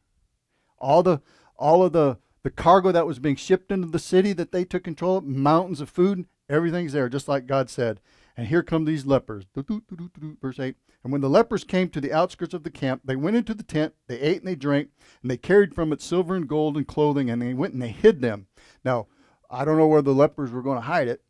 All 0.80 1.04
the 1.04 1.22
all 1.56 1.84
of 1.84 1.94
the 1.94 2.18
the 2.44 2.50
cargo 2.50 2.92
that 2.92 3.06
was 3.06 3.20
being 3.20 3.36
shipped 3.36 3.72
into 3.72 3.88
the 3.88 4.00
city 4.00 4.34
that 4.34 4.52
they 4.52 4.66
took 4.66 4.84
control 4.84 5.18
of, 5.18 5.26
mountains 5.26 5.80
of 5.80 5.90
food, 5.90 6.26
everything's 6.50 6.94
there, 6.94 7.08
just 7.08 7.28
like 7.28 7.46
God 7.46 7.70
said. 7.70 8.00
And 8.36 8.48
here 8.48 8.64
come 8.64 8.86
these 8.86 9.06
lepers. 9.06 9.46
Verse 9.56 10.60
8. 10.60 10.76
And 11.04 11.12
when 11.12 11.22
the 11.22 11.30
lepers 11.30 11.64
came 11.64 11.90
to 11.90 12.02
the 12.02 12.14
outskirts 12.14 12.54
of 12.54 12.64
the 12.64 12.72
camp, 12.72 13.02
they 13.06 13.16
went 13.16 13.36
into 13.36 13.54
the 13.54 13.64
tent, 13.64 13.94
they 14.08 14.20
ate 14.20 14.40
and 14.40 14.48
they 14.48 14.56
drank, 14.56 14.90
and 15.22 15.30
they 15.30 15.38
carried 15.38 15.76
from 15.76 15.92
it 15.94 16.02
silver 16.02 16.36
and 16.36 16.48
gold 16.48 16.78
and 16.78 16.88
clothing, 16.88 17.30
and 17.30 17.42
they 17.42 17.54
went 17.54 17.74
and 17.74 17.82
they 17.82 17.90
hid 17.90 18.22
them. 18.22 18.48
Now, 18.84 19.08
I 19.52 19.66
don't 19.66 19.78
know 19.78 19.88
where 19.88 20.02
the 20.02 20.14
lepers 20.14 20.52
were 20.52 20.62
going 20.62 20.78
to 20.78 20.82
hide 20.88 21.10
it, 21.10 21.22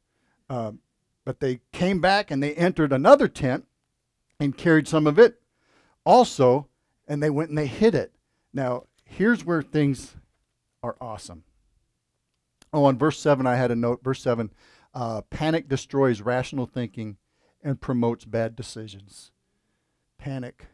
uh, 0.49 0.73
but 1.25 1.39
they 1.39 1.61
came 1.71 1.99
back 1.99 2.29
and 2.29 2.41
they 2.41 2.53
entered 2.53 2.93
another 2.93 3.27
tent 3.27 3.65
and 4.39 4.55
carried 4.55 4.87
some 4.87 5.07
of 5.07 5.17
it 5.17 5.41
also, 6.05 6.67
and 7.07 7.21
they 7.21 7.29
went 7.29 7.49
and 7.49 7.57
they 7.57 7.67
hid 7.67 7.95
it. 7.95 8.13
Now, 8.53 8.85
here's 9.03 9.43
where 9.43 9.61
things 9.61 10.15
are 10.83 10.95
awesome. 11.01 11.43
Oh, 12.73 12.85
on 12.85 12.97
verse 12.97 13.19
7, 13.19 13.45
I 13.45 13.55
had 13.55 13.71
a 13.71 13.75
note. 13.75 14.03
Verse 14.03 14.21
7 14.21 14.51
uh, 14.93 15.21
panic 15.29 15.69
destroys 15.69 16.21
rational 16.21 16.65
thinking 16.65 17.17
and 17.63 17.79
promotes 17.79 18.25
bad 18.25 18.55
decisions. 18.55 19.31
Panic. 20.17 20.67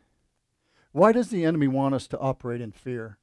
Why 0.91 1.11
does 1.11 1.29
the 1.29 1.45
enemy 1.45 1.67
want 1.67 1.93
us 1.93 2.07
to 2.07 2.19
operate 2.19 2.61
in 2.61 2.71
fear? 2.71 3.19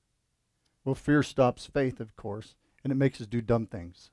Well, 0.84 0.94
fear 0.94 1.22
stops 1.22 1.66
faith, 1.66 1.98
of 1.98 2.14
course, 2.14 2.54
and 2.84 2.92
it 2.92 2.96
makes 2.96 3.20
us 3.20 3.26
do 3.26 3.40
dumb 3.40 3.66
things 3.66 4.10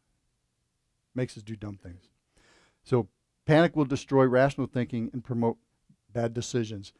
makes 1.15 1.37
us 1.37 1.43
do 1.43 1.55
dumb 1.55 1.77
things. 1.77 2.09
So 2.83 3.07
panic 3.45 3.75
will 3.75 3.85
destroy 3.85 4.25
rational 4.25 4.67
thinking 4.67 5.09
and 5.13 5.23
promote 5.23 5.57
bad 6.11 6.33
decisions. 6.33 6.93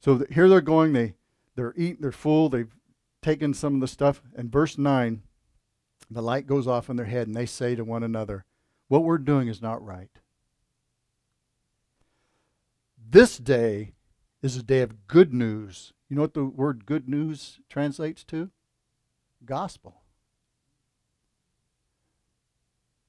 So 0.00 0.18
th- 0.18 0.34
here 0.34 0.48
they're 0.48 0.60
going. 0.60 0.92
They 0.92 1.14
they're 1.56 1.74
eating. 1.76 1.98
They're 2.00 2.12
full. 2.12 2.48
They've 2.48 2.74
taken 3.22 3.54
some 3.54 3.74
of 3.74 3.80
the 3.80 3.88
stuff. 3.88 4.22
And 4.36 4.52
verse 4.52 4.78
nine, 4.78 5.22
the 6.10 6.22
light 6.22 6.46
goes 6.46 6.66
off 6.66 6.90
in 6.90 6.96
their 6.96 7.06
head, 7.06 7.26
and 7.26 7.36
they 7.36 7.46
say 7.46 7.74
to 7.74 7.84
one 7.84 8.02
another, 8.02 8.44
"What 8.88 9.04
we're 9.04 9.18
doing 9.18 9.48
is 9.48 9.62
not 9.62 9.84
right." 9.84 10.10
This 12.98 13.38
day 13.38 13.94
is 14.42 14.56
a 14.56 14.62
day 14.62 14.80
of 14.80 15.06
good 15.06 15.32
news. 15.32 15.92
You 16.08 16.16
know 16.16 16.22
what 16.22 16.34
the 16.34 16.44
word 16.44 16.86
good 16.86 17.08
news 17.08 17.60
translates 17.68 18.24
to? 18.24 18.50
Gospel. 19.44 20.03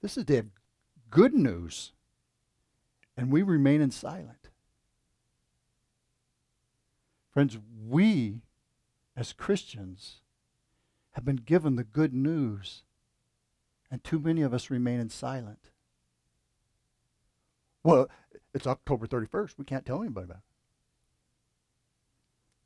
This 0.05 0.17
is 0.17 0.25
the 0.25 0.45
good 1.09 1.33
news. 1.33 1.91
And 3.17 3.31
we 3.31 3.41
remain 3.41 3.81
in 3.81 3.89
silent. 3.89 4.51
Friends, 7.31 7.57
we 7.87 8.43
as 9.17 9.33
Christians 9.33 10.17
have 11.13 11.25
been 11.25 11.37
given 11.37 11.75
the 11.75 11.83
good 11.83 12.13
news, 12.13 12.83
and 13.89 14.03
too 14.03 14.19
many 14.19 14.43
of 14.43 14.53
us 14.53 14.69
remain 14.69 14.99
in 14.99 15.09
silent. 15.09 15.71
Well, 17.83 18.07
it's 18.53 18.67
October 18.67 19.07
31st. 19.07 19.55
We 19.57 19.65
can't 19.65 19.87
tell 19.87 20.03
anybody 20.03 20.25
about 20.25 20.43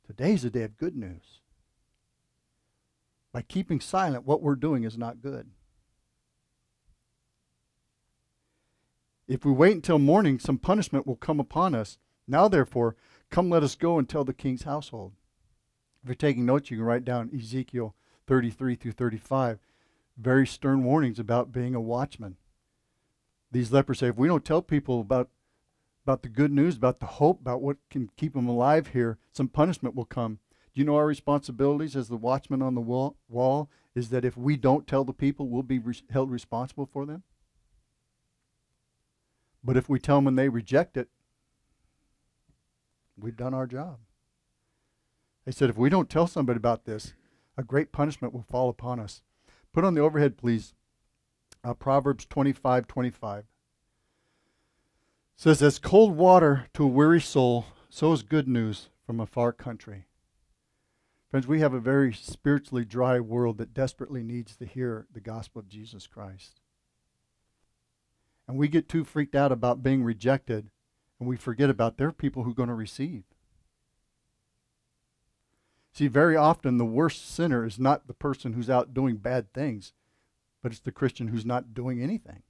it. 0.06 0.08
Today's 0.08 0.44
a 0.44 0.50
day 0.50 0.64
of 0.64 0.76
good 0.76 0.94
news. 0.94 1.40
By 3.32 3.40
keeping 3.40 3.80
silent, 3.80 4.26
what 4.26 4.42
we're 4.42 4.56
doing 4.56 4.84
is 4.84 4.98
not 4.98 5.22
good. 5.22 5.48
If 9.30 9.44
we 9.44 9.52
wait 9.52 9.76
until 9.76 10.00
morning, 10.00 10.40
some 10.40 10.58
punishment 10.58 11.06
will 11.06 11.14
come 11.14 11.38
upon 11.38 11.72
us. 11.72 11.98
Now, 12.26 12.48
therefore, 12.48 12.96
come 13.30 13.48
let 13.48 13.62
us 13.62 13.76
go 13.76 13.96
and 13.96 14.08
tell 14.08 14.24
the 14.24 14.34
king's 14.34 14.64
household. 14.64 15.12
If 16.02 16.08
you're 16.08 16.16
taking 16.16 16.44
notes, 16.44 16.68
you 16.68 16.78
can 16.78 16.84
write 16.84 17.04
down 17.04 17.30
Ezekiel 17.32 17.94
33 18.26 18.74
through 18.74 18.90
35. 18.90 19.60
Very 20.18 20.48
stern 20.48 20.82
warnings 20.82 21.20
about 21.20 21.52
being 21.52 21.76
a 21.76 21.80
watchman. 21.80 22.38
These 23.52 23.70
lepers 23.70 24.00
say, 24.00 24.08
if 24.08 24.16
we 24.16 24.26
don't 24.26 24.44
tell 24.44 24.62
people 24.62 25.00
about, 25.00 25.28
about 26.04 26.22
the 26.22 26.28
good 26.28 26.50
news, 26.50 26.76
about 26.76 26.98
the 26.98 27.06
hope, 27.06 27.40
about 27.40 27.62
what 27.62 27.76
can 27.88 28.10
keep 28.16 28.34
them 28.34 28.48
alive 28.48 28.88
here, 28.88 29.16
some 29.30 29.46
punishment 29.46 29.94
will 29.94 30.06
come. 30.06 30.40
Do 30.74 30.80
you 30.80 30.84
know 30.84 30.96
our 30.96 31.06
responsibilities 31.06 31.94
as 31.94 32.08
the 32.08 32.16
watchman 32.16 32.62
on 32.62 32.74
the 32.74 32.80
wall, 32.80 33.14
wall 33.28 33.70
is 33.94 34.08
that 34.08 34.24
if 34.24 34.36
we 34.36 34.56
don't 34.56 34.88
tell 34.88 35.04
the 35.04 35.12
people, 35.12 35.48
we'll 35.48 35.62
be 35.62 35.78
re- 35.78 35.94
held 36.10 36.32
responsible 36.32 36.86
for 36.92 37.06
them? 37.06 37.22
But 39.62 39.76
if 39.76 39.88
we 39.88 39.98
tell 39.98 40.16
them 40.16 40.26
and 40.26 40.38
they 40.38 40.48
reject 40.48 40.96
it, 40.96 41.08
we've 43.18 43.36
done 43.36 43.54
our 43.54 43.66
job. 43.66 43.98
They 45.44 45.52
said, 45.52 45.70
if 45.70 45.76
we 45.76 45.90
don't 45.90 46.08
tell 46.08 46.26
somebody 46.26 46.56
about 46.56 46.84
this, 46.84 47.14
a 47.56 47.62
great 47.62 47.92
punishment 47.92 48.32
will 48.32 48.42
fall 48.42 48.68
upon 48.68 49.00
us. 49.00 49.22
Put 49.72 49.84
on 49.84 49.94
the 49.94 50.00
overhead, 50.00 50.36
please. 50.36 50.74
Uh, 51.62 51.74
Proverbs 51.74 52.24
25 52.24 52.86
25 52.86 53.44
says, 55.36 55.62
As 55.62 55.78
cold 55.78 56.16
water 56.16 56.68
to 56.74 56.84
a 56.84 56.88
weary 56.88 57.20
soul, 57.20 57.66
so 57.88 58.12
is 58.12 58.22
good 58.22 58.48
news 58.48 58.88
from 59.04 59.20
a 59.20 59.26
far 59.26 59.52
country. 59.52 60.06
Friends, 61.30 61.46
we 61.46 61.60
have 61.60 61.74
a 61.74 61.80
very 61.80 62.12
spiritually 62.12 62.84
dry 62.84 63.20
world 63.20 63.58
that 63.58 63.74
desperately 63.74 64.22
needs 64.22 64.56
to 64.56 64.64
hear 64.64 65.06
the 65.12 65.20
gospel 65.20 65.60
of 65.60 65.68
Jesus 65.68 66.06
Christ. 66.06 66.59
And 68.50 68.58
we 68.58 68.66
get 68.66 68.88
too 68.88 69.04
freaked 69.04 69.36
out 69.36 69.52
about 69.52 69.84
being 69.84 70.02
rejected, 70.02 70.70
and 71.20 71.28
we 71.28 71.36
forget 71.36 71.70
about 71.70 71.98
there 71.98 72.08
are 72.08 72.12
people 72.12 72.42
who 72.42 72.50
are 72.50 72.54
going 72.54 72.68
to 72.68 72.74
receive. 72.74 73.22
See, 75.92 76.08
very 76.08 76.34
often 76.34 76.76
the 76.76 76.84
worst 76.84 77.30
sinner 77.32 77.64
is 77.64 77.78
not 77.78 78.08
the 78.08 78.12
person 78.12 78.54
who's 78.54 78.68
out 78.68 78.92
doing 78.92 79.18
bad 79.18 79.52
things, 79.52 79.92
but 80.64 80.72
it's 80.72 80.80
the 80.80 80.90
Christian 80.90 81.28
who's 81.28 81.46
not 81.46 81.74
doing 81.74 82.02
anything. 82.02 82.42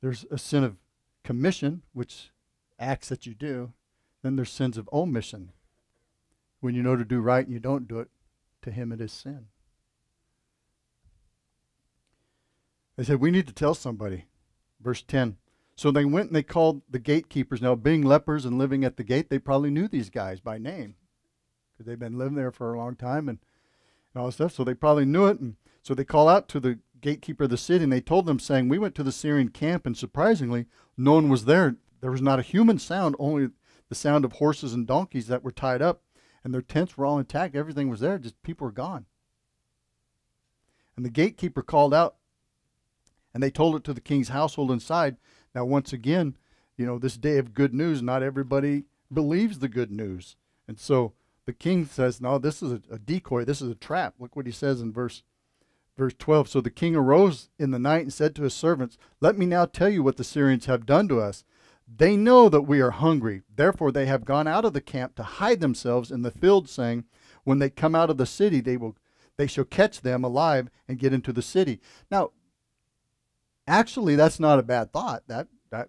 There's 0.00 0.24
a 0.30 0.38
sin 0.38 0.62
of 0.62 0.76
commission, 1.24 1.82
which 1.92 2.30
acts 2.78 3.08
that 3.08 3.26
you 3.26 3.34
do. 3.34 3.72
Then 4.22 4.36
there's 4.36 4.52
sins 4.52 4.78
of 4.78 4.88
omission. 4.92 5.50
When 6.60 6.76
you 6.76 6.84
know 6.84 6.94
to 6.94 7.04
do 7.04 7.18
right 7.18 7.44
and 7.44 7.52
you 7.52 7.58
don't 7.58 7.88
do 7.88 7.98
it, 7.98 8.08
to 8.62 8.70
him 8.70 8.92
it 8.92 9.00
is 9.00 9.10
sin. 9.10 9.46
They 13.00 13.06
said, 13.06 13.20
We 13.22 13.30
need 13.30 13.46
to 13.46 13.54
tell 13.54 13.72
somebody. 13.72 14.26
Verse 14.78 15.00
10. 15.00 15.38
So 15.74 15.90
they 15.90 16.04
went 16.04 16.26
and 16.26 16.36
they 16.36 16.42
called 16.42 16.82
the 16.86 16.98
gatekeepers. 16.98 17.62
Now, 17.62 17.74
being 17.74 18.02
lepers 18.02 18.44
and 18.44 18.58
living 18.58 18.84
at 18.84 18.98
the 18.98 19.04
gate, 19.04 19.30
they 19.30 19.38
probably 19.38 19.70
knew 19.70 19.88
these 19.88 20.10
guys 20.10 20.38
by 20.38 20.58
name 20.58 20.96
because 21.72 21.86
they've 21.86 21.98
been 21.98 22.18
living 22.18 22.34
there 22.34 22.50
for 22.50 22.74
a 22.74 22.76
long 22.76 22.96
time 22.96 23.30
and, 23.30 23.38
and 24.12 24.20
all 24.20 24.26
this 24.26 24.34
stuff. 24.34 24.52
So 24.52 24.64
they 24.64 24.74
probably 24.74 25.06
knew 25.06 25.24
it. 25.24 25.40
And 25.40 25.56
so 25.80 25.94
they 25.94 26.04
call 26.04 26.28
out 26.28 26.46
to 26.48 26.60
the 26.60 26.78
gatekeeper 27.00 27.44
of 27.44 27.48
the 27.48 27.56
city 27.56 27.84
and 27.84 27.90
they 27.90 28.02
told 28.02 28.26
them, 28.26 28.38
saying, 28.38 28.68
We 28.68 28.78
went 28.78 28.94
to 28.96 29.02
the 29.02 29.12
Syrian 29.12 29.48
camp, 29.48 29.86
and 29.86 29.96
surprisingly, 29.96 30.66
no 30.98 31.14
one 31.14 31.30
was 31.30 31.46
there. 31.46 31.76
There 32.02 32.10
was 32.10 32.20
not 32.20 32.38
a 32.38 32.42
human 32.42 32.78
sound, 32.78 33.16
only 33.18 33.48
the 33.88 33.94
sound 33.94 34.26
of 34.26 34.32
horses 34.32 34.74
and 34.74 34.86
donkeys 34.86 35.28
that 35.28 35.42
were 35.42 35.52
tied 35.52 35.80
up, 35.80 36.02
and 36.44 36.52
their 36.52 36.60
tents 36.60 36.98
were 36.98 37.06
all 37.06 37.18
intact. 37.18 37.56
Everything 37.56 37.88
was 37.88 38.00
there, 38.00 38.18
just 38.18 38.42
people 38.42 38.66
were 38.66 38.72
gone. 38.72 39.06
And 40.96 41.06
the 41.06 41.10
gatekeeper 41.10 41.62
called 41.62 41.94
out, 41.94 42.16
and 43.32 43.42
they 43.42 43.50
told 43.50 43.76
it 43.76 43.84
to 43.84 43.94
the 43.94 44.00
king's 44.00 44.28
household 44.28 44.70
inside. 44.70 45.16
Now, 45.54 45.64
once 45.64 45.92
again, 45.92 46.36
you 46.76 46.86
know, 46.86 46.98
this 46.98 47.16
day 47.16 47.38
of 47.38 47.54
good 47.54 47.74
news, 47.74 48.02
not 48.02 48.22
everybody 48.22 48.84
believes 49.12 49.58
the 49.58 49.68
good 49.68 49.90
news. 49.90 50.36
And 50.66 50.78
so 50.78 51.12
the 51.46 51.52
king 51.52 51.84
says, 51.84 52.20
No, 52.20 52.38
this 52.38 52.62
is 52.62 52.72
a, 52.72 52.80
a 52.90 52.98
decoy, 52.98 53.44
this 53.44 53.60
is 53.60 53.70
a 53.70 53.74
trap. 53.74 54.14
Look 54.18 54.36
what 54.36 54.46
he 54.46 54.52
says 54.52 54.80
in 54.80 54.92
verse 54.92 55.22
Verse 56.00 56.14
12 56.18 56.48
So 56.48 56.60
the 56.62 56.70
king 56.70 56.96
arose 56.96 57.50
in 57.58 57.72
the 57.72 57.78
night 57.78 58.00
and 58.00 58.12
said 58.12 58.34
to 58.34 58.44
his 58.44 58.54
servants, 58.54 58.96
Let 59.20 59.36
me 59.36 59.44
now 59.44 59.66
tell 59.66 59.90
you 59.90 60.02
what 60.02 60.16
the 60.16 60.24
Syrians 60.24 60.64
have 60.64 60.86
done 60.86 61.08
to 61.08 61.20
us. 61.20 61.44
They 61.86 62.16
know 62.16 62.48
that 62.48 62.62
we 62.62 62.80
are 62.80 62.92
hungry. 62.92 63.42
Therefore, 63.54 63.92
they 63.92 64.06
have 64.06 64.24
gone 64.24 64.46
out 64.46 64.64
of 64.64 64.72
the 64.72 64.80
camp 64.80 65.14
to 65.16 65.22
hide 65.22 65.60
themselves 65.60 66.10
in 66.10 66.22
the 66.22 66.30
field, 66.30 66.70
saying, 66.70 67.04
When 67.44 67.58
they 67.58 67.68
come 67.68 67.94
out 67.94 68.08
of 68.08 68.16
the 68.16 68.24
city, 68.24 68.62
they 68.62 68.78
will 68.78 68.96
they 69.36 69.46
shall 69.46 69.64
catch 69.64 70.00
them 70.00 70.24
alive 70.24 70.70
and 70.88 70.98
get 70.98 71.12
into 71.12 71.34
the 71.34 71.42
city. 71.42 71.80
Now, 72.10 72.30
actually, 73.66 74.16
that's 74.16 74.40
not 74.40 74.58
a 74.58 74.64
bad 74.64 74.92
thought. 74.92 75.22
That 75.28 75.48
that 75.70 75.88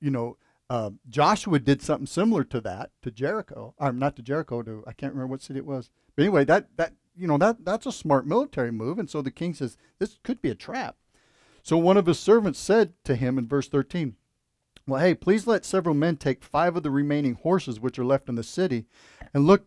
you 0.00 0.10
know, 0.10 0.36
uh, 0.68 0.90
Joshua 1.08 1.58
did 1.58 1.82
something 1.82 2.06
similar 2.06 2.44
to 2.44 2.60
that 2.62 2.90
to 3.02 3.10
Jericho. 3.10 3.74
I'm 3.78 3.98
not 3.98 4.16
to 4.16 4.22
Jericho. 4.22 4.62
To 4.62 4.84
I 4.86 4.92
can't 4.92 5.12
remember 5.12 5.32
what 5.32 5.42
city 5.42 5.58
it 5.58 5.66
was. 5.66 5.90
But 6.16 6.22
anyway, 6.22 6.44
that 6.44 6.68
that 6.76 6.92
you 7.20 7.26
know, 7.26 7.38
that, 7.38 7.64
that's 7.64 7.86
a 7.86 7.92
smart 7.92 8.26
military 8.26 8.72
move. 8.72 8.98
And 8.98 9.08
so 9.10 9.20
the 9.20 9.30
king 9.30 9.54
says, 9.54 9.76
this 9.98 10.18
could 10.22 10.40
be 10.40 10.50
a 10.50 10.54
trap. 10.54 10.96
So 11.62 11.76
one 11.76 11.98
of 11.98 12.06
his 12.06 12.18
servants 12.18 12.58
said 12.58 12.94
to 13.04 13.14
him 13.14 13.36
in 13.36 13.46
verse 13.46 13.68
13, 13.68 14.16
Well, 14.86 15.00
hey, 15.00 15.14
please 15.14 15.46
let 15.46 15.66
several 15.66 15.94
men 15.94 16.16
take 16.16 16.42
five 16.42 16.76
of 16.76 16.82
the 16.82 16.90
remaining 16.90 17.34
horses 17.34 17.78
which 17.78 17.98
are 17.98 18.04
left 18.04 18.28
in 18.28 18.36
the 18.36 18.42
city. 18.42 18.86
And 19.34 19.46
look, 19.46 19.66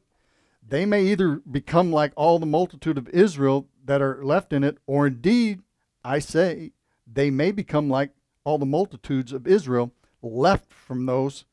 they 0.67 0.86
may 0.86 1.04
either 1.06 1.41
become 1.49 1.91
like 1.91 2.13
all 2.15 2.39
the 2.39 2.45
multitude 2.47 2.97
of 2.97 3.08
Israel 3.10 3.67
that 3.86 4.02
are 4.02 4.23
left 4.26 4.52
in 4.52 4.63
it, 4.63 4.78
or 4.88 5.06
indeed, 5.06 5.62
I 6.04 6.19
say, 6.19 6.71
they 7.13 7.30
may 7.30 7.52
become 7.52 7.89
like 7.89 8.12
all 8.43 8.58
the 8.58 8.65
multitudes 8.65 9.34
of 9.34 9.47
Israel 9.47 9.91
left 10.21 10.71
from 10.71 11.06
those 11.06 11.45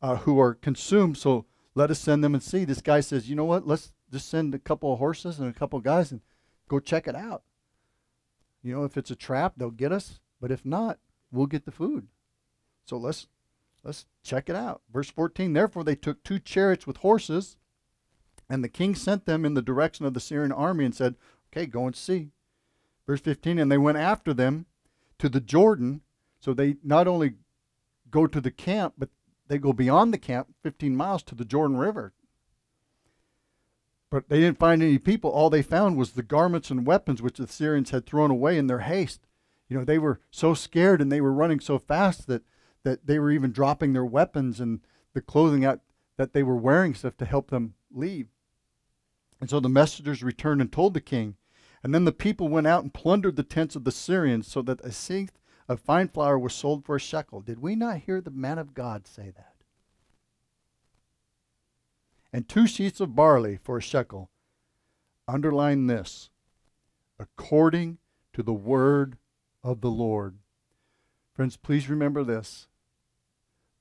uh, 0.00 0.16
who 0.16 0.38
are 0.40 0.54
consumed. 0.54 1.18
So 1.18 1.46
let 1.74 1.90
us 1.90 1.98
send 1.98 2.22
them 2.22 2.34
and 2.34 2.42
see. 2.42 2.64
This 2.64 2.80
guy 2.80 3.00
says, 3.00 3.28
You 3.28 3.36
know 3.36 3.44
what? 3.44 3.66
Let's 3.66 3.92
just 4.10 4.28
send 4.28 4.54
a 4.54 4.58
couple 4.58 4.92
of 4.92 4.98
horses 4.98 5.38
and 5.38 5.48
a 5.48 5.58
couple 5.58 5.78
of 5.78 5.84
guys 5.84 6.10
and 6.10 6.20
go 6.68 6.78
check 6.78 7.06
it 7.06 7.16
out. 7.16 7.42
You 8.62 8.74
know, 8.74 8.84
if 8.84 8.96
it's 8.96 9.10
a 9.10 9.16
trap, 9.16 9.54
they'll 9.56 9.70
get 9.70 9.92
us, 9.92 10.20
but 10.40 10.50
if 10.50 10.64
not, 10.64 10.98
we'll 11.30 11.46
get 11.46 11.64
the 11.64 11.70
food. 11.70 12.08
So 12.84 12.96
let's 12.96 13.28
let's 13.84 14.06
check 14.22 14.48
it 14.48 14.56
out. 14.56 14.82
Verse 14.92 15.10
14, 15.10 15.52
therefore 15.52 15.84
they 15.84 15.94
took 15.94 16.22
two 16.22 16.38
chariots 16.38 16.86
with 16.86 16.98
horses, 16.98 17.56
and 18.48 18.64
the 18.64 18.68
king 18.68 18.94
sent 18.94 19.26
them 19.26 19.44
in 19.44 19.54
the 19.54 19.62
direction 19.62 20.04
of 20.06 20.14
the 20.14 20.20
Syrian 20.20 20.52
army 20.52 20.84
and 20.84 20.94
said, 20.94 21.16
"Okay, 21.52 21.66
go 21.66 21.86
and 21.86 21.94
see." 21.94 22.32
Verse 23.06 23.20
15, 23.20 23.58
and 23.58 23.70
they 23.70 23.78
went 23.78 23.98
after 23.98 24.34
them 24.34 24.66
to 25.18 25.28
the 25.28 25.40
Jordan, 25.40 26.02
so 26.40 26.54
they 26.54 26.76
not 26.82 27.06
only 27.06 27.34
go 28.10 28.26
to 28.26 28.40
the 28.40 28.50
camp, 28.50 28.94
but 28.98 29.10
they 29.46 29.58
go 29.58 29.72
beyond 29.72 30.12
the 30.12 30.18
camp 30.18 30.48
15 30.62 30.94
miles 30.96 31.22
to 31.24 31.34
the 31.34 31.44
Jordan 31.44 31.76
River 31.76 32.12
but 34.10 34.28
they 34.28 34.40
didn't 34.40 34.58
find 34.58 34.82
any 34.82 34.98
people. 34.98 35.30
All 35.30 35.50
they 35.50 35.62
found 35.62 35.96
was 35.96 36.12
the 36.12 36.22
garments 36.22 36.70
and 36.70 36.86
weapons 36.86 37.20
which 37.20 37.36
the 37.36 37.46
Syrians 37.46 37.90
had 37.90 38.06
thrown 38.06 38.30
away 38.30 38.56
in 38.56 38.66
their 38.66 38.80
haste. 38.80 39.26
You 39.68 39.78
know, 39.78 39.84
they 39.84 39.98
were 39.98 40.20
so 40.30 40.54
scared 40.54 41.00
and 41.00 41.12
they 41.12 41.20
were 41.20 41.32
running 41.32 41.60
so 41.60 41.78
fast 41.78 42.26
that, 42.26 42.42
that 42.84 43.06
they 43.06 43.18
were 43.18 43.30
even 43.30 43.52
dropping 43.52 43.92
their 43.92 44.04
weapons 44.04 44.60
and 44.60 44.80
the 45.12 45.20
clothing 45.20 45.64
out 45.64 45.80
that 46.16 46.32
they 46.32 46.42
were 46.42 46.56
wearing 46.56 46.94
stuff 46.94 47.16
to 47.18 47.26
help 47.26 47.50
them 47.50 47.74
leave. 47.92 48.28
And 49.40 49.50
so 49.50 49.60
the 49.60 49.68
messengers 49.68 50.22
returned 50.22 50.60
and 50.60 50.72
told 50.72 50.94
the 50.94 51.00
king. 51.00 51.36
And 51.82 51.94
then 51.94 52.04
the 52.04 52.12
people 52.12 52.48
went 52.48 52.66
out 52.66 52.82
and 52.82 52.92
plundered 52.92 53.36
the 53.36 53.42
tents 53.42 53.76
of 53.76 53.84
the 53.84 53.92
Syrians 53.92 54.46
so 54.48 54.62
that 54.62 54.80
a 54.80 54.88
seah 54.88 55.30
of 55.68 55.80
fine 55.80 56.08
flour 56.08 56.38
was 56.38 56.54
sold 56.54 56.84
for 56.84 56.96
a 56.96 57.00
shekel. 57.00 57.40
Did 57.40 57.60
we 57.60 57.76
not 57.76 57.98
hear 57.98 58.20
the 58.20 58.30
man 58.30 58.58
of 58.58 58.74
God 58.74 59.06
say 59.06 59.32
that? 59.36 59.54
and 62.32 62.48
two 62.48 62.66
sheets 62.66 63.00
of 63.00 63.14
barley 63.14 63.58
for 63.62 63.78
a 63.78 63.82
shekel. 63.82 64.30
Underline 65.26 65.86
this 65.86 66.30
according 67.18 67.98
to 68.32 68.42
the 68.42 68.52
word 68.52 69.18
of 69.64 69.80
the 69.80 69.90
Lord. 69.90 70.36
Friends, 71.34 71.56
please 71.56 71.88
remember 71.88 72.22
this. 72.22 72.68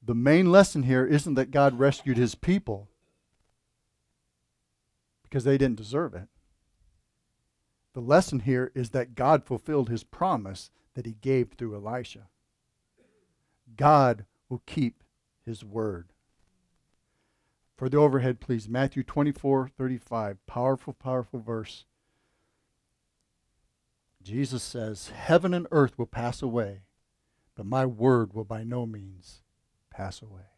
The 0.03 0.15
main 0.15 0.51
lesson 0.51 0.83
here 0.83 1.05
isn't 1.05 1.35
that 1.35 1.51
God 1.51 1.77
rescued 1.79 2.17
his 2.17 2.35
people 2.35 2.87
because 5.23 5.43
they 5.43 5.57
didn't 5.57 5.77
deserve 5.77 6.13
it. 6.13 6.27
The 7.97 8.03
lesson 8.03 8.41
here 8.41 8.71
is 8.75 8.91
that 8.91 9.15
God 9.15 9.43
fulfilled 9.43 9.89
his 9.89 10.03
promise 10.03 10.69
that 10.93 11.07
he 11.07 11.13
gave 11.13 11.53
through 11.53 11.73
Elisha. 11.73 12.27
God 13.75 14.25
will 14.49 14.61
keep 14.67 15.03
his 15.43 15.65
word. 15.65 16.13
For 17.75 17.89
the 17.89 17.97
overhead, 17.97 18.39
please. 18.39 18.69
Matthew 18.69 19.01
24, 19.01 19.71
35. 19.75 20.45
Powerful, 20.45 20.93
powerful 20.93 21.39
verse. 21.39 21.85
Jesus 24.21 24.61
says, 24.61 25.07
Heaven 25.07 25.51
and 25.55 25.65
earth 25.71 25.97
will 25.97 26.05
pass 26.05 26.43
away, 26.43 26.81
but 27.55 27.65
my 27.65 27.87
word 27.87 28.31
will 28.31 28.45
by 28.45 28.63
no 28.63 28.85
means 28.85 29.41
pass 29.89 30.21
away. 30.21 30.51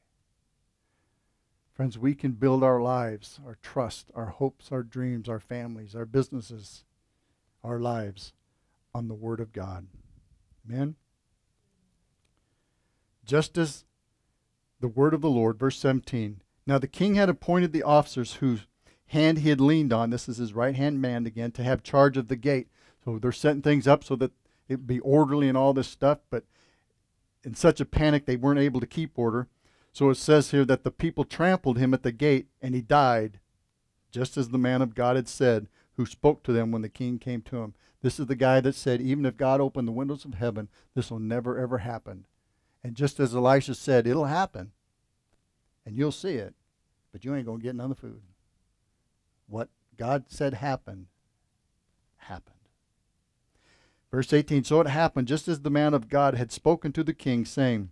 Friends, 1.73 1.97
we 1.97 2.15
can 2.15 2.33
build 2.33 2.65
our 2.65 2.81
lives, 2.81 3.39
our 3.45 3.57
trust, 3.63 4.11
our 4.13 4.25
hopes, 4.25 4.73
our 4.73 4.83
dreams, 4.83 5.29
our 5.29 5.39
families, 5.39 5.95
our 5.95 6.05
businesses, 6.05 6.83
our 7.63 7.79
lives 7.79 8.33
on 8.93 9.07
the 9.07 9.13
Word 9.13 9.39
of 9.39 9.53
God. 9.53 9.87
Amen? 10.67 10.95
Just 13.25 13.57
as 13.57 13.85
the 14.79 14.87
Word 14.87 15.13
of 15.13 15.21
the 15.21 15.29
Lord, 15.29 15.59
verse 15.59 15.77
17, 15.77 16.41
now 16.65 16.77
the 16.77 16.87
king 16.87 17.15
had 17.15 17.29
appointed 17.29 17.73
the 17.73 17.83
officers 17.83 18.35
whose 18.35 18.65
hand 19.07 19.39
he 19.39 19.49
had 19.49 19.61
leaned 19.61 19.91
on, 19.91 20.09
this 20.09 20.29
is 20.29 20.37
his 20.37 20.53
right 20.53 20.75
hand 20.75 21.01
man 21.01 21.25
again, 21.25 21.51
to 21.51 21.63
have 21.63 21.83
charge 21.83 22.15
of 22.15 22.27
the 22.27 22.35
gate. 22.35 22.67
So 23.03 23.17
they're 23.17 23.31
setting 23.31 23.61
things 23.61 23.87
up 23.87 24.03
so 24.03 24.15
that 24.17 24.31
it'd 24.67 24.87
be 24.87 24.99
orderly 24.99 25.47
and 25.47 25.57
all 25.57 25.73
this 25.73 25.87
stuff, 25.87 26.19
but 26.29 26.43
in 27.43 27.55
such 27.55 27.79
a 27.81 27.85
panic 27.85 28.25
they 28.25 28.35
weren't 28.35 28.59
able 28.59 28.79
to 28.79 28.87
keep 28.87 29.17
order. 29.17 29.47
So 29.91 30.09
it 30.09 30.15
says 30.15 30.51
here 30.51 30.65
that 30.65 30.83
the 30.83 30.91
people 30.91 31.23
trampled 31.23 31.77
him 31.77 31.93
at 31.93 32.03
the 32.03 32.11
gate 32.11 32.47
and 32.61 32.75
he 32.75 32.81
died, 32.81 33.39
just 34.11 34.37
as 34.37 34.49
the 34.49 34.57
man 34.57 34.81
of 34.81 34.95
God 34.95 35.15
had 35.15 35.27
said, 35.27 35.67
who 35.99 36.05
spoke 36.05 36.43
to 36.43 36.53
them 36.53 36.71
when 36.71 36.81
the 36.81 36.89
king 36.89 37.19
came 37.19 37.41
to 37.43 37.57
him. 37.57 37.73
This 38.01 38.19
is 38.19 38.27
the 38.27 38.35
guy 38.35 38.61
that 38.61 38.75
said, 38.75 39.01
even 39.01 39.25
if 39.25 39.35
God 39.35 39.59
opened 39.59 39.87
the 39.87 39.91
windows 39.91 40.23
of 40.23 40.35
heaven, 40.35 40.69
this 40.95 41.11
will 41.11 41.19
never 41.19 41.59
ever 41.59 41.79
happen. 41.79 42.25
And 42.83 42.95
just 42.95 43.19
as 43.19 43.35
Elisha 43.35 43.75
said, 43.75 44.07
it'll 44.07 44.25
happen. 44.25 44.71
And 45.85 45.97
you'll 45.97 46.11
see 46.11 46.35
it 46.35 46.55
but 47.11 47.25
you 47.25 47.35
ain't 47.35 47.45
going 47.45 47.59
to 47.59 47.63
get 47.63 47.75
none 47.75 47.91
of 47.91 47.97
the 47.97 48.01
food. 48.01 48.21
What 49.47 49.69
God 49.97 50.25
said 50.27 50.55
happened, 50.55 51.07
happened. 52.17 52.55
Verse 54.11 54.31
18 54.31 54.63
So 54.63 54.81
it 54.81 54.87
happened 54.87 55.27
just 55.27 55.47
as 55.47 55.61
the 55.61 55.69
man 55.69 55.93
of 55.93 56.09
God 56.09 56.35
had 56.35 56.51
spoken 56.51 56.91
to 56.93 57.03
the 57.03 57.13
king, 57.13 57.45
saying, 57.45 57.89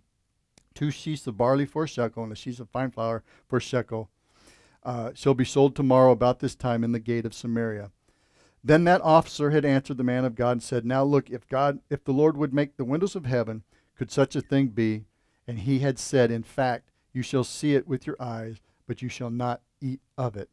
two 0.74 0.90
sheets 0.90 1.26
of 1.26 1.36
barley 1.36 1.66
for 1.66 1.84
a 1.84 1.88
shekel 1.88 2.22
and 2.22 2.32
a 2.32 2.36
sheet 2.36 2.60
of 2.60 2.70
fine 2.70 2.90
flour 2.90 3.22
for 3.48 3.56
a 3.56 3.60
shekel. 3.60 4.10
Uh, 4.84 5.10
shall 5.12 5.34
be 5.34 5.44
sold 5.44 5.74
tomorrow 5.74 6.12
about 6.12 6.38
this 6.38 6.54
time 6.54 6.84
in 6.84 6.92
the 6.92 7.00
gate 7.00 7.26
of 7.26 7.34
Samaria. 7.34 7.90
Then 8.62 8.84
that 8.84 9.00
officer 9.02 9.50
had 9.50 9.64
answered 9.64 9.96
the 9.96 10.04
man 10.04 10.24
of 10.24 10.34
God 10.34 10.52
and 10.52 10.62
said, 10.62 10.84
Now 10.84 11.04
look, 11.04 11.30
if 11.30 11.48
God, 11.48 11.80
if 11.90 12.04
the 12.04 12.12
Lord 12.12 12.36
would 12.36 12.52
make 12.52 12.76
the 12.76 12.84
windows 12.84 13.14
of 13.14 13.26
heaven, 13.26 13.62
could 13.96 14.10
such 14.10 14.34
a 14.36 14.40
thing 14.40 14.68
be? 14.68 15.04
And 15.46 15.60
he 15.60 15.78
had 15.78 15.98
said, 15.98 16.30
In 16.30 16.42
fact, 16.42 16.90
you 17.12 17.22
shall 17.22 17.44
see 17.44 17.74
it 17.74 17.86
with 17.86 18.06
your 18.06 18.16
eyes, 18.20 18.60
but 18.86 19.02
you 19.02 19.08
shall 19.08 19.30
not 19.30 19.62
eat 19.80 20.00
of 20.16 20.36
it. 20.36 20.50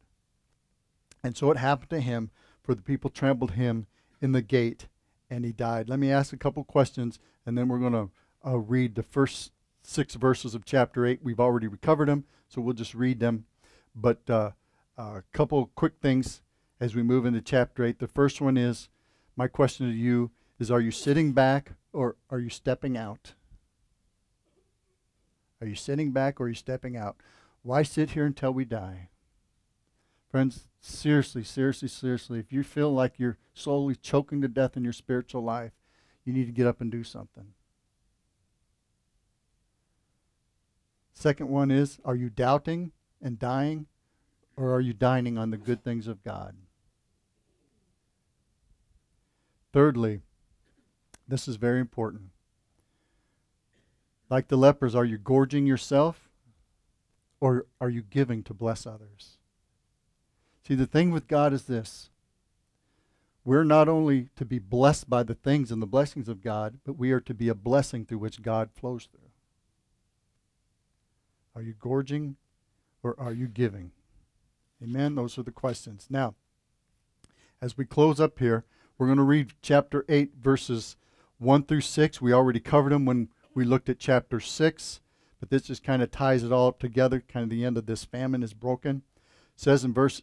And 1.22 1.36
so 1.36 1.50
it 1.50 1.56
happened 1.56 1.90
to 1.90 2.00
him, 2.00 2.30
for 2.62 2.74
the 2.74 2.82
people 2.82 3.10
trampled 3.10 3.52
him 3.52 3.86
in 4.20 4.32
the 4.32 4.42
gate, 4.42 4.86
and 5.28 5.44
he 5.44 5.52
died. 5.52 5.88
Let 5.88 5.98
me 5.98 6.10
ask 6.10 6.32
a 6.32 6.38
couple 6.38 6.62
questions, 6.64 7.18
and 7.44 7.58
then 7.58 7.68
we're 7.68 7.78
going 7.78 7.92
to 7.92 8.10
uh, 8.46 8.58
read 8.58 8.94
the 8.94 9.02
first 9.02 9.52
six 9.82 10.14
verses 10.14 10.54
of 10.54 10.64
chapter 10.64 11.04
8. 11.04 11.20
We've 11.22 11.40
already 11.40 11.66
recovered 11.66 12.08
them, 12.08 12.24
so 12.48 12.60
we'll 12.60 12.74
just 12.74 12.94
read 12.94 13.20
them. 13.20 13.46
But 13.94 14.28
uh, 14.28 14.52
a 14.96 15.02
uh, 15.02 15.20
couple 15.32 15.70
quick 15.74 15.94
things 16.00 16.42
as 16.80 16.94
we 16.94 17.02
move 17.02 17.24
into 17.24 17.40
chapter 17.40 17.84
8. 17.84 17.98
The 17.98 18.06
first 18.06 18.40
one 18.40 18.56
is 18.56 18.88
my 19.36 19.48
question 19.48 19.88
to 19.88 19.94
you 19.94 20.30
is 20.58 20.70
Are 20.70 20.80
you 20.80 20.90
sitting 20.90 21.32
back 21.32 21.72
or 21.92 22.16
are 22.30 22.38
you 22.38 22.50
stepping 22.50 22.96
out? 22.96 23.34
Are 25.60 25.66
you 25.66 25.74
sitting 25.74 26.12
back 26.12 26.40
or 26.40 26.44
are 26.44 26.48
you 26.48 26.54
stepping 26.54 26.96
out? 26.96 27.16
Why 27.62 27.82
sit 27.82 28.10
here 28.10 28.26
until 28.26 28.52
we 28.52 28.64
die? 28.64 29.08
Friends, 30.30 30.68
seriously, 30.80 31.42
seriously, 31.42 31.88
seriously, 31.88 32.38
if 32.38 32.52
you 32.52 32.62
feel 32.62 32.92
like 32.92 33.18
you're 33.18 33.38
slowly 33.54 33.94
choking 33.94 34.42
to 34.42 34.48
death 34.48 34.76
in 34.76 34.84
your 34.84 34.92
spiritual 34.92 35.42
life, 35.42 35.72
you 36.24 36.32
need 36.32 36.46
to 36.46 36.52
get 36.52 36.66
up 36.66 36.80
and 36.80 36.90
do 36.90 37.04
something. 37.04 37.54
Second 41.14 41.48
one 41.48 41.70
is 41.70 41.98
Are 42.04 42.16
you 42.16 42.28
doubting 42.28 42.92
and 43.22 43.38
dying, 43.38 43.86
or 44.56 44.74
are 44.74 44.80
you 44.80 44.92
dining 44.92 45.38
on 45.38 45.50
the 45.50 45.56
good 45.56 45.82
things 45.82 46.06
of 46.06 46.22
God? 46.22 46.54
Thirdly, 49.76 50.22
this 51.28 51.46
is 51.46 51.56
very 51.56 51.80
important. 51.80 52.30
Like 54.30 54.48
the 54.48 54.56
lepers, 54.56 54.94
are 54.94 55.04
you 55.04 55.18
gorging 55.18 55.66
yourself 55.66 56.30
or 57.40 57.66
are 57.78 57.90
you 57.90 58.00
giving 58.00 58.42
to 58.44 58.54
bless 58.54 58.86
others? 58.86 59.36
See, 60.66 60.74
the 60.74 60.86
thing 60.86 61.10
with 61.10 61.28
God 61.28 61.52
is 61.52 61.64
this 61.64 62.08
we're 63.44 63.64
not 63.64 63.86
only 63.86 64.30
to 64.36 64.46
be 64.46 64.58
blessed 64.58 65.10
by 65.10 65.22
the 65.22 65.34
things 65.34 65.70
and 65.70 65.82
the 65.82 65.86
blessings 65.86 66.30
of 66.30 66.42
God, 66.42 66.78
but 66.86 66.96
we 66.96 67.12
are 67.12 67.20
to 67.20 67.34
be 67.34 67.50
a 67.50 67.54
blessing 67.54 68.06
through 68.06 68.20
which 68.20 68.40
God 68.40 68.70
flows 68.72 69.10
through. 69.12 69.28
Are 71.54 71.60
you 71.60 71.74
gorging 71.78 72.36
or 73.02 73.14
are 73.18 73.34
you 73.34 73.46
giving? 73.46 73.90
Amen. 74.82 75.16
Those 75.16 75.36
are 75.36 75.42
the 75.42 75.50
questions. 75.50 76.06
Now, 76.08 76.34
as 77.60 77.76
we 77.76 77.84
close 77.84 78.18
up 78.18 78.38
here, 78.38 78.64
we're 78.98 79.06
going 79.06 79.18
to 79.18 79.24
read 79.24 79.52
chapter 79.60 80.04
8, 80.08 80.36
verses 80.40 80.96
1 81.38 81.64
through 81.64 81.82
6. 81.82 82.20
We 82.22 82.32
already 82.32 82.60
covered 82.60 82.92
them 82.92 83.04
when 83.04 83.28
we 83.54 83.64
looked 83.64 83.90
at 83.90 83.98
chapter 83.98 84.40
6, 84.40 85.00
but 85.38 85.50
this 85.50 85.62
just 85.62 85.84
kind 85.84 86.02
of 86.02 86.10
ties 86.10 86.42
it 86.42 86.52
all 86.52 86.68
up 86.68 86.78
together. 86.78 87.20
Kind 87.20 87.44
of 87.44 87.50
the 87.50 87.64
end 87.64 87.76
of 87.76 87.84
this 87.84 88.06
famine 88.06 88.42
is 88.42 88.54
broken. 88.54 89.02
It 89.54 89.60
says 89.60 89.84
in 89.84 89.92
verse 89.92 90.22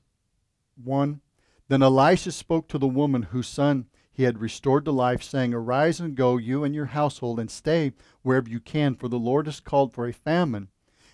1 0.84 1.22
Then 1.68 1.84
Elisha 1.84 2.32
spoke 2.32 2.68
to 2.70 2.80
the 2.80 2.88
woman 2.88 3.24
whose 3.24 3.48
son 3.48 3.86
he 4.12 4.24
had 4.24 4.42
restored 4.42 4.86
to 4.86 4.92
life, 4.92 5.22
saying, 5.22 5.54
Arise 5.54 6.00
and 6.00 6.16
go, 6.16 6.38
you 6.38 6.64
and 6.64 6.74
your 6.74 6.86
household, 6.86 7.40
and 7.40 7.52
stay 7.52 7.94
wherever 8.22 8.50
you 8.50 8.60
can, 8.60 8.96
for 8.96 9.08
the 9.08 9.20
Lord 9.20 9.46
has 9.46 9.60
called 9.60 9.94
for 9.94 10.08
a 10.08 10.14
famine. 10.14 10.70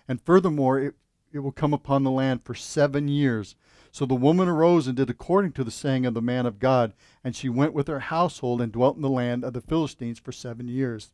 And 0.08 0.22
furthermore, 0.22 0.80
it, 0.80 0.96
it 1.34 1.40
will 1.40 1.52
come 1.52 1.74
upon 1.74 2.04
the 2.04 2.12
land 2.12 2.44
for 2.44 2.56
seven 2.56 3.10
years. 3.10 3.56
So 3.92 4.06
the 4.06 4.16
woman 4.16 4.48
arose 4.48 4.88
and 4.88 4.96
did 4.96 5.10
according 5.10 5.54
to 5.54 5.64
the 5.64 5.72
saying 5.72 6.06
of 6.06 6.14
the 6.14 6.22
man 6.22 6.46
of 6.46 6.60
God, 6.60 6.94
and 7.24 7.36
she 7.36 7.50
went 7.50 7.74
with 7.74 7.88
her 7.88 8.00
household 8.00 8.62
and 8.62 8.72
dwelt 8.72 8.96
in 8.96 9.02
the 9.02 9.10
land 9.10 9.44
of 9.44 9.54
the 9.54 9.62
Philistines 9.62 10.20
for 10.20 10.32
seven 10.32 10.68
years. 10.68 11.12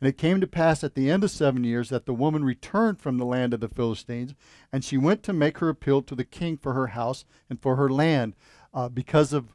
And 0.00 0.08
it 0.08 0.18
came 0.18 0.40
to 0.40 0.46
pass 0.48 0.82
at 0.82 0.96
the 0.96 1.10
end 1.10 1.22
of 1.22 1.30
seven 1.30 1.62
years 1.62 1.88
that 1.90 2.06
the 2.06 2.12
woman 2.14 2.44
returned 2.44 3.00
from 3.00 3.18
the 3.18 3.24
land 3.24 3.54
of 3.54 3.60
the 3.60 3.68
Philistines, 3.68 4.34
and 4.72 4.84
she 4.84 4.98
went 4.98 5.22
to 5.22 5.32
make 5.32 5.58
her 5.58 5.68
appeal 5.68 6.02
to 6.02 6.14
the 6.14 6.24
king 6.24 6.56
for 6.56 6.74
her 6.74 6.88
house 6.88 7.24
and 7.48 7.62
for 7.62 7.76
her 7.76 7.88
land. 7.88 8.34
Uh, 8.74 8.88
because 8.88 9.32
of 9.32 9.54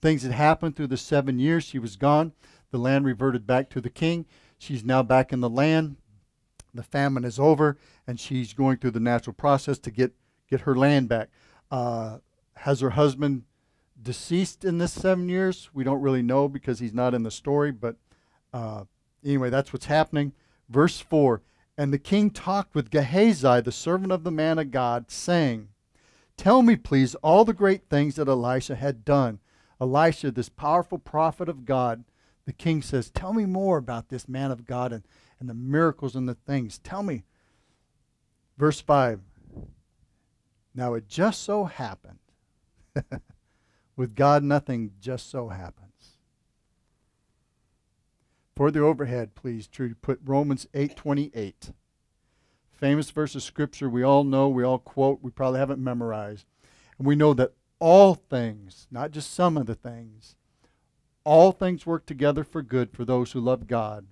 things 0.00 0.22
that 0.22 0.32
happened 0.32 0.74
through 0.74 0.86
the 0.86 0.96
seven 0.96 1.38
years 1.38 1.64
she 1.64 1.78
was 1.78 1.96
gone, 1.96 2.32
the 2.70 2.78
land 2.78 3.04
reverted 3.04 3.46
back 3.46 3.68
to 3.70 3.80
the 3.80 3.90
king. 3.90 4.24
She's 4.58 4.84
now 4.84 5.02
back 5.02 5.32
in 5.32 5.40
the 5.40 5.50
land. 5.50 5.96
The 6.72 6.82
famine 6.82 7.24
is 7.24 7.38
over, 7.38 7.76
and 8.06 8.18
she's 8.18 8.52
going 8.52 8.78
through 8.78 8.92
the 8.92 9.00
natural 9.00 9.34
process 9.34 9.78
to 9.80 9.90
get, 9.90 10.14
get 10.48 10.62
her 10.62 10.74
land 10.74 11.08
back. 11.08 11.28
Uh, 11.74 12.18
has 12.58 12.78
her 12.78 12.90
husband 12.90 13.42
deceased 14.00 14.64
in 14.64 14.78
this 14.78 14.92
seven 14.92 15.28
years? 15.28 15.70
We 15.74 15.82
don't 15.82 16.00
really 16.00 16.22
know 16.22 16.46
because 16.48 16.78
he's 16.78 16.94
not 16.94 17.14
in 17.14 17.24
the 17.24 17.32
story, 17.32 17.72
but 17.72 17.96
uh, 18.52 18.84
anyway, 19.24 19.50
that's 19.50 19.72
what's 19.72 19.86
happening. 19.86 20.34
Verse 20.68 21.00
4 21.00 21.42
And 21.76 21.92
the 21.92 21.98
king 21.98 22.30
talked 22.30 22.76
with 22.76 22.92
Gehazi, 22.92 23.60
the 23.60 23.72
servant 23.72 24.12
of 24.12 24.22
the 24.22 24.30
man 24.30 24.60
of 24.60 24.70
God, 24.70 25.10
saying, 25.10 25.66
Tell 26.36 26.62
me, 26.62 26.76
please, 26.76 27.16
all 27.16 27.44
the 27.44 27.52
great 27.52 27.88
things 27.90 28.14
that 28.14 28.28
Elisha 28.28 28.76
had 28.76 29.04
done. 29.04 29.40
Elisha, 29.80 30.30
this 30.30 30.48
powerful 30.48 30.98
prophet 30.98 31.48
of 31.48 31.64
God, 31.64 32.04
the 32.46 32.52
king 32.52 32.82
says, 32.82 33.10
Tell 33.10 33.32
me 33.32 33.46
more 33.46 33.78
about 33.78 34.10
this 34.10 34.28
man 34.28 34.52
of 34.52 34.64
God 34.64 34.92
and, 34.92 35.02
and 35.40 35.48
the 35.48 35.54
miracles 35.54 36.14
and 36.14 36.28
the 36.28 36.34
things. 36.34 36.78
Tell 36.78 37.02
me. 37.02 37.24
Verse 38.56 38.80
5 38.80 39.18
Now 40.74 40.94
it 40.94 41.08
just 41.08 41.42
so 41.42 41.64
happened. 41.64 42.18
With 43.96 44.14
God, 44.16 44.42
nothing 44.42 44.92
just 45.00 45.30
so 45.30 45.48
happens. 45.48 46.18
For 48.56 48.70
the 48.70 48.80
overhead, 48.80 49.34
please, 49.34 49.66
Trudy, 49.66 49.94
put 49.94 50.20
Romans 50.24 50.66
8.28. 50.74 51.72
Famous 52.72 53.10
verse 53.10 53.34
of 53.34 53.42
Scripture 53.42 53.88
we 53.88 54.02
all 54.02 54.24
know, 54.24 54.48
we 54.48 54.64
all 54.64 54.78
quote, 54.78 55.20
we 55.22 55.30
probably 55.30 55.60
haven't 55.60 55.82
memorized. 55.82 56.46
And 56.98 57.06
we 57.06 57.16
know 57.16 57.34
that 57.34 57.52
all 57.78 58.14
things, 58.14 58.86
not 58.90 59.10
just 59.10 59.32
some 59.32 59.56
of 59.56 59.66
the 59.66 59.74
things, 59.74 60.36
all 61.24 61.52
things 61.52 61.86
work 61.86 62.06
together 62.06 62.44
for 62.44 62.62
good 62.62 62.92
for 62.92 63.04
those 63.04 63.32
who 63.32 63.40
love 63.40 63.66
God 63.66 64.06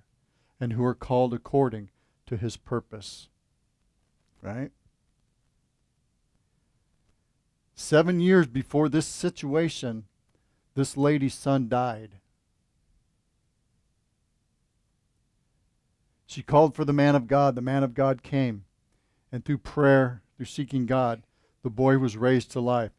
and 0.60 0.72
who 0.72 0.84
are 0.84 0.94
called 0.94 1.34
according 1.34 1.90
to 2.26 2.36
his 2.36 2.56
purpose. 2.56 3.28
Right? 4.40 4.72
Seven 7.74 8.20
years 8.20 8.46
before 8.46 8.88
this 8.88 9.06
situation, 9.06 10.04
this 10.74 10.96
lady's 10.96 11.34
son 11.34 11.68
died. 11.68 12.16
She 16.26 16.42
called 16.42 16.74
for 16.74 16.84
the 16.84 16.92
man 16.92 17.14
of 17.14 17.26
God. 17.26 17.54
The 17.54 17.60
man 17.60 17.82
of 17.82 17.94
God 17.94 18.22
came. 18.22 18.64
And 19.30 19.44
through 19.44 19.58
prayer, 19.58 20.22
through 20.36 20.46
seeking 20.46 20.86
God, 20.86 21.22
the 21.62 21.70
boy 21.70 21.98
was 21.98 22.16
raised 22.16 22.50
to 22.52 22.60
life. 22.60 22.92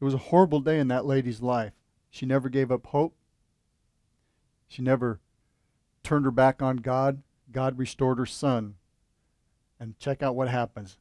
It 0.00 0.04
was 0.04 0.14
a 0.14 0.18
horrible 0.18 0.60
day 0.60 0.78
in 0.78 0.88
that 0.88 1.04
lady's 1.04 1.42
life. 1.42 1.72
She 2.10 2.24
never 2.24 2.48
gave 2.48 2.72
up 2.72 2.86
hope. 2.86 3.14
She 4.66 4.82
never 4.82 5.20
turned 6.02 6.24
her 6.24 6.30
back 6.30 6.62
on 6.62 6.78
God. 6.78 7.22
God 7.52 7.78
restored 7.78 8.18
her 8.18 8.26
son. 8.26 8.76
And 9.78 9.98
check 9.98 10.22
out 10.22 10.34
what 10.34 10.48
happens. 10.48 10.96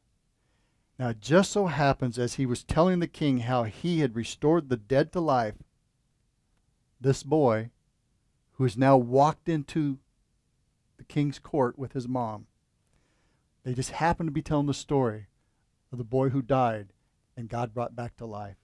Now, 1.00 1.10
it 1.10 1.22
just 1.22 1.52
so 1.52 1.68
happens 1.68 2.20
as 2.20 2.34
he 2.34 2.46
was 2.46 2.66
telling 2.66 3.00
the 3.00 3.08
king 3.08 3.40
how 3.40 3.64
he 3.64 4.02
had 4.02 4.18
restored 4.18 4.68
the 4.68 4.76
dead 4.76 5.14
to 5.14 5.22
life, 5.22 5.56
this 7.00 7.24
boy, 7.24 7.70
who 8.56 8.66
has 8.66 8.78
now 8.78 8.98
walked 8.98 9.48
into 9.48 10.00
the 10.98 11.06
king's 11.06 11.40
court 11.40 11.80
with 11.80 11.94
his 11.94 12.06
mom. 12.06 12.48
They 13.64 13.74
just 13.74 13.92
happened 13.92 14.28
to 14.28 14.34
be 14.34 14.42
telling 14.42 14.66
the 14.66 14.74
story 14.74 15.28
of 15.90 15.98
the 15.98 16.04
boy 16.04 16.30
who 16.30 16.42
died 16.42 16.90
and 17.38 17.48
God 17.48 17.74
brought 17.74 17.96
back 17.96 18.18
to 18.18 18.26
life. 18.26 18.58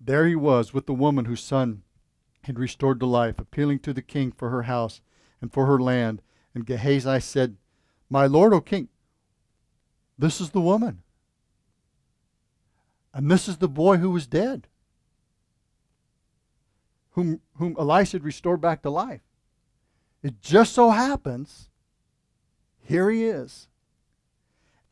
There 0.00 0.28
he 0.28 0.36
was 0.36 0.72
with 0.72 0.86
the 0.86 0.94
woman 0.94 1.24
whose 1.24 1.42
son 1.42 1.82
had 2.44 2.60
restored 2.60 3.00
to 3.00 3.06
life, 3.06 3.40
appealing 3.40 3.80
to 3.80 3.92
the 3.92 4.02
king 4.02 4.30
for 4.30 4.50
her 4.50 4.62
house 4.62 5.00
and 5.40 5.52
for 5.52 5.66
her 5.66 5.80
land. 5.80 6.22
And 6.54 6.64
Gehazi 6.64 7.18
said, 7.18 7.56
My 8.08 8.26
lord, 8.26 8.54
O 8.54 8.60
king, 8.60 8.88
this 10.22 10.40
is 10.40 10.50
the 10.50 10.60
woman. 10.60 11.02
And 13.12 13.28
this 13.28 13.48
is 13.48 13.56
the 13.56 13.68
boy 13.68 13.96
who 13.96 14.10
was 14.10 14.28
dead, 14.28 14.68
whom, 17.10 17.40
whom 17.56 17.74
Elisha 17.76 18.12
had 18.12 18.24
restored 18.24 18.60
back 18.60 18.82
to 18.82 18.90
life. 18.90 19.22
It 20.22 20.40
just 20.40 20.74
so 20.74 20.90
happens, 20.90 21.68
here 22.80 23.10
he 23.10 23.24
is. 23.24 23.66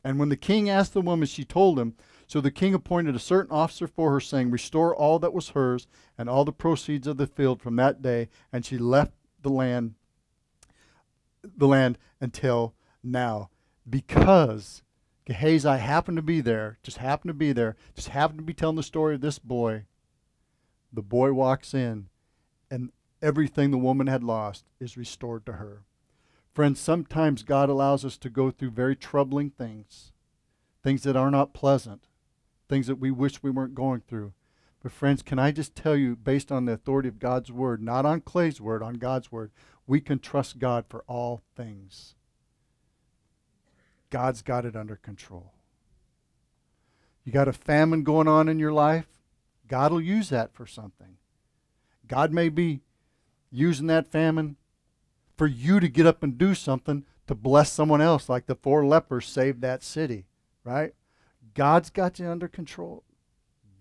And 0.03 0.19
when 0.19 0.27
the 0.27 0.35
king 0.35 0.69
asked 0.69 0.93
the 0.93 1.01
woman, 1.01 1.27
she 1.27 1.45
told 1.45 1.79
him. 1.79 1.95
So 2.27 2.41
the 2.41 2.51
king 2.51 2.73
appointed 2.73 3.15
a 3.15 3.19
certain 3.19 3.55
officer 3.55 3.87
for 3.87 4.11
her, 4.11 4.19
saying, 4.19 4.51
Restore 4.51 4.93
all 4.93 5.17
that 5.19 5.33
was 5.33 5.49
hers 5.49 5.87
and 6.17 6.29
all 6.29 6.43
the 6.43 6.51
proceeds 6.51 7.07
of 7.07 7.15
the 7.15 7.27
field 7.27 7.61
from 7.61 7.77
that 7.77 8.01
day. 8.01 8.27
And 8.51 8.65
she 8.65 8.77
left 8.77 9.13
the 9.41 9.49
land, 9.49 9.93
the 11.43 11.67
land 11.67 11.97
until 12.19 12.73
now 13.01 13.49
because 13.89 14.83
Gehazi 15.25 15.77
happened 15.77 16.17
to 16.17 16.23
be 16.23 16.41
there, 16.41 16.77
just 16.83 16.97
happened 16.97 17.29
to 17.29 17.33
be 17.33 17.53
there, 17.53 17.75
just 17.95 18.09
happened 18.09 18.39
to 18.39 18.45
be 18.45 18.53
telling 18.53 18.75
the 18.75 18.83
story 18.83 19.15
of 19.15 19.21
this 19.21 19.39
boy. 19.39 19.85
The 20.91 21.01
boy 21.01 21.31
walks 21.33 21.73
in, 21.73 22.09
and 22.69 22.91
everything 23.21 23.71
the 23.71 23.77
woman 23.77 24.07
had 24.07 24.23
lost 24.23 24.65
is 24.79 24.97
restored 24.97 25.45
to 25.45 25.53
her. 25.53 25.83
Friends, 26.53 26.79
sometimes 26.79 27.43
God 27.43 27.69
allows 27.69 28.03
us 28.03 28.17
to 28.17 28.29
go 28.29 28.51
through 28.51 28.71
very 28.71 28.95
troubling 28.95 29.51
things, 29.51 30.11
things 30.83 31.03
that 31.03 31.15
are 31.15 31.31
not 31.31 31.53
pleasant, 31.53 32.07
things 32.67 32.87
that 32.87 32.99
we 32.99 33.11
wish 33.11 33.43
we 33.43 33.51
weren't 33.51 33.75
going 33.75 34.01
through. 34.01 34.33
But, 34.81 34.91
friends, 34.91 35.21
can 35.21 35.37
I 35.37 35.51
just 35.51 35.75
tell 35.75 35.95
you, 35.95 36.15
based 36.15 36.51
on 36.51 36.65
the 36.65 36.73
authority 36.73 37.07
of 37.07 37.19
God's 37.19 37.51
word, 37.51 37.81
not 37.81 38.05
on 38.05 38.21
Clay's 38.21 38.59
word, 38.59 38.81
on 38.81 38.95
God's 38.95 39.31
word, 39.31 39.51
we 39.85 40.01
can 40.01 40.19
trust 40.19 40.57
God 40.57 40.85
for 40.89 41.03
all 41.07 41.41
things. 41.55 42.15
God's 44.11 44.43
got 44.43 44.65
it 44.65 44.75
under 44.75 44.95
control. 44.95 45.53
You 47.23 47.31
got 47.31 47.47
a 47.47 47.53
famine 47.53 48.03
going 48.03 48.27
on 48.27 48.47
in 48.47 48.59
your 48.59 48.73
life, 48.73 49.07
God 49.67 49.91
will 49.91 50.01
use 50.01 50.29
that 50.29 50.53
for 50.53 50.67
something. 50.67 51.17
God 52.07 52.31
may 52.33 52.49
be 52.49 52.81
using 53.51 53.87
that 53.87 54.11
famine 54.11 54.57
for 55.37 55.47
you 55.47 55.79
to 55.79 55.87
get 55.87 56.05
up 56.05 56.23
and 56.23 56.37
do 56.37 56.53
something 56.53 57.05
to 57.27 57.35
bless 57.35 57.71
someone 57.71 58.01
else, 58.01 58.27
like 58.27 58.47
the 58.47 58.55
four 58.55 58.85
lepers 58.85 59.25
saved 59.25 59.61
that 59.61 59.81
city, 59.81 60.25
right? 60.63 60.93
God's 61.53 61.89
got 61.89 62.19
you 62.19 62.27
under 62.27 62.47
control. 62.47 63.03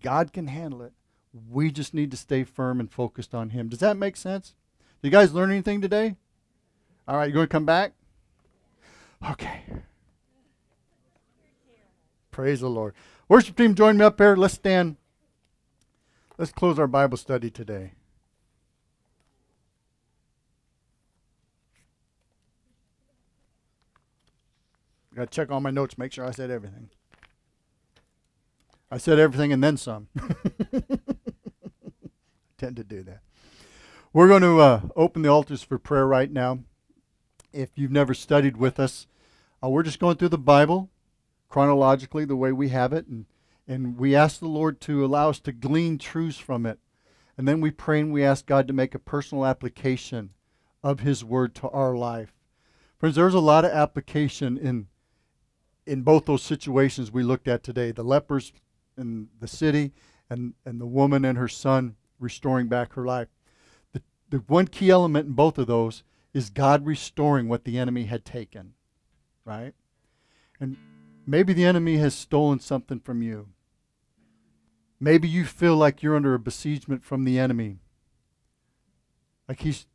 God 0.03 0.33
can 0.33 0.47
handle 0.47 0.83
it. 0.83 0.93
We 1.51 1.70
just 1.70 1.93
need 1.93 2.11
to 2.12 2.16
stay 2.16 2.45
firm 2.45 2.78
and 2.78 2.91
focused 2.91 3.35
on 3.35 3.51
Him. 3.51 3.68
Does 3.68 3.81
that 3.81 3.97
make 3.97 4.16
sense? 4.16 4.55
You 5.03 5.11
guys 5.11 5.33
learn 5.33 5.51
anything 5.51 5.81
today? 5.81 6.16
All 7.09 7.16
right, 7.16 7.26
you 7.26 7.35
going 7.35 7.47
to 7.47 7.53
come 7.53 7.66
back? 7.66 7.93
Okay. 9.28 9.62
Praise 12.31 12.61
the 12.61 12.68
Lord. 12.70 12.95
Worship 13.28 13.57
team, 13.57 13.74
join 13.74 13.97
me 13.97 14.05
up 14.05 14.18
here. 14.18 14.37
Let's 14.37 14.55
stand. 14.55 14.97
Let's 16.39 16.53
close 16.53 16.78
our 16.78 16.87
Bible 16.87 17.16
study 17.16 17.51
today. 17.51 17.93
Got 25.14 25.31
to 25.31 25.37
check 25.37 25.51
all 25.51 25.61
my 25.61 25.70
notes, 25.70 25.99
make 25.99 26.12
sure 26.12 26.24
I 26.24 26.31
said 26.31 26.51
everything. 26.51 26.89
I 28.91 28.99
said 28.99 29.18
everything 29.18 29.53
and 29.53 29.62
then 29.62 29.76
some. 29.76 30.09
tend 32.59 32.76
to 32.76 32.85
do 32.85 33.03
that. 33.03 33.20
We're 34.12 34.28
going 34.28 34.43
to 34.43 34.61
uh, 34.61 34.81
open 34.97 35.22
the 35.22 35.28
altars 35.28 35.62
for 35.62 35.78
prayer 35.78 36.07
right 36.07 36.31
now. 36.31 36.61
If 37.53 37.70
you've 37.74 37.91
never 37.91 38.14
studied 38.14 38.57
with 38.57 38.81
us, 38.81 39.07
uh, 39.62 39.68
we're 39.68 39.83
just 39.83 39.99
going 39.99 40.16
through 40.16 40.31
the 40.31 40.39
Bible 40.39 40.91
chronologically 41.51 42.24
the 42.24 42.36
way 42.36 42.53
we 42.53 42.70
have 42.70 42.94
it, 42.94 43.07
and, 43.07 43.26
and 43.68 43.98
we 43.98 44.16
ask 44.16 44.40
the 44.40 44.48
Lord 44.48 44.80
to 44.82 45.05
allow 45.05 45.28
us 45.28 45.40
to 45.40 45.53
glean 45.53 45.98
truths 45.98 46.38
from 46.38 46.64
it. 46.64 46.78
And 47.36 47.46
then 47.46 47.61
we 47.61 47.70
pray 47.70 48.01
and 48.01 48.12
we 48.12 48.24
ask 48.24 48.46
God 48.46 48.66
to 48.68 48.72
make 48.72 48.94
a 48.94 48.98
personal 48.98 49.44
application 49.44 50.30
of 50.82 51.01
His 51.01 51.22
Word 51.22 51.55
to 51.57 51.68
our 51.68 51.94
life. 51.94 52.32
Friends, 52.98 53.16
there's 53.16 53.34
a 53.34 53.40
lot 53.40 53.66
of 53.66 53.72
application 53.72 54.57
in 54.57 54.86
in 55.86 56.03
both 56.03 56.26
those 56.26 56.42
situations 56.42 57.11
we 57.11 57.22
looked 57.22 57.48
at 57.48 57.62
today 57.62 57.90
the 57.90 58.05
lepers 58.05 58.53
in 58.96 59.28
the 59.40 59.48
city 59.48 59.92
and, 60.28 60.55
and 60.64 60.80
the 60.80 60.86
woman 60.86 61.24
and 61.24 61.36
her 61.36 61.48
son 61.48 61.96
restoring 62.20 62.68
back 62.68 62.92
her 62.92 63.05
life. 63.05 63.28
The, 63.92 64.03
the 64.28 64.38
one 64.46 64.68
key 64.68 64.90
element 64.90 65.26
in 65.26 65.32
both 65.32 65.59
of 65.59 65.66
those 65.66 66.05
is 66.32 66.51
God 66.51 66.86
restoring 66.86 67.48
what 67.48 67.64
the 67.64 67.78
enemy 67.78 68.05
had 68.05 68.24
taken, 68.24 68.74
right? 69.44 69.72
And 70.61 70.76
maybe 71.27 71.53
the 71.53 71.64
enemy 71.64 71.97
has 71.99 72.14
stolen 72.14 72.61
something 72.61 73.01
from 73.01 73.23
you. 73.23 73.49
Maybe 74.99 75.29
you 75.29 75.45
feel 75.45 75.77
like 75.77 76.03
you're 76.03 76.16
under 76.16 76.35
a 76.35 76.39
besiegement 76.39 77.05
from 77.05 77.25
the 77.25 77.39
enemy, 77.39 77.79
like 79.49 79.61
he's 79.61 79.87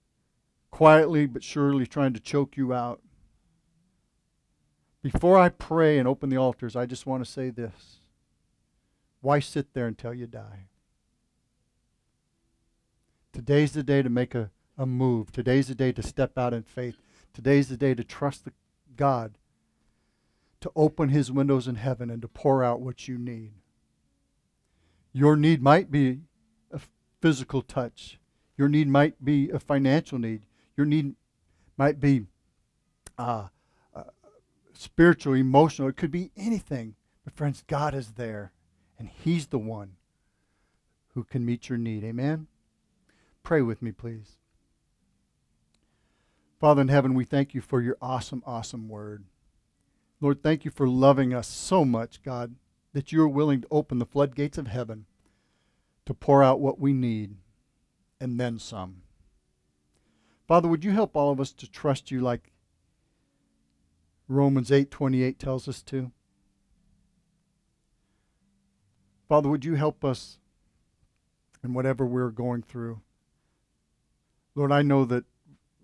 quietly 0.71 1.25
but 1.25 1.43
surely 1.43 1.85
trying 1.85 2.13
to 2.13 2.19
choke 2.19 2.57
you 2.57 2.73
out. 2.73 3.01
Before 5.03 5.37
I 5.37 5.49
pray 5.49 5.99
and 5.99 6.07
open 6.07 6.29
the 6.29 6.37
altars, 6.37 6.75
I 6.75 6.87
just 6.87 7.05
want 7.05 7.23
to 7.23 7.31
say 7.31 7.51
this. 7.51 7.99
Why 9.21 9.39
sit 9.39 9.73
there 9.73 9.85
until 9.85 10.13
you 10.13 10.25
die? 10.25 10.67
Today's 13.31 13.73
the 13.73 13.83
day 13.83 14.01
to 14.01 14.09
make 14.09 14.33
a, 14.33 14.49
a 14.77 14.85
move. 14.85 15.31
Today's 15.31 15.67
the 15.67 15.75
day 15.75 15.91
to 15.91 16.01
step 16.01 16.37
out 16.37 16.53
in 16.53 16.63
faith. 16.63 16.95
Today's 17.33 17.69
the 17.69 17.77
day 17.77 17.93
to 17.93 18.03
trust 18.03 18.45
the 18.45 18.53
God 18.95 19.37
to 20.65 20.71
open 20.75 21.09
his 21.09 21.31
windows 21.31 21.67
in 21.67 21.75
heaven 21.75 22.09
and 22.09 22.23
to 22.23 22.27
pour 22.27 22.63
out 22.63 22.81
what 22.81 23.07
you 23.07 23.19
need. 23.19 23.51
Your 25.13 25.35
need 25.35 25.61
might 25.61 25.91
be 25.91 26.21
a 26.71 26.79
physical 27.21 27.61
touch. 27.61 28.19
Your 28.57 28.67
need 28.67 28.87
might 28.87 29.23
be 29.23 29.51
a 29.51 29.59
financial 29.59 30.17
need. 30.17 30.41
Your 30.75 30.87
need 30.87 31.13
might 31.77 31.99
be 31.99 32.25
uh, 33.15 33.49
spiritual, 34.73 35.35
emotional. 35.35 35.87
It 35.87 35.97
could 35.97 36.09
be 36.09 36.31
anything. 36.35 36.95
But, 37.23 37.35
friends, 37.35 37.63
God 37.67 37.93
is 37.93 38.13
there, 38.13 38.51
and 38.97 39.07
He's 39.07 39.45
the 39.45 39.59
one 39.59 39.97
who 41.13 41.23
can 41.23 41.45
meet 41.45 41.69
your 41.69 41.77
need. 41.77 42.03
Amen? 42.03 42.47
Pray 43.43 43.61
with 43.61 43.83
me, 43.83 43.91
please. 43.91 44.37
Father 46.59 46.81
in 46.81 46.87
heaven, 46.87 47.13
we 47.13 47.23
thank 47.23 47.53
you 47.53 47.61
for 47.61 47.81
your 47.81 47.97
awesome, 48.01 48.41
awesome 48.47 48.89
word. 48.89 49.25
Lord, 50.25 50.41
thank 50.41 50.65
you 50.65 50.71
for 50.71 50.87
loving 50.87 51.35
us 51.35 51.47
so 51.47 51.85
much, 51.85 52.23
God, 52.23 52.55
that 52.93 53.11
you 53.11 53.21
are 53.21 53.27
willing 53.27 53.61
to 53.61 53.67
open 53.69 53.99
the 53.99 54.07
floodgates 54.07 54.57
of 54.57 54.65
heaven 54.65 55.05
to 56.07 56.15
pour 56.15 56.41
out 56.41 56.59
what 56.59 56.79
we 56.79 56.93
need 56.93 57.35
and 58.19 58.39
then 58.39 58.57
some. 58.57 59.03
Father, 60.47 60.67
would 60.67 60.83
you 60.83 60.89
help 60.93 61.15
all 61.15 61.31
of 61.31 61.39
us 61.39 61.53
to 61.53 61.69
trust 61.69 62.09
you 62.09 62.21
like 62.21 62.51
Romans 64.27 64.71
8:28 64.71 65.37
tells 65.37 65.67
us 65.67 65.83
to. 65.83 66.11
Father, 69.29 69.47
would 69.47 69.63
you 69.63 69.75
help 69.75 70.03
us 70.03 70.39
in 71.63 71.75
whatever 71.75 72.03
we're 72.03 72.31
going 72.31 72.63
through? 72.63 72.99
Lord, 74.55 74.71
I 74.71 74.81
know 74.81 75.05
that 75.05 75.25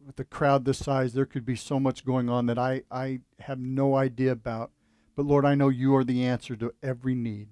with 0.05 0.19
a 0.19 0.23
crowd 0.23 0.65
this 0.65 0.79
size, 0.79 1.13
there 1.13 1.25
could 1.25 1.45
be 1.45 1.55
so 1.55 1.79
much 1.79 2.05
going 2.05 2.29
on 2.29 2.45
that 2.47 2.57
I, 2.57 2.83
I 2.91 3.21
have 3.39 3.59
no 3.59 3.95
idea 3.95 4.31
about. 4.31 4.71
But 5.15 5.25
Lord, 5.25 5.45
I 5.45 5.55
know 5.55 5.69
you 5.69 5.95
are 5.95 6.03
the 6.03 6.23
answer 6.23 6.55
to 6.55 6.73
every 6.81 7.15
need. 7.15 7.49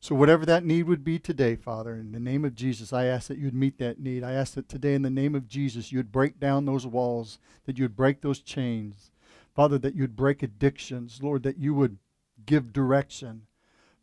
So, 0.00 0.16
whatever 0.16 0.44
that 0.46 0.64
need 0.64 0.84
would 0.84 1.04
be 1.04 1.20
today, 1.20 1.54
Father, 1.54 1.94
in 1.94 2.10
the 2.10 2.18
name 2.18 2.44
of 2.44 2.56
Jesus, 2.56 2.92
I 2.92 3.04
ask 3.04 3.28
that 3.28 3.38
you'd 3.38 3.54
meet 3.54 3.78
that 3.78 4.00
need. 4.00 4.24
I 4.24 4.32
ask 4.32 4.54
that 4.54 4.68
today, 4.68 4.94
in 4.94 5.02
the 5.02 5.10
name 5.10 5.36
of 5.36 5.46
Jesus, 5.46 5.92
you'd 5.92 6.10
break 6.10 6.40
down 6.40 6.64
those 6.64 6.86
walls, 6.86 7.38
that 7.66 7.78
you'd 7.78 7.94
break 7.94 8.20
those 8.20 8.40
chains, 8.40 9.12
Father, 9.54 9.78
that 9.78 9.94
you'd 9.94 10.16
break 10.16 10.42
addictions, 10.42 11.20
Lord, 11.22 11.44
that 11.44 11.58
you 11.58 11.72
would 11.74 11.98
give 12.44 12.72
direction. 12.72 13.42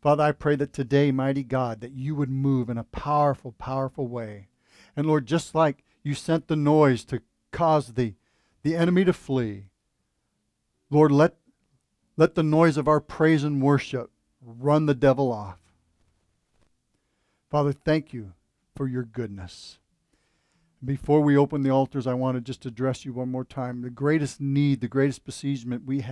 Father, 0.00 0.22
I 0.22 0.32
pray 0.32 0.56
that 0.56 0.72
today, 0.72 1.12
mighty 1.12 1.42
God, 1.42 1.82
that 1.82 1.92
you 1.92 2.14
would 2.14 2.30
move 2.30 2.70
in 2.70 2.78
a 2.78 2.84
powerful, 2.84 3.52
powerful 3.52 4.08
way. 4.08 4.48
And 4.96 5.06
Lord, 5.06 5.26
just 5.26 5.54
like 5.54 5.84
you 6.02 6.14
sent 6.14 6.48
the 6.48 6.56
noise 6.56 7.04
to 7.04 7.20
cause 7.52 7.94
the, 7.94 8.14
the 8.62 8.76
enemy 8.76 9.04
to 9.04 9.12
flee, 9.12 9.64
Lord, 10.90 11.12
let, 11.12 11.36
let 12.16 12.34
the 12.34 12.42
noise 12.42 12.76
of 12.76 12.88
our 12.88 13.00
praise 13.00 13.44
and 13.44 13.62
worship 13.62 14.10
run 14.44 14.86
the 14.86 14.94
devil 14.94 15.32
off. 15.32 15.58
Father, 17.50 17.72
thank 17.72 18.12
you 18.12 18.32
for 18.76 18.88
your 18.88 19.02
goodness. 19.02 19.78
Before 20.82 21.20
we 21.20 21.36
open 21.36 21.62
the 21.62 21.70
altars, 21.70 22.06
I 22.06 22.14
want 22.14 22.36
to 22.36 22.40
just 22.40 22.64
address 22.64 23.04
you 23.04 23.12
one 23.12 23.30
more 23.30 23.44
time. 23.44 23.82
The 23.82 23.90
greatest 23.90 24.40
need, 24.40 24.80
the 24.80 24.88
greatest 24.88 25.24
besiegement 25.26 25.84
we 25.84 26.00
have. 26.00 26.08